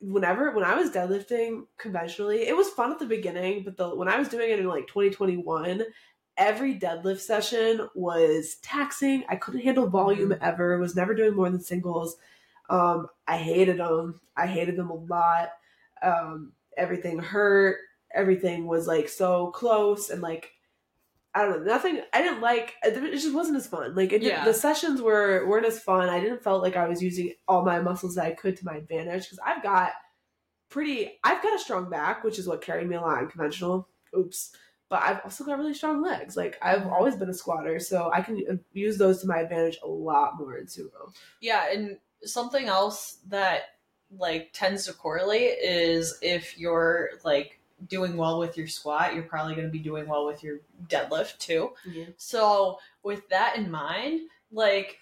Whenever 0.00 0.50
when 0.50 0.64
I 0.64 0.74
was 0.74 0.90
deadlifting 0.90 1.66
conventionally, 1.78 2.48
it 2.48 2.56
was 2.56 2.70
fun 2.70 2.90
at 2.90 2.98
the 2.98 3.06
beginning, 3.06 3.62
but 3.62 3.76
the 3.76 3.94
when 3.94 4.08
I 4.08 4.18
was 4.18 4.28
doing 4.28 4.50
it 4.50 4.58
in 4.58 4.66
like 4.66 4.88
2021, 4.88 5.84
every 6.36 6.78
deadlift 6.78 7.20
session 7.20 7.88
was 7.94 8.56
taxing. 8.62 9.24
I 9.28 9.36
couldn't 9.36 9.60
handle 9.60 9.88
volume 9.88 10.34
ever. 10.40 10.78
Was 10.78 10.96
never 10.96 11.14
doing 11.14 11.36
more 11.36 11.50
than 11.50 11.60
singles. 11.60 12.16
Um, 12.68 13.08
I 13.28 13.36
hated 13.36 13.78
them. 13.78 14.20
I 14.36 14.46
hated 14.46 14.76
them 14.76 14.90
a 14.90 14.94
lot. 14.94 15.50
Um, 16.02 16.52
everything 16.76 17.18
hurt. 17.18 17.78
Everything 18.14 18.66
was 18.66 18.86
like 18.86 19.08
so 19.08 19.48
close 19.48 20.10
and 20.10 20.20
like 20.20 20.50
I 21.34 21.42
don't 21.46 21.64
know. 21.64 21.72
Nothing. 21.72 22.00
I 22.12 22.20
didn't 22.22 22.40
like. 22.42 22.74
It 22.82 22.94
just 23.12 23.32
wasn't 23.34 23.56
as 23.56 23.66
fun. 23.66 23.94
Like 23.94 24.12
it, 24.12 24.22
Yeah. 24.22 24.44
the 24.44 24.52
sessions 24.52 25.00
were 25.00 25.46
weren't 25.48 25.64
as 25.66 25.80
fun. 25.80 26.08
I 26.08 26.20
didn't 26.20 26.42
felt 26.42 26.62
like 26.62 26.76
I 26.76 26.86
was 26.86 27.02
using 27.02 27.32
all 27.48 27.64
my 27.64 27.80
muscles 27.80 28.16
that 28.16 28.26
I 28.26 28.32
could 28.32 28.56
to 28.58 28.64
my 28.66 28.74
advantage 28.76 29.24
because 29.24 29.38
I've 29.44 29.62
got 29.62 29.92
pretty. 30.68 31.18
I've 31.24 31.42
got 31.42 31.54
a 31.54 31.58
strong 31.58 31.88
back, 31.88 32.22
which 32.24 32.38
is 32.38 32.46
what 32.46 32.60
carried 32.60 32.88
me 32.88 32.96
a 32.96 33.00
lot 33.00 33.22
in 33.22 33.28
conventional. 33.28 33.88
Oops. 34.16 34.54
But 34.90 35.02
I've 35.04 35.20
also 35.24 35.44
got 35.44 35.56
really 35.58 35.72
strong 35.72 36.02
legs. 36.02 36.36
Like 36.36 36.58
I've 36.60 36.82
Mhm. 36.82 36.92
always 36.92 37.16
been 37.16 37.30
a 37.30 37.34
squatter, 37.34 37.78
so 37.80 38.10
I 38.12 38.20
can 38.20 38.42
uh, 38.50 38.54
use 38.74 38.98
those 38.98 39.22
to 39.22 39.26
my 39.26 39.38
advantage 39.38 39.78
a 39.82 39.88
lot 39.88 40.36
more 40.38 40.56
in 40.58 40.66
sumo. 40.66 41.14
Yeah, 41.40 41.72
and 41.72 41.98
something 42.24 42.66
else 42.66 43.18
that 43.28 43.62
like 44.18 44.50
tends 44.52 44.84
to 44.84 44.92
correlate 44.92 45.56
is 45.62 46.18
if 46.20 46.58
you're 46.58 47.12
like 47.24 47.58
doing 47.88 48.16
well 48.16 48.38
with 48.38 48.56
your 48.56 48.66
squat, 48.66 49.14
you're 49.14 49.22
probably 49.24 49.54
going 49.54 49.66
to 49.66 49.72
be 49.72 49.78
doing 49.78 50.06
well 50.06 50.26
with 50.26 50.42
your 50.42 50.58
deadlift 50.88 51.38
too. 51.38 51.72
Yeah. 51.90 52.06
So 52.16 52.78
with 53.02 53.28
that 53.30 53.56
in 53.56 53.70
mind, 53.70 54.20
like 54.50 54.98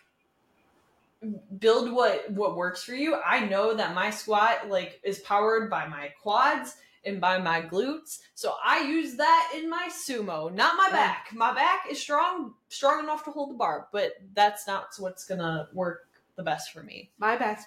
build 1.58 1.92
what 1.92 2.30
what 2.30 2.56
works 2.56 2.82
for 2.82 2.94
you. 2.94 3.16
I 3.24 3.46
know 3.46 3.74
that 3.74 3.94
my 3.94 4.10
squat 4.10 4.68
like 4.68 5.00
is 5.04 5.18
powered 5.20 5.68
by 5.68 5.86
my 5.86 6.12
quads 6.22 6.76
and 7.04 7.20
by 7.20 7.38
my 7.38 7.62
glutes. 7.62 8.20
So 8.34 8.54
I 8.64 8.82
use 8.82 9.16
that 9.16 9.52
in 9.56 9.68
my 9.68 9.88
sumo, 9.90 10.52
not 10.52 10.76
my 10.76 10.88
Yeah. 10.88 10.96
back. 10.96 11.28
My 11.34 11.52
back 11.54 11.86
is 11.90 12.00
strong 12.00 12.54
strong 12.68 13.00
enough 13.00 13.24
to 13.24 13.30
hold 13.30 13.50
the 13.50 13.54
bar, 13.54 13.88
but 13.92 14.14
that's 14.34 14.66
not 14.66 14.88
what's 14.98 15.24
going 15.24 15.40
to 15.40 15.68
work 15.72 16.08
the 16.36 16.42
best 16.42 16.72
for 16.72 16.82
me. 16.82 17.10
My 17.18 17.36
back's 17.36 17.64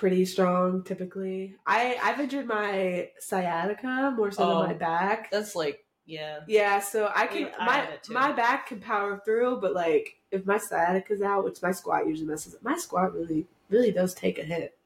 pretty 0.00 0.24
strong 0.24 0.82
typically. 0.82 1.54
I 1.66 1.98
I've 2.02 2.18
injured 2.18 2.46
my 2.46 3.10
sciatica 3.18 4.14
more 4.16 4.30
so 4.32 4.42
Oh. 4.44 4.58
than 4.60 4.68
my 4.68 4.74
back. 4.74 5.30
That's 5.30 5.54
like 5.54 5.84
Yeah. 6.06 6.40
Yeah, 6.48 6.78
so 6.80 7.12
I 7.14 7.26
can 7.26 7.50
I 7.58 7.66
my 7.66 7.72
have 7.74 7.90
it 7.90 8.02
too. 8.04 8.14
my 8.14 8.32
back 8.32 8.66
can 8.68 8.80
power 8.80 9.20
through, 9.24 9.60
but 9.60 9.74
like 9.74 10.16
if 10.30 10.46
my 10.46 10.56
sciatica 10.56 11.12
is 11.12 11.20
out, 11.20 11.44
which 11.44 11.60
my 11.62 11.70
squat 11.72 12.06
usually 12.08 12.26
messes 12.28 12.54
up, 12.54 12.62
my 12.62 12.78
squat 12.78 13.12
really 13.12 13.46
really 13.68 13.92
does 13.92 14.14
take 14.14 14.38
a 14.38 14.42
hit 14.42 14.76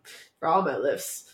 for 0.41 0.49
all 0.49 0.62
my 0.62 0.77
lifts. 0.77 1.31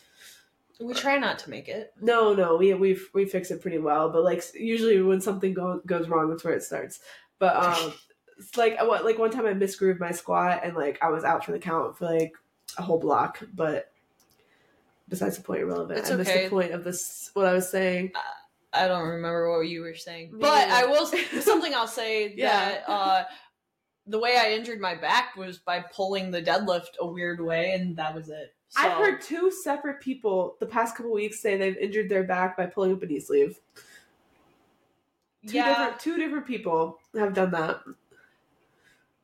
We 0.78 0.93
try 0.95 1.16
not 1.18 1.39
to 1.41 1.51
make 1.51 1.68
it. 1.68 1.93
No, 2.01 2.35
no, 2.35 2.57
we 2.57 2.74
we 2.74 2.99
we 3.14 3.24
fix 3.24 3.51
it 3.51 3.62
pretty 3.62 3.78
well, 3.78 4.11
but 4.11 4.24
like 4.24 4.45
usually 4.55 5.01
when 5.01 5.22
something 5.22 5.55
go, 5.55 5.81
goes 5.87 6.07
wrong, 6.09 6.28
that's 6.28 6.45
where 6.45 6.55
it 6.55 6.62
starts. 6.62 7.01
But 7.39 7.57
um, 7.57 7.95
it's 8.39 8.57
like 8.59 8.78
what 8.83 9.07
like 9.07 9.18
one 9.18 9.31
time 9.31 9.47
I 9.47 9.55
misgrooved 9.55 10.01
my 10.01 10.11
squat 10.12 10.61
and 10.64 10.76
like 10.76 10.99
I 11.03 11.09
was 11.09 11.24
out 11.24 11.47
for 11.47 11.53
the 11.53 11.59
count 11.59 11.97
for 11.97 12.05
like 12.05 12.33
a 12.78 12.82
whole 12.82 12.98
block. 12.98 13.40
But 13.54 13.92
besides 15.08 15.36
the 15.36 15.42
point, 15.42 15.60
irrelevant. 15.60 15.98
It's 15.98 16.10
I 16.10 16.16
missed 16.16 16.30
okay. 16.30 16.44
the 16.44 16.50
point 16.50 16.72
of 16.72 16.84
this. 16.84 17.30
What 17.34 17.46
I 17.46 17.52
was 17.52 17.68
saying. 17.70 18.12
I 18.72 18.86
don't 18.86 19.08
remember 19.08 19.50
what 19.50 19.68
you 19.68 19.80
were 19.80 19.94
saying, 19.94 20.32
but. 20.34 20.68
I 20.70 20.86
will 20.86 21.06
something 21.40 21.74
I'll 21.74 21.88
say 21.88 22.32
Yeah. 22.36 22.70
that 22.70 22.88
uh, 22.88 23.24
the 24.06 24.18
way 24.18 24.36
I 24.36 24.52
injured 24.52 24.80
my 24.80 24.94
back 24.94 25.36
was 25.36 25.58
by 25.58 25.84
pulling 25.94 26.30
the 26.30 26.42
deadlift 26.42 26.96
a 27.00 27.06
weird 27.06 27.40
way, 27.40 27.72
and 27.72 27.96
that 27.96 28.14
was 28.14 28.28
it. 28.28 28.54
So, 28.68 28.82
I've 28.82 28.92
heard 28.92 29.20
two 29.20 29.50
separate 29.50 30.00
people 30.00 30.56
the 30.60 30.66
past 30.66 30.96
couple 30.96 31.12
weeks 31.12 31.40
say 31.40 31.56
they've 31.56 31.76
injured 31.76 32.08
their 32.08 32.22
back 32.22 32.56
by 32.56 32.66
pulling 32.66 32.92
up 32.92 33.02
a 33.02 33.06
knee 33.06 33.18
sleeve. 33.18 33.58
Two 35.46 35.56
yeah, 35.56 35.68
different 35.68 36.00
two 36.00 36.16
different 36.18 36.46
people 36.46 36.98
have 37.14 37.34
done 37.34 37.50
that. 37.50 37.80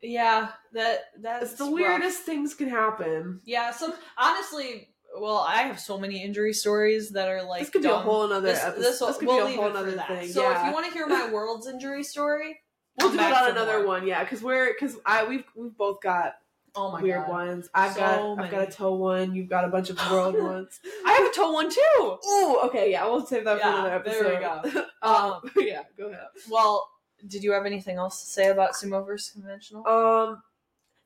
Yeah, 0.01 0.49
that 0.73 0.99
that's 1.21 1.43
It's 1.51 1.53
the 1.55 1.65
rough. 1.65 1.73
weirdest 1.73 2.19
things 2.23 2.53
can 2.53 2.69
happen. 2.69 3.41
Yeah, 3.45 3.71
some 3.71 3.93
honestly, 4.17 4.89
well, 5.19 5.39
I 5.47 5.63
have 5.63 5.79
so 5.79 5.97
many 5.97 6.23
injury 6.23 6.53
stories 6.53 7.11
that 7.11 7.27
are 7.29 7.43
like 7.43 7.61
this 7.61 7.69
could 7.69 7.81
be 7.81 7.87
a 7.87 7.95
whole 7.95 8.25
another 8.25 8.47
This, 8.49 8.63
episode. 8.63 8.81
this, 8.83 8.99
this 8.99 9.17
could 9.17 9.27
we'll 9.27 9.47
be 9.47 9.53
a 9.53 9.57
whole 9.57 9.67
it 9.67 9.71
for 9.71 9.77
other 9.77 9.91
thing. 10.07 10.29
So 10.29 10.41
yeah. 10.43 10.59
if 10.61 10.67
you 10.67 10.73
want 10.73 10.85
to 10.87 10.91
hear 10.93 11.07
my 11.07 11.31
world's 11.31 11.67
injury 11.67 12.03
story, 12.03 12.59
we'll 12.99 13.11
do 13.11 13.17
it 13.19 13.21
on 13.21 13.51
another 13.51 13.79
more. 13.79 13.87
one, 13.87 14.07
yeah, 14.07 14.23
because 14.23 14.41
we're 14.43 14.73
because 14.73 14.97
I 15.05 15.25
we've 15.25 15.45
we've 15.55 15.75
both 15.75 16.01
got 16.01 16.35
Oh 16.79 16.91
my 16.91 17.01
weird 17.01 17.21
god, 17.25 17.29
ones. 17.31 17.69
I've 17.73 17.93
So 17.93 17.99
got 18.01 18.39
I've 18.39 18.51
got 18.51 18.67
a 18.67 18.71
toe 18.71 18.93
one. 18.93 19.33
You've 19.33 19.49
got 19.49 19.65
a 19.65 19.69
bunch 19.69 19.89
of 19.89 19.97
world 20.11 20.35
ones. 20.39 20.79
I 21.03 21.13
have 21.13 21.25
a 21.31 21.33
toe 21.33 21.51
one 21.51 21.71
too. 21.71 21.81
Oh, 21.91 22.61
okay, 22.65 22.91
yeah, 22.91 23.03
we'll 23.05 23.25
save 23.25 23.45
that 23.45 23.59
for 23.59 23.67
another 23.67 23.95
episode. 23.95 24.23
there 24.23 24.61
we 24.63 24.71
go. 24.71 24.83
um, 25.01 25.41
yeah, 25.57 25.81
go 25.97 26.07
ahead. 26.09 26.27
Well, 26.47 26.87
did 27.25 27.43
you 27.43 27.51
have 27.51 27.65
anything 27.65 27.97
else 27.97 28.21
to 28.21 28.27
say 28.27 28.49
about 28.49 28.73
sumo 28.73 29.05
versus 29.05 29.31
conventional? 29.31 29.87
Um, 29.87 30.43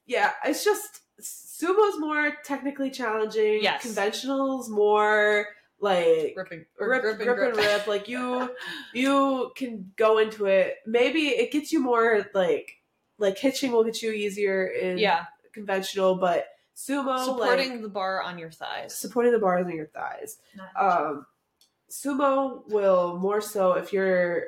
yeah, 0.05 0.31
it's 0.45 0.63
just 0.65 1.01
sumo's 1.21 1.99
more 1.99 2.33
technically 2.43 2.89
challenging. 2.89 3.59
Yes. 3.61 3.85
conventionals 3.85 4.69
more 4.69 5.45
like 5.79 6.33
Ripping, 6.35 6.65
rip, 6.79 7.01
grip 7.01 7.19
and 7.19 7.35
grip. 7.35 7.49
and 7.49 7.57
rip. 7.57 7.87
Like 7.87 8.07
you, 8.07 8.51
you 8.93 9.51
can 9.55 9.91
go 9.95 10.17
into 10.19 10.45
it. 10.45 10.75
Maybe 10.85 11.29
it 11.29 11.51
gets 11.51 11.71
you 11.71 11.79
more 11.79 12.25
like 12.33 12.77
like 13.17 13.37
hitching 13.37 13.71
will 13.71 13.83
get 13.83 14.01
you 14.01 14.11
easier 14.11 14.65
in 14.67 14.97
yeah, 14.97 15.25
conventional, 15.53 16.15
but 16.15 16.47
sumo 16.75 17.23
supporting 17.23 17.71
like 17.71 17.81
the 17.81 17.89
bar 17.89 18.21
on 18.21 18.37
your 18.39 18.51
thighs. 18.51 18.95
supporting 18.95 19.31
the 19.31 19.39
bars 19.39 19.65
on 19.65 19.75
your 19.75 19.87
thighs. 19.87 20.37
Um, 20.75 21.25
sumo 21.89 22.67
will 22.69 23.17
more 23.19 23.41
so 23.41 23.73
if 23.73 23.93
you're 23.93 24.45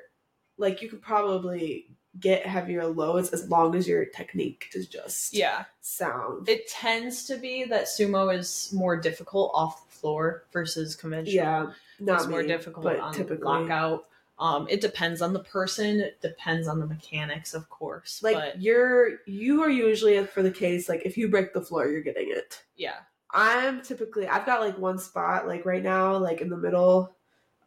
like 0.58 0.82
you 0.82 0.90
could 0.90 1.02
probably 1.02 1.88
get 2.20 2.46
heavier 2.46 2.86
loads 2.86 3.30
as 3.30 3.50
long 3.50 3.76
as 3.76 3.88
your 3.88 4.06
technique 4.06 4.70
is 4.74 4.88
just 4.88 5.34
yeah, 5.34 5.66
sound. 5.82 6.48
it 6.48 6.68
tends 6.68 7.26
to 7.26 7.38
be 7.38 7.64
that 7.64 7.86
sumo 7.86 8.36
is 8.36 8.72
more 8.74 8.96
difficult 8.96 9.52
off 9.54 9.88
the 9.90 9.96
floor 9.96 10.44
versus 10.54 10.96
conventional. 10.96 11.36
yeah, 11.36 11.72
not 12.00 12.20
it's 12.20 12.28
more 12.28 12.44
difficult 12.44 12.86
on 12.86 13.14
typically 13.14 13.46
lockout. 13.46 14.06
Um, 14.40 14.68
it 14.70 14.82
depends 14.82 15.22
on 15.22 15.32
the 15.32 15.40
person. 15.40 16.00
It 16.00 16.20
depends 16.22 16.68
on 16.68 16.80
the 16.80 16.88
mechanics, 16.88 17.54
of 17.54 17.70
course. 17.70 18.22
like 18.22 18.36
but 18.36 18.62
you're 18.62 19.20
you 19.26 19.64
are 19.64 19.70
usually 19.70 20.24
for 20.26 20.44
the 20.44 20.52
case 20.52 20.88
like 20.88 21.04
if 21.06 21.18
you 21.18 21.30
break 21.30 21.54
the 21.54 21.62
floor 21.62 21.88
you're 21.88 22.02
getting 22.02 22.30
it. 22.30 22.64
yeah, 22.76 22.98
I'm 23.32 23.82
typically 23.82 24.28
I've 24.28 24.46
got 24.46 24.62
like 24.62 24.78
one 24.78 25.00
spot 25.00 25.48
like 25.48 25.66
right 25.66 25.84
now 25.84 26.18
like 26.18 26.42
in 26.42 26.50
the 26.50 26.58
middle 26.58 27.16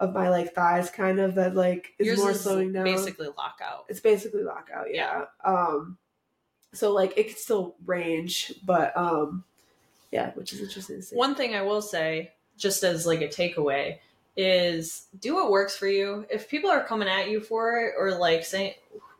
of 0.00 0.12
my 0.12 0.28
like 0.28 0.52
thighs 0.54 0.90
kind 0.90 1.18
of 1.20 1.34
that 1.36 1.54
like 1.54 1.94
is 1.98 2.06
yours 2.06 2.18
more 2.18 2.30
is 2.32 2.40
slowing 2.40 2.72
down. 2.72 2.84
basically 2.84 3.28
lockout. 3.36 3.84
It's 3.88 4.00
basically 4.00 4.42
lockout, 4.42 4.86
yeah. 4.92 5.24
Um 5.44 5.98
so 6.72 6.92
like 6.92 7.16
it 7.16 7.28
could 7.28 7.38
still 7.38 7.76
range, 7.86 8.52
but 8.64 8.96
um 8.96 9.44
yeah, 10.12 10.32
which 10.34 10.52
is 10.52 10.60
interesting 10.60 10.96
to 10.96 11.02
see. 11.02 11.16
One 11.16 11.34
thing 11.34 11.54
I 11.54 11.62
will 11.62 11.82
say, 11.82 12.32
just 12.56 12.82
as 12.84 13.06
like 13.06 13.22
a 13.22 13.28
takeaway, 13.28 13.98
is 14.36 15.06
do 15.18 15.34
what 15.34 15.50
works 15.50 15.76
for 15.76 15.88
you. 15.88 16.26
If 16.30 16.48
people 16.48 16.70
are 16.70 16.84
coming 16.84 17.08
at 17.08 17.30
you 17.30 17.40
for 17.40 17.78
it 17.80 17.94
or 17.98 18.18
like 18.18 18.44
saying, 18.44 18.74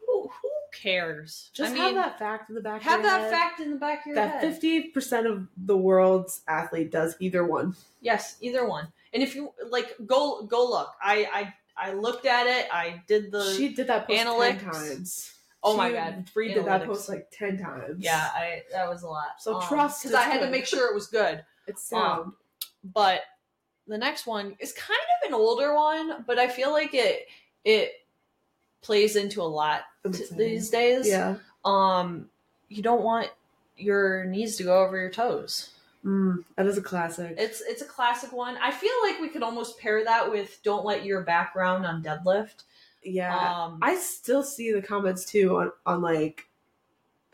who, 0.07 0.29
who 0.29 0.51
cares? 0.75 1.51
just 1.55 1.73
I 1.73 1.77
have 1.77 1.87
mean, 1.87 1.95
that 1.97 2.19
fact 2.19 2.51
in 2.51 2.55
the 2.55 2.61
back 2.61 2.83
have 2.83 3.01
of 3.01 3.05
your 3.05 3.13
that 3.13 3.21
head 3.23 3.31
fact 3.31 3.61
in 3.61 3.71
the 3.71 3.77
back 3.77 4.01
of 4.01 4.07
your 4.07 4.15
that 4.17 4.31
head. 4.33 4.41
fifty 4.53 4.83
percent 4.89 5.27
of 5.27 5.49
the 5.57 5.77
world's 5.77 6.43
athlete 6.47 6.93
does 6.93 7.17
either 7.19 7.45
one. 7.45 7.75
Yes, 8.03 8.37
either 8.43 8.67
one. 8.69 8.89
And 9.17 9.23
if 9.23 9.35
you 9.35 9.51
like, 9.71 9.95
go 10.05 10.43
go 10.43 10.69
look. 10.69 10.91
I 11.03 11.53
I 11.79 11.89
I 11.89 11.93
looked 11.95 12.27
at 12.27 12.47
it. 12.47 12.69
I 12.71 13.03
did 13.07 13.33
the. 13.33 13.55
she 13.57 13.71
did 13.71 13.87
that 13.87 14.07
post 14.07 14.19
ten 14.19 14.59
times. 14.61 15.33
oh 15.63 15.75
my 15.75 15.89
She 15.89 15.95
god. 15.95 16.25
redid 16.37 16.65
that 16.67 16.85
post 16.85 17.09
like 17.09 17.29
ten 17.33 17.57
times. 17.57 18.05
Yeah, 18.05 18.29
I 18.35 18.63
that 18.73 18.87
was 18.91 19.05
a 19.05 19.09
lot. 19.09 19.41
So 19.41 19.59
trust 19.63 20.03
because 20.03 20.15
I 20.15 20.25
had 20.25 20.41
to 20.43 20.51
make 20.51 20.67
sure 20.67 20.91
it 20.91 20.95
was 20.95 21.07
good. 21.07 21.43
It's 21.67 21.83
sound. 21.83 22.33
But 22.85 23.23
the 23.89 23.97
next 23.97 24.27
one 24.27 24.55
is 24.61 24.75
kind 24.75 25.01
of 25.23 25.29
an 25.31 25.35
older 25.35 25.75
one, 25.75 26.25
but 26.27 26.39
I 26.39 26.47
feel 26.49 26.73
like 26.73 26.93
it 26.93 27.27
it 27.65 27.93
plays 28.83 29.17
into 29.17 29.41
a 29.41 29.45
lot 29.45 29.81
t- 30.05 30.25
these 30.37 30.69
days. 30.69 31.09
yeah. 31.09 31.37
Um, 31.65 32.29
you 32.69 32.83
don't 32.83 33.03
want 33.03 33.31
your 33.79 34.27
knees 34.27 34.57
to 34.59 34.65
go 34.65 34.85
over 34.85 34.99
your 34.99 35.11
toes. 35.11 35.71
Mm, 36.07 36.45
that 36.57 36.67
is 36.67 36.79
a 36.79 36.83
classic. 36.83 37.35
It's 37.37 37.61
it's 37.63 37.83
a 37.83 37.87
classic 37.87 38.33
one. 38.33 38.57
I 38.59 38.71
feel 38.71 38.93
like 39.03 39.21
we 39.21 39.29
could 39.29 39.43
almost 39.43 39.79
pair 39.81 40.05
that 40.05 40.31
with 40.31 40.61
"Don't 40.63 40.85
let 40.85 41.05
your 41.05 41.23
Background 41.23 41.85
on 41.85 42.03
deadlift." 42.03 42.63
yeah. 43.03 43.65
Um, 43.65 43.79
I 43.83 43.97
still 43.97 44.43
see 44.43 44.73
the 44.73 44.83
comments 44.83 45.25
too 45.25 45.57
on, 45.57 45.73
on 45.85 46.03
like 46.03 46.47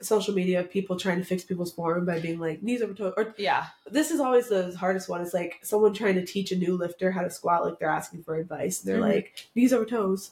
social 0.01 0.35
media 0.35 0.59
of 0.61 0.71
people 0.71 0.97
trying 0.99 1.19
to 1.19 1.25
fix 1.25 1.45
people's 1.45 1.73
form 1.73 2.05
by 2.05 2.19
being 2.19 2.39
like 2.41 2.63
knees 2.63 2.83
over 2.83 2.95
toes. 2.95 3.13
Or 3.17 3.35
yeah, 3.37 3.67
this 3.91 4.11
is 4.11 4.21
always 4.21 4.49
the 4.49 4.75
hardest 4.77 5.09
one. 5.09 5.21
It's 5.21 5.35
like 5.35 5.59
someone 5.63 5.93
trying 5.93 6.15
to 6.17 6.25
teach 6.25 6.51
a 6.51 6.57
new 6.57 6.75
lifter 6.77 7.11
how 7.11 7.23
to 7.23 7.31
squat, 7.31 7.65
like 7.65 7.79
they're 7.79 7.89
asking 7.91 8.23
for 8.23 8.37
advice. 8.37 8.83
And 8.83 8.89
they're 8.89 9.01
Mhm. 9.03 9.13
like 9.15 9.47
knees 9.55 9.73
over 9.73 9.85
toes. 9.85 10.31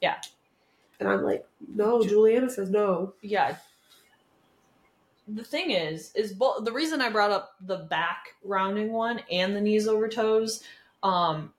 Yeah. 0.00 0.16
And 1.00 1.08
I'm 1.08 1.22
like, 1.22 1.46
no. 1.74 2.02
Julianna 2.04 2.50
says 2.50 2.70
no. 2.70 3.14
yeah. 3.20 3.56
The 5.34 5.44
thing 5.44 5.70
is, 5.70 6.12
is 6.14 6.32
both 6.32 6.64
the 6.64 6.72
reason 6.72 7.00
I 7.00 7.10
brought 7.10 7.30
up 7.30 7.54
the 7.60 7.76
back 7.76 8.34
rounding 8.42 8.92
one 8.92 9.20
and 9.30 9.54
the 9.54 9.60
knees 9.60 9.86
over 9.86 10.08
toes, 10.08 10.62
um, 11.02 11.52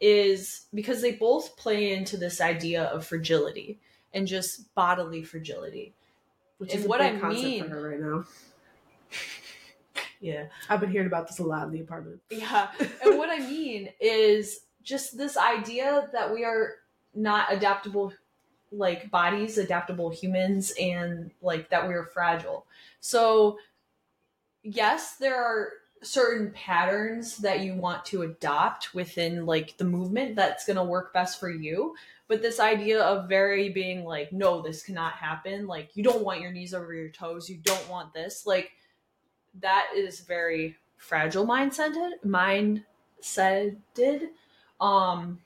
is 0.00 0.66
because 0.74 1.00
they 1.00 1.12
both 1.12 1.56
play 1.56 1.92
into 1.92 2.16
this 2.16 2.40
idea 2.40 2.84
of 2.84 3.06
fragility 3.06 3.78
and 4.12 4.26
just 4.26 4.74
bodily 4.74 5.22
fragility. 5.22 5.92
Which 6.58 6.72
And 6.72 6.80
is 6.82 6.88
what 6.88 7.00
I 7.00 7.12
mean- 7.12 7.64
for 7.64 7.70
her 7.70 7.90
right 7.90 8.00
now. 8.00 8.24
Yeah. 10.20 10.46
I've 10.70 10.80
been 10.80 10.90
hearing 10.90 11.06
about 11.06 11.26
this 11.28 11.38
a 11.38 11.42
lot 11.44 11.66
in 11.66 11.72
the 11.72 11.80
apartment. 11.80 12.18
Yeah. 12.30 12.68
and 13.04 13.18
what 13.18 13.28
I 13.28 13.40
mean 13.40 13.90
is 14.00 14.60
just 14.82 15.18
this 15.18 15.36
idea 15.36 16.08
that 16.12 16.32
we 16.32 16.44
are 16.44 16.76
not 17.14 17.52
adaptable 17.52 18.10
like 18.76 19.10
bodies, 19.10 19.58
adaptable 19.58 20.10
humans, 20.10 20.72
and 20.80 21.30
like 21.42 21.70
that 21.70 21.86
we 21.86 21.94
are 21.94 22.04
fragile. 22.04 22.66
So 23.00 23.58
yes, 24.62 25.16
there 25.16 25.42
are 25.42 25.70
certain 26.02 26.50
patterns 26.52 27.38
that 27.38 27.60
you 27.60 27.74
want 27.74 28.04
to 28.04 28.22
adopt 28.22 28.94
within 28.94 29.46
like 29.46 29.76
the 29.78 29.84
movement 29.84 30.36
that's 30.36 30.66
going 30.66 30.76
to 30.76 30.84
work 30.84 31.12
best 31.12 31.40
for 31.40 31.50
you. 31.50 31.94
But 32.28 32.42
this 32.42 32.60
idea 32.60 33.02
of 33.02 33.28
very 33.28 33.70
being 33.70 34.04
like 34.04 34.32
no 34.32 34.62
this 34.62 34.82
cannot 34.82 35.12
happen 35.12 35.66
like 35.66 35.90
you 35.94 36.02
don't 36.02 36.24
want 36.24 36.40
your 36.40 36.52
knees 36.52 36.74
over 36.74 36.94
your 36.94 37.10
toes. 37.10 37.48
You 37.48 37.58
don't 37.58 37.88
want 37.88 38.12
this 38.12 38.46
like 38.46 38.72
that 39.60 39.88
is 39.96 40.20
very 40.20 40.76
fragile 40.96 41.46
mindseted 41.46 42.12
mindseted 42.24 42.82
um 44.80 45.38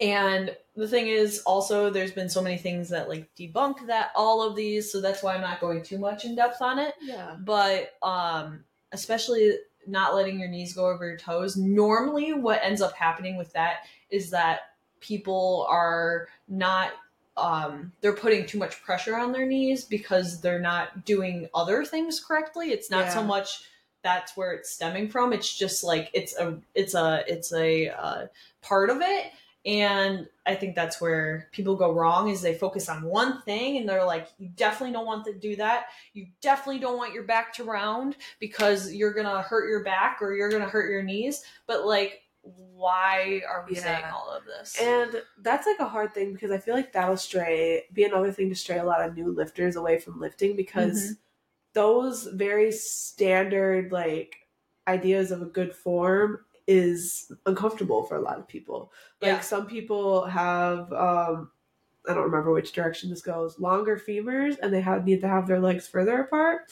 and 0.00 0.54
the 0.76 0.88
thing 0.88 1.08
is 1.08 1.40
also 1.40 1.90
there's 1.90 2.12
been 2.12 2.28
so 2.28 2.42
many 2.42 2.56
things 2.56 2.88
that 2.88 3.08
like 3.08 3.28
debunk 3.36 3.86
that 3.86 4.10
all 4.14 4.42
of 4.42 4.56
these 4.56 4.90
so 4.90 5.00
that's 5.00 5.22
why 5.22 5.34
i'm 5.34 5.40
not 5.40 5.60
going 5.60 5.82
too 5.82 5.98
much 5.98 6.24
in 6.24 6.34
depth 6.34 6.62
on 6.62 6.78
it. 6.78 6.94
Yeah. 7.00 7.36
but 7.40 7.94
um 8.02 8.64
especially 8.92 9.54
not 9.86 10.14
letting 10.14 10.38
your 10.38 10.48
knees 10.48 10.74
go 10.74 10.86
over 10.86 11.06
your 11.06 11.16
toes 11.16 11.56
normally 11.56 12.32
what 12.32 12.60
ends 12.62 12.80
up 12.80 12.94
happening 12.94 13.36
with 13.36 13.52
that 13.52 13.84
is 14.10 14.30
that 14.30 14.72
people 15.00 15.66
are 15.68 16.28
not 16.48 16.92
um 17.36 17.92
they're 18.00 18.12
putting 18.12 18.46
too 18.46 18.58
much 18.58 18.82
pressure 18.82 19.16
on 19.16 19.32
their 19.32 19.46
knees 19.46 19.84
because 19.84 20.40
they're 20.40 20.60
not 20.60 21.04
doing 21.04 21.48
other 21.54 21.84
things 21.84 22.20
correctly. 22.20 22.72
It's 22.72 22.90
not 22.90 23.10
so 23.10 23.22
much 23.22 23.64
that's 24.02 24.36
where 24.36 24.52
it's 24.52 24.70
stemming 24.70 25.08
from. 25.08 25.32
It's 25.32 25.56
just 25.56 25.82
like 25.82 26.10
it's 26.12 26.36
a 26.36 26.58
it's 26.74 26.94
a 26.94 27.24
it's 27.26 27.52
a 27.52 27.88
uh, 27.88 28.26
part 28.60 28.90
of 28.90 29.00
it 29.00 29.32
And 29.64 30.26
I 30.44 30.56
think 30.56 30.74
that's 30.74 31.00
where 31.00 31.48
people 31.52 31.76
go 31.76 31.92
wrong 31.92 32.28
is 32.28 32.42
they 32.42 32.54
focus 32.54 32.88
on 32.88 33.02
one 33.02 33.42
thing 33.42 33.76
and 33.76 33.88
they're 33.88 34.04
like, 34.04 34.28
you 34.38 34.48
definitely 34.48 34.92
don't 34.92 35.06
want 35.06 35.24
to 35.26 35.34
do 35.34 35.54
that. 35.56 35.86
You 36.14 36.26
definitely 36.40 36.80
don't 36.80 36.96
want 36.96 37.14
your 37.14 37.22
back 37.22 37.52
to 37.54 37.64
round 37.64 38.16
because 38.40 38.92
you're 38.92 39.14
gonna 39.14 39.42
hurt 39.42 39.68
your 39.68 39.84
back 39.84 40.18
or 40.20 40.34
you're 40.34 40.50
gonna 40.50 40.68
hurt 40.68 40.90
your 40.90 41.04
knees. 41.04 41.44
But 41.68 41.86
like, 41.86 42.22
why 42.42 43.42
are 43.48 43.64
we 43.68 43.76
Yeah. 43.76 43.82
saying 43.82 44.04
all 44.12 44.30
of 44.30 44.44
this? 44.46 44.80
And 44.80 45.22
that's 45.38 45.66
like 45.66 45.78
a 45.78 45.88
hard 45.88 46.12
thing 46.12 46.32
because 46.32 46.50
I 46.50 46.58
feel 46.58 46.74
like 46.74 46.92
that'll 46.92 47.16
stray 47.16 47.84
be 47.92 48.02
another 48.02 48.32
thing 48.32 48.48
to 48.48 48.56
stray 48.56 48.78
a 48.78 48.84
lot 48.84 49.06
of 49.06 49.16
new 49.16 49.30
lifters 49.30 49.76
away 49.76 50.00
from 50.00 50.18
lifting 50.18 50.56
because 50.56 51.00
mm-hmm. 51.00 51.12
those 51.74 52.24
very 52.24 52.72
standard 52.72 53.92
like 53.92 54.34
ideas 54.88 55.30
of 55.30 55.40
a 55.40 55.46
good 55.46 55.72
form 55.72 56.40
is 56.66 57.32
uncomfortable 57.46 58.04
for 58.04 58.16
a 58.16 58.20
lot 58.20 58.38
of 58.38 58.46
people. 58.48 58.92
Like 59.20 59.28
Yeah. 59.32 59.40
some 59.40 59.66
people 59.66 60.24
have 60.26 60.92
um 60.92 61.50
I 62.08 62.14
don't 62.14 62.24
remember 62.24 62.52
which 62.52 62.72
direction 62.72 63.10
this 63.10 63.22
goes, 63.22 63.60
longer 63.60 63.96
femurs 63.96 64.56
and 64.60 64.72
they 64.72 64.80
have 64.80 65.04
need 65.04 65.20
to 65.20 65.28
have 65.28 65.46
their 65.46 65.60
legs 65.60 65.86
further 65.86 66.20
apart. 66.22 66.62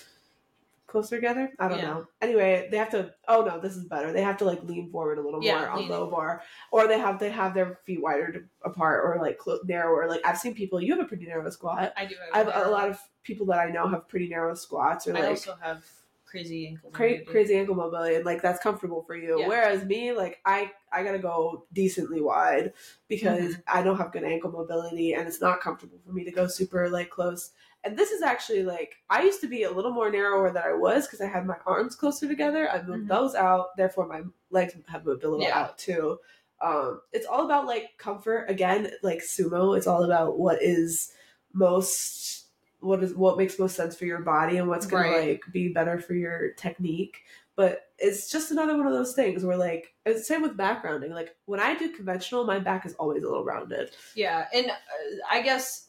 Closer 0.88 1.16
together? 1.16 1.52
I 1.60 1.68
don't 1.68 1.78
Yeah. 1.78 1.84
know. 1.86 2.06
Anyway, 2.20 2.66
they 2.70 2.76
have 2.76 2.90
to 2.90 3.14
oh 3.28 3.44
no, 3.44 3.60
this 3.60 3.76
is 3.76 3.84
better. 3.84 4.12
They 4.12 4.22
have 4.22 4.36
to 4.38 4.44
like 4.44 4.60
lean 4.64 4.90
forward 4.90 5.18
a 5.18 5.22
little 5.22 5.42
Yeah, 5.42 5.60
more 5.60 5.68
on 5.68 5.88
low 5.88 6.10
bar. 6.10 6.42
Or 6.72 6.88
they 6.88 6.98
have 6.98 7.20
they 7.20 7.30
have 7.30 7.54
their 7.54 7.78
feet 7.84 8.02
wider 8.02 8.48
apart 8.64 9.04
or 9.04 9.22
like 9.22 9.38
clo- 9.38 9.60
narrower. 9.64 10.08
Like 10.08 10.20
I've 10.24 10.38
seen 10.38 10.52
people 10.52 10.80
you 10.82 10.96
have 10.96 11.04
a 11.04 11.08
pretty 11.08 11.26
narrow 11.26 11.48
squat. 11.50 11.92
I 11.96 12.06
do. 12.06 12.16
I 12.32 12.38
have 12.38 12.48
a 12.52 12.68
lot 12.70 12.88
of 12.90 12.98
people 13.22 13.46
that 13.46 13.60
I 13.60 13.70
know 13.70 13.86
have 13.86 14.08
pretty 14.08 14.28
narrow 14.28 14.54
squats 14.54 15.06
or 15.06 15.16
I 15.16 15.20
like 15.20 15.28
also 15.30 15.54
have 15.60 15.84
crazy 16.30 16.68
ankle. 16.68 16.90
cra- 16.90 17.06
mobility. 17.08 17.24
crazy 17.32 17.54
ankle 17.56 17.74
mobility 17.74 18.14
and 18.16 18.24
like 18.24 18.40
that's 18.40 18.62
comfortable 18.62 19.02
for 19.02 19.16
you 19.16 19.40
Yeah. 19.40 19.48
whereas 19.48 19.84
me 19.84 20.12
like 20.12 20.38
i 20.44 20.70
i 20.92 21.02
gotta 21.02 21.18
go 21.18 21.66
decently 21.72 22.20
wide 22.20 22.72
because 23.08 23.54
Mm-hmm. 23.56 23.78
i 23.78 23.82
don't 23.82 23.96
have 23.98 24.12
good 24.12 24.24
ankle 24.24 24.50
mobility 24.52 25.14
and 25.14 25.26
it's 25.26 25.40
not 25.40 25.60
comfortable 25.60 25.98
for 26.06 26.12
me 26.12 26.24
to 26.24 26.30
go 26.30 26.46
super 26.46 26.88
like 26.88 27.10
close 27.10 27.50
and 27.84 27.96
this 27.98 28.10
is 28.10 28.22
actually 28.22 28.62
like 28.62 28.96
i 29.10 29.22
used 29.22 29.40
to 29.40 29.48
be 29.48 29.64
a 29.64 29.70
little 29.70 29.92
more 29.92 30.10
narrower 30.10 30.52
than 30.52 30.62
i 30.62 30.72
was 30.72 31.06
because 31.06 31.20
i 31.20 31.26
had 31.26 31.46
my 31.46 31.56
arms 31.66 31.96
closer 31.96 32.28
together 32.28 32.70
i 32.70 32.80
moved 32.82 33.04
Mhm. 33.06 33.08
those 33.08 33.34
out 33.34 33.76
therefore 33.76 34.06
my 34.06 34.22
legs 34.50 34.74
have 34.88 35.04
moved 35.04 35.24
a 35.24 35.28
little 35.28 35.44
Yeah. 35.46 35.58
out 35.58 35.78
too 35.78 36.18
um 36.60 37.00
it's 37.12 37.26
all 37.26 37.44
about 37.46 37.66
like 37.66 37.88
comfort 37.98 38.44
again 38.48 38.90
like 39.02 39.18
sumo 39.20 39.76
it's 39.76 39.86
all 39.86 40.04
about 40.04 40.38
what 40.38 40.62
is 40.62 41.10
most 41.54 42.39
what 42.80 43.02
is 43.02 43.14
what 43.14 43.36
makes 43.38 43.58
most 43.58 43.76
sense 43.76 43.96
for 43.96 44.04
your 44.06 44.20
body 44.20 44.56
and 44.56 44.68
what's 44.68 44.86
gonna 44.86 45.08
Right. 45.08 45.28
like 45.30 45.42
be 45.52 45.68
better 45.72 45.98
for 45.98 46.14
your 46.14 46.52
technique 46.54 47.18
but 47.56 47.90
it's 47.98 48.30
just 48.30 48.50
another 48.50 48.76
one 48.76 48.86
of 48.86 48.92
those 48.92 49.14
things 49.14 49.44
where 49.44 49.56
like 49.56 49.94
it's 50.06 50.26
same 50.26 50.40
with 50.42 50.56
back 50.56 50.82
rounding 50.82 51.12
like 51.12 51.36
when 51.44 51.60
i 51.60 51.74
do 51.74 51.90
conventional 51.90 52.44
my 52.44 52.58
back 52.58 52.86
is 52.86 52.94
always 52.94 53.22
a 53.22 53.26
little 53.26 53.44
rounded 53.44 53.90
Yeah, 54.14 54.46
and 54.54 54.66
uh, 54.70 54.74
I 55.30 55.42
guess 55.42 55.88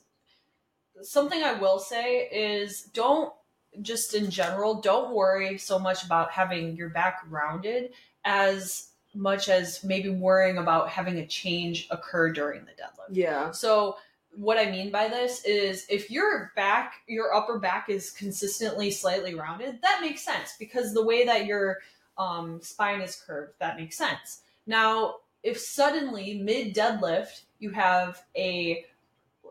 something 1.02 1.42
I 1.44 1.54
will 1.54 1.80
say 1.80 2.28
is 2.32 2.84
don't 2.94 3.34
just 3.82 4.14
in 4.14 4.30
general 4.30 4.82
don't 4.82 5.14
worry 5.14 5.58
so 5.58 5.80
much 5.80 6.04
about 6.04 6.32
having 6.32 6.76
your 6.76 6.90
back 6.90 7.22
rounded 7.30 7.94
as 8.26 8.90
much 9.14 9.50
as 9.50 9.84
maybe 9.84 10.10
worrying 10.10 10.58
about 10.58 10.90
having 10.90 11.18
a 11.20 11.28
change 11.28 11.88
occur 11.90 12.32
during 12.32 12.62
the 12.66 12.72
deadlift. 12.72 13.10
yeah 13.16 13.52
So 13.52 13.96
what 14.34 14.58
I 14.58 14.72
mean 14.72 14.92
by 14.92 15.08
this 15.08 15.44
is 15.46 15.86
if 15.90 16.10
your 16.10 16.52
back, 16.56 17.02
your 17.08 17.34
upper 17.34 17.60
back 17.60 17.90
is 17.90 18.12
consistently 18.12 18.92
slightly 18.92 19.36
rounded, 19.36 19.80
that 19.82 20.00
makes 20.02 20.24
sense 20.24 20.56
because 20.58 20.94
the 20.94 21.04
way 21.06 21.26
that 21.26 21.46
your 21.46 21.80
um, 22.18 22.62
spine 22.62 23.02
is 23.02 23.22
curved, 23.26 23.54
that 23.60 23.78
makes 23.78 23.98
sense. 23.98 24.42
Now, 24.68 25.16
if 25.44 25.60
suddenly 25.60 26.40
mid 26.40 26.76
deadlift 26.76 27.42
you 27.60 27.72
have 27.72 28.24
a 28.36 28.86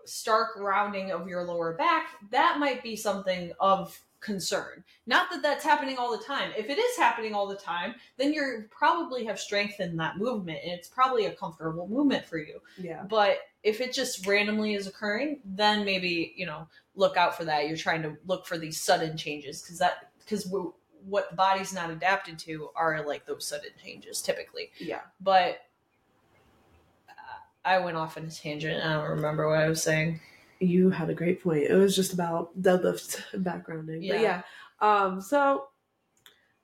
stark 0.05 0.57
rounding 0.57 1.13
of 1.13 1.29
your 1.29 1.45
lower 1.45 1.75
back, 1.75 2.09
that 2.31 2.59
might 2.59 2.83
be 2.83 2.97
something 2.97 3.53
of 3.61 3.99
concern. 4.21 4.85
Not 5.07 5.31
that 5.31 5.43
that's 5.43 5.65
happening 5.65 5.97
all 5.99 6.17
the 6.17 6.23
time. 6.23 6.53
If 6.57 6.69
it 6.69 6.79
is 6.79 6.97
happening 6.97 7.35
all 7.35 7.47
the 7.47 7.57
time, 7.57 7.95
then 8.19 8.33
you 8.33 8.65
probably 8.71 9.25
have 9.25 9.41
strengthened 9.41 9.99
that 9.99 10.19
movement 10.19 10.61
and 10.63 10.73
it's 10.73 10.89
probably 10.89 11.27
a 11.27 11.33
comfortable 11.33 11.89
movement 11.89 12.25
for 12.27 12.39
you. 12.39 12.61
yeah 12.79 13.05
But 13.05 13.39
if 13.63 13.81
it 13.81 13.93
just 13.93 14.27
randomly 14.27 14.75
is 14.75 14.87
occurring, 14.87 15.41
then 15.45 15.85
maybe 15.85 16.35
you 16.37 16.47
know 16.47 16.69
look 16.95 17.17
out 17.17 17.37
for 17.37 17.45
that. 17.45 17.67
You're 17.69 17.77
trying 17.77 18.03
to 18.03 18.17
look 18.27 18.47
for 18.47 18.59
these 18.59 18.81
sudden 18.81 19.17
changes 19.17 19.63
because 19.63 19.79
that 19.79 20.11
because 20.19 20.47
what 21.07 21.31
the 21.31 21.37
body's 21.37 21.73
not 21.73 21.91
adapted 21.91 22.39
to 22.41 22.71
are 22.77 23.05
like 23.07 23.27
those 23.27 23.47
sudden 23.47 23.71
changes 23.83 24.21
typically. 24.21 24.71
yeah 24.79 25.01
But 25.21 25.63
uh, 27.09 27.41
I 27.65 27.79
went 27.79 27.97
off 27.97 28.17
on 28.17 28.25
a 28.25 28.31
tangent. 28.31 28.85
I 28.85 28.95
don't 28.95 29.09
remember 29.09 29.49
what 29.49 29.61
I 29.61 29.69
was 29.69 29.83
saying. 29.83 30.21
You 30.61 30.91
had 30.91 31.11
a 31.11 31.15
great 31.15 31.43
point 31.43 31.65
it 31.65 31.75
was 31.75 31.97
just 31.97 32.13
about 32.13 32.61
deadlift 32.61 33.21
and 33.33 33.43
back 33.43 33.67
rounding 33.69 34.01
but 34.01 34.21
Yeah. 34.21 34.21
yeah 34.21 34.43
um 34.81 35.21
so 35.21 35.67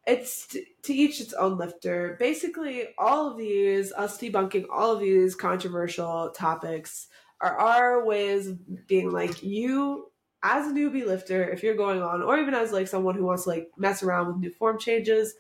it's 0.07 0.47
t- 0.47 0.65
to 0.83 0.95
each 0.95 1.21
its 1.21 1.33
own 1.33 1.59
lifter. 1.59 2.17
Basically, 2.21 2.85
all 2.97 3.29
of 3.29 3.37
these, 3.37 3.93
us 3.93 4.19
debunking 4.19 4.67
all 4.73 4.93
of 4.93 5.01
these 5.01 5.35
controversial 5.35 6.31
topics, 6.31 7.09
are 7.41 7.59
our 7.59 8.05
ways 8.07 8.47
of 8.47 8.87
being 8.87 9.11
like, 9.11 9.43
you, 9.43 10.11
as 10.45 10.69
a 10.69 10.73
newbie 10.73 11.05
lifter, 11.05 11.49
if 11.51 11.63
you're 11.65 11.75
going 11.75 12.03
on, 12.03 12.23
or 12.23 12.39
even 12.39 12.55
as 12.55 12.71
like 12.73 12.87
someone 12.87 13.17
who 13.17 13.25
wants 13.25 13.43
to 13.45 13.49
like 13.49 13.69
mess 13.77 14.03
around 14.05 14.29
with 14.29 14.37
new 14.37 14.51
form 14.51 14.79
changes, 14.79 15.35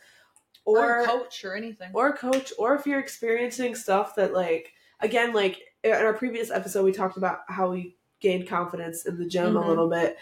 Or, 0.65 1.03
or 1.03 1.07
coach 1.07 1.45
or 1.45 1.55
anything. 1.55 1.91
or 1.95 2.13
coach, 2.17 2.53
or 2.59 2.75
if 2.75 2.87
you're 2.87 2.99
experiencing 3.01 3.77
stuff 3.77 4.17
that 4.17 4.33
like 4.35 4.73
again, 5.01 5.33
like 5.33 5.61
in 5.85 5.93
our 5.93 6.13
previous 6.13 6.51
episode, 6.51 6.85
we 6.85 6.91
talked 6.93 7.17
about 7.17 7.39
how 7.49 7.71
we 7.71 7.96
gained 8.21 8.49
confidence 8.49 9.07
in 9.07 9.19
the 9.19 9.27
gym 9.27 9.55
Mhm. 9.55 9.64
a 9.64 9.69
little 9.69 9.89
bit. 9.89 10.17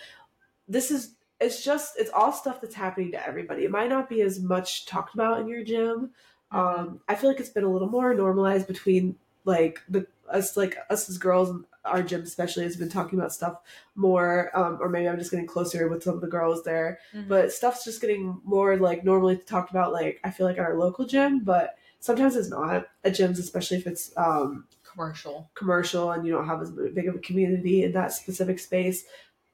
This 0.69 0.91
is 0.91 1.15
it's 1.41 1.63
just 1.65 1.99
it's 1.99 2.11
all 2.11 2.33
stuff 2.33 2.61
that's 2.61 2.75
happening 2.75 3.11
to 3.13 3.27
everybody. 3.27 3.65
It 3.65 3.71
might 3.71 3.91
not 3.91 4.09
be 4.09 4.23
as 4.23 4.41
much 4.41 4.87
talked 4.87 5.15
about 5.15 5.41
in 5.41 5.49
your 5.49 5.65
gym. 5.65 6.11
Mm-hmm. 6.53 6.57
Um, 6.57 7.01
I 7.09 7.17
feel 7.17 7.29
like 7.31 7.41
it's 7.41 7.49
been 7.51 7.65
a 7.65 7.71
little 7.73 7.89
more 7.89 8.15
normalized 8.15 8.67
between 8.69 9.17
like 9.45 9.81
the 9.89 10.07
us 10.31 10.57
like 10.57 10.77
us 10.89 11.09
as 11.11 11.19
girls 11.19 11.51
and 11.51 11.65
our 11.85 12.03
gym 12.03 12.23
especially 12.23 12.63
has 12.65 12.77
been 12.77 12.89
talking 12.89 13.19
about 13.19 13.31
stuff 13.33 13.61
more 13.95 14.51
um, 14.57 14.79
or 14.81 14.89
maybe 14.89 15.07
i'm 15.07 15.19
just 15.19 15.31
getting 15.31 15.47
closer 15.47 15.87
with 15.87 16.03
some 16.03 16.15
of 16.15 16.23
the 16.23 16.27
girls 16.27 16.63
there 16.65 16.99
Mhm. 17.15 17.29
but 17.29 17.53
stuff's 17.53 17.85
just 17.85 18.01
getting 18.01 18.41
more 18.43 18.79
like 18.79 19.05
normally 19.05 19.37
talked 19.37 19.71
about 19.71 19.93
like 19.93 20.19
i 20.25 20.31
feel 20.31 20.47
like 20.47 20.57
at 20.57 20.65
our 20.65 20.79
local 20.79 21.05
gym 21.05 21.41
but 21.41 21.77
sometimes 22.01 22.37
it's 22.37 22.49
not 22.49 22.87
at 23.05 23.13
gyms 23.13 23.39
especially 23.39 23.77
if 23.77 23.87
it's 23.87 24.17
um, 24.17 24.67
commercial. 24.95 25.51
commercial 25.55 26.11
and 26.13 26.27
you 26.27 26.33
don't 26.33 26.47
have 26.47 26.63
as 26.63 26.71
big 26.71 27.09
of 27.09 27.15
a 27.15 27.19
community 27.19 27.83
in 27.83 27.93
that 27.93 28.13
specific 28.13 28.59
space 28.59 29.05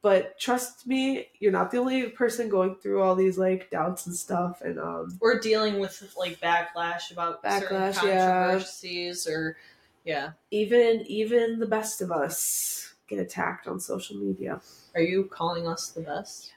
but 0.03 0.39
trust 0.39 0.87
me 0.87 1.27
you're 1.41 1.53
not 1.53 1.71
the 1.71 1.79
only 1.79 2.09
person 2.11 2.49
going 2.49 2.75
through 2.77 3.03
all 3.03 3.15
these 3.15 3.37
like 3.37 3.71
doubts 3.71 4.07
and 4.07 4.15
stuff 4.15 4.61
and 4.63 4.79
um 4.79 5.19
We're 5.21 5.41
dealing 5.41 5.79
with 5.81 6.13
like 6.17 6.41
backlash 6.41 7.11
about 7.11 7.43
Backlash, 7.43 7.95
certain 7.95 8.09
yeah. 8.09 8.41
controversies 8.43 9.27
or 9.27 9.57
yeah. 10.05 10.31
even 10.51 11.03
even 11.07 11.59
the 11.59 11.67
best 11.67 12.01
of 12.01 12.11
us 12.13 12.95
get 13.09 13.19
attacked 13.19 13.67
on 13.67 13.81
social 13.81 14.17
media 14.17 14.61
Are 14.95 15.03
you 15.03 15.25
calling 15.25 15.67
us 15.69 15.89
the 15.91 16.03
best? 16.03 16.53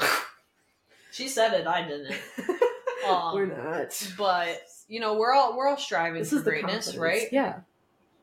yes 0.00 0.20
She 1.10 1.26
said 1.28 1.52
it. 1.54 1.66
I 1.66 1.82
didn't. 1.86 2.14
Um, 3.08 3.32
we're 3.34 3.46
not 3.46 4.12
But 4.18 4.60
you 4.88 4.98
know, 4.98 5.14
we're 5.14 5.32
all 5.32 5.56
we're 5.56 5.68
all 5.68 5.76
striving 5.78 6.18
this 6.20 6.30
for 6.30 6.40
greatness, 6.40 6.96
right? 6.96 7.28
yeah 7.30 7.60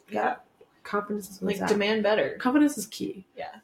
Yeah. 0.09 0.35
confidence 0.83 1.29
is 1.31 1.41
Like 1.41 1.65
demand 1.67 2.03
better. 2.03 2.37
confidence 2.39 2.77
is 2.77 2.85
key 2.87 3.25
Yeah. 3.35 3.55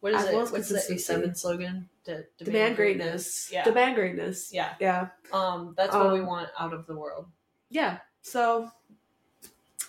What 0.00 0.12
is 0.12 0.22
as 0.22 0.28
it? 0.28 0.32
well 0.34 0.40
What's 0.42 0.68
the 0.68 0.74
consistency. 0.74 1.12
A7 1.30 1.36
slogan? 1.36 1.88
De- 2.04 2.24
demand, 2.38 2.76
greatness 2.76 3.50
Yeah. 3.50 3.64
demand 3.64 3.94
greatness 3.96 4.52
Yeah. 4.52 4.74
yeah 4.78 5.08
Um, 5.32 5.74
that's 5.76 5.92
what 5.94 6.12
we 6.12 6.20
Um, 6.20 6.26
want 6.26 6.50
out 6.58 6.72
of 6.72 6.86
the 6.86 6.94
world. 6.94 7.26
yeah 7.70 7.98
so 8.22 8.70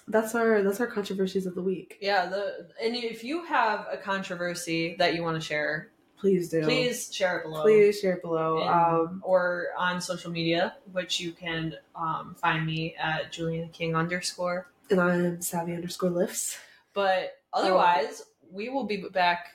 that's 0.08 0.34
our 0.36 0.62
that's 0.64 0.80
our 0.80 0.88
controversies 0.88 1.46
of 1.46 1.54
the 1.56 1.62
week 1.62 1.98
Yeah. 2.02 2.26
The 2.28 2.70
and 2.82 2.96
if 2.96 3.24
you 3.24 3.44
have 3.46 3.88
a 3.92 3.98
controversy 3.98 4.96
that 4.98 5.14
you 5.14 5.22
want 5.24 5.36
to 5.36 5.46
share, 5.46 5.90
please 6.18 6.50
do 6.50 6.64
please 6.64 7.14
share 7.14 7.40
it 7.40 7.44
below. 7.44 7.62
please 7.62 8.00
share 8.00 8.14
it 8.14 8.22
below 8.22 8.60
And- 8.62 8.70
um 8.70 9.22
or 9.26 9.68
on 9.78 10.00
social 10.02 10.32
media, 10.32 10.78
which 10.94 11.20
you 11.20 11.34
can 11.34 11.76
um, 11.96 12.36
find 12.36 12.66
me 12.66 12.96
at 12.96 13.32
Julianna 13.32 13.70
King 13.70 13.96
underscore. 13.96 14.68
And 14.90 15.00
i'm 15.02 15.42
savvy 15.42 15.74
underscore 15.74 16.10
lifts 16.10 16.58
But 16.94 17.38
otherwise, 17.54 18.24
we 18.52 18.70
will 18.70 18.86
be 18.86 18.98
back. 19.12 19.54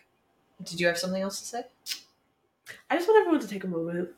Did 0.63 0.79
you 0.81 0.87
have 0.87 0.99
something 0.99 1.21
else 1.23 1.41
to 1.41 1.47
say? 1.47 1.63
i 2.91 2.97
just 2.97 3.09
want 3.09 3.21
everyone 3.21 3.41
to 3.41 3.49
take 3.49 3.65
a 3.65 3.69
moment 3.69 4.11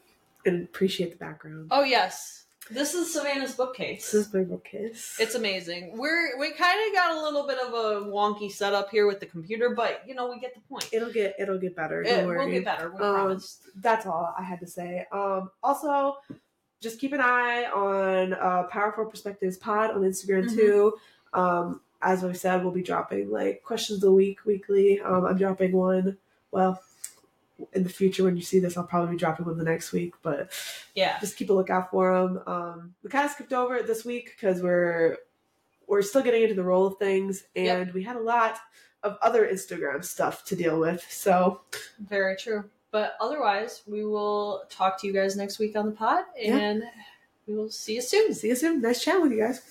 and 0.45 0.65
appreciate 0.65 1.11
the 1.13 1.17
background 1.17 1.69
Oh 1.71 1.85
yes, 1.85 2.45
this 2.71 2.93
is 2.95 3.13
Savannah's 3.13 3.55
bookcase. 3.55 4.11
this 4.13 4.27
is 4.27 4.35
my 4.35 4.43
bookcase 4.43 5.17
It's 5.19 5.35
amazing. 5.35 5.97
We're 5.97 6.39
we 6.39 6.53
kind 6.53 6.79
of 6.87 6.95
got 6.95 7.17
a 7.17 7.21
little 7.23 7.47
bit 7.47 7.59
of 7.59 7.73
a 7.73 8.07
wonky 8.11 8.51
setup 8.51 8.91
here 8.91 9.07
with 9.07 9.21
the 9.21 9.27
computer, 9.27 9.71
but 9.75 10.03
you 10.07 10.15
know 10.15 10.29
we 10.29 10.39
get 10.39 10.55
the 10.55 10.61
point. 10.61 10.89
it'll 10.93 11.11
get 11.13 11.35
it'll 11.39 11.59
get 11.59 11.75
better 11.75 12.03
It- 12.03 12.09
don't 12.11 12.27
we'll 12.29 12.51
get 12.51 12.65
better. 12.65 12.91
We 12.91 12.97
Um, 13.05 13.15
promise. 13.15 13.61
that's 13.77 14.05
all 14.07 14.35
I 14.39 14.43
had 14.43 14.61
to 14.61 14.67
say. 14.67 15.07
Um, 15.13 15.51
also, 15.63 16.17
just 16.85 17.01
keep 17.01 17.13
an 17.13 17.21
eye 17.21 17.65
on 17.75 18.35
uh, 18.35 18.63
Powerful 18.65 19.07
Perspectives 19.07 19.57
Pod 19.57 19.91
on 19.91 20.03
Instagram 20.03 20.45
Mhm. 20.45 20.55
too. 20.55 20.95
Um, 21.33 21.81
as 22.01 22.23
we 22.23 22.35
said, 22.35 22.63
we'll 22.63 22.73
be 22.73 22.83
dropping 22.83 23.31
like 23.31 23.63
questions 23.65 24.05
a 24.05 24.13
week 24.13 24.45
weekly. 24.45 25.01
Um, 25.01 25.25
I'm 25.25 25.39
dropping 25.39 25.73
one. 25.73 26.19
Well, 26.53 26.81
in 27.73 27.83
the 27.83 27.89
future 27.89 28.23
when 28.25 28.37
you 28.37 28.43
see 28.43 28.59
this, 28.61 28.77
I'll 28.77 28.85
probably 28.85 29.13
be 29.13 29.19
dropping 29.19 29.47
one 29.47 29.57
the 29.57 29.65
next 29.65 29.91
week, 29.93 30.13
but 30.23 30.53
Yeah. 30.95 31.19
just 31.21 31.37
keep 31.37 31.51
a 31.51 31.53
lookout 31.55 31.91
for 31.91 32.13
them. 32.15 32.43
Um, 32.47 32.95
we 33.03 33.11
kind 33.11 33.25
of 33.25 33.31
skipped 33.31 33.53
over 33.53 33.77
it 33.77 33.87
this 33.87 34.05
week 34.05 34.35
because 34.37 34.63
we're 34.63 35.17
we're 35.87 36.01
still 36.03 36.23
getting 36.23 36.43
into 36.43 36.55
the 36.55 36.63
roll 36.63 36.87
of 36.87 36.97
things, 36.99 37.45
and 37.55 37.93
we 37.93 38.03
had 38.03 38.17
a 38.17 38.21
lot 38.21 38.57
of 39.03 39.19
other 39.21 39.47
Instagram 39.47 40.03
stuff 40.03 40.43
to 40.47 40.57
deal 40.57 40.81
with. 40.81 41.05
So 41.11 41.61
Very 41.99 42.37
true. 42.37 42.71
But 42.95 43.17
otherwise, 43.21 43.83
we 43.89 44.05
will 44.05 44.63
talk 44.71 45.01
to 45.01 45.07
you 45.09 45.13
guys 45.13 45.35
next 45.37 45.59
week 45.59 45.75
on 45.75 45.87
the 45.87 45.91
pod, 45.91 46.27
Yeah. 46.39 46.57
and 46.59 46.85
we 47.49 47.57
will 47.57 47.69
see 47.69 47.97
you 47.97 48.01
soon. 48.01 48.33
see 48.35 48.47
you 48.51 48.55
soon. 48.55 48.81
Nice 48.83 49.03
chatting 49.03 49.23
with 49.23 49.33
you 49.33 49.41
guys. 49.41 49.63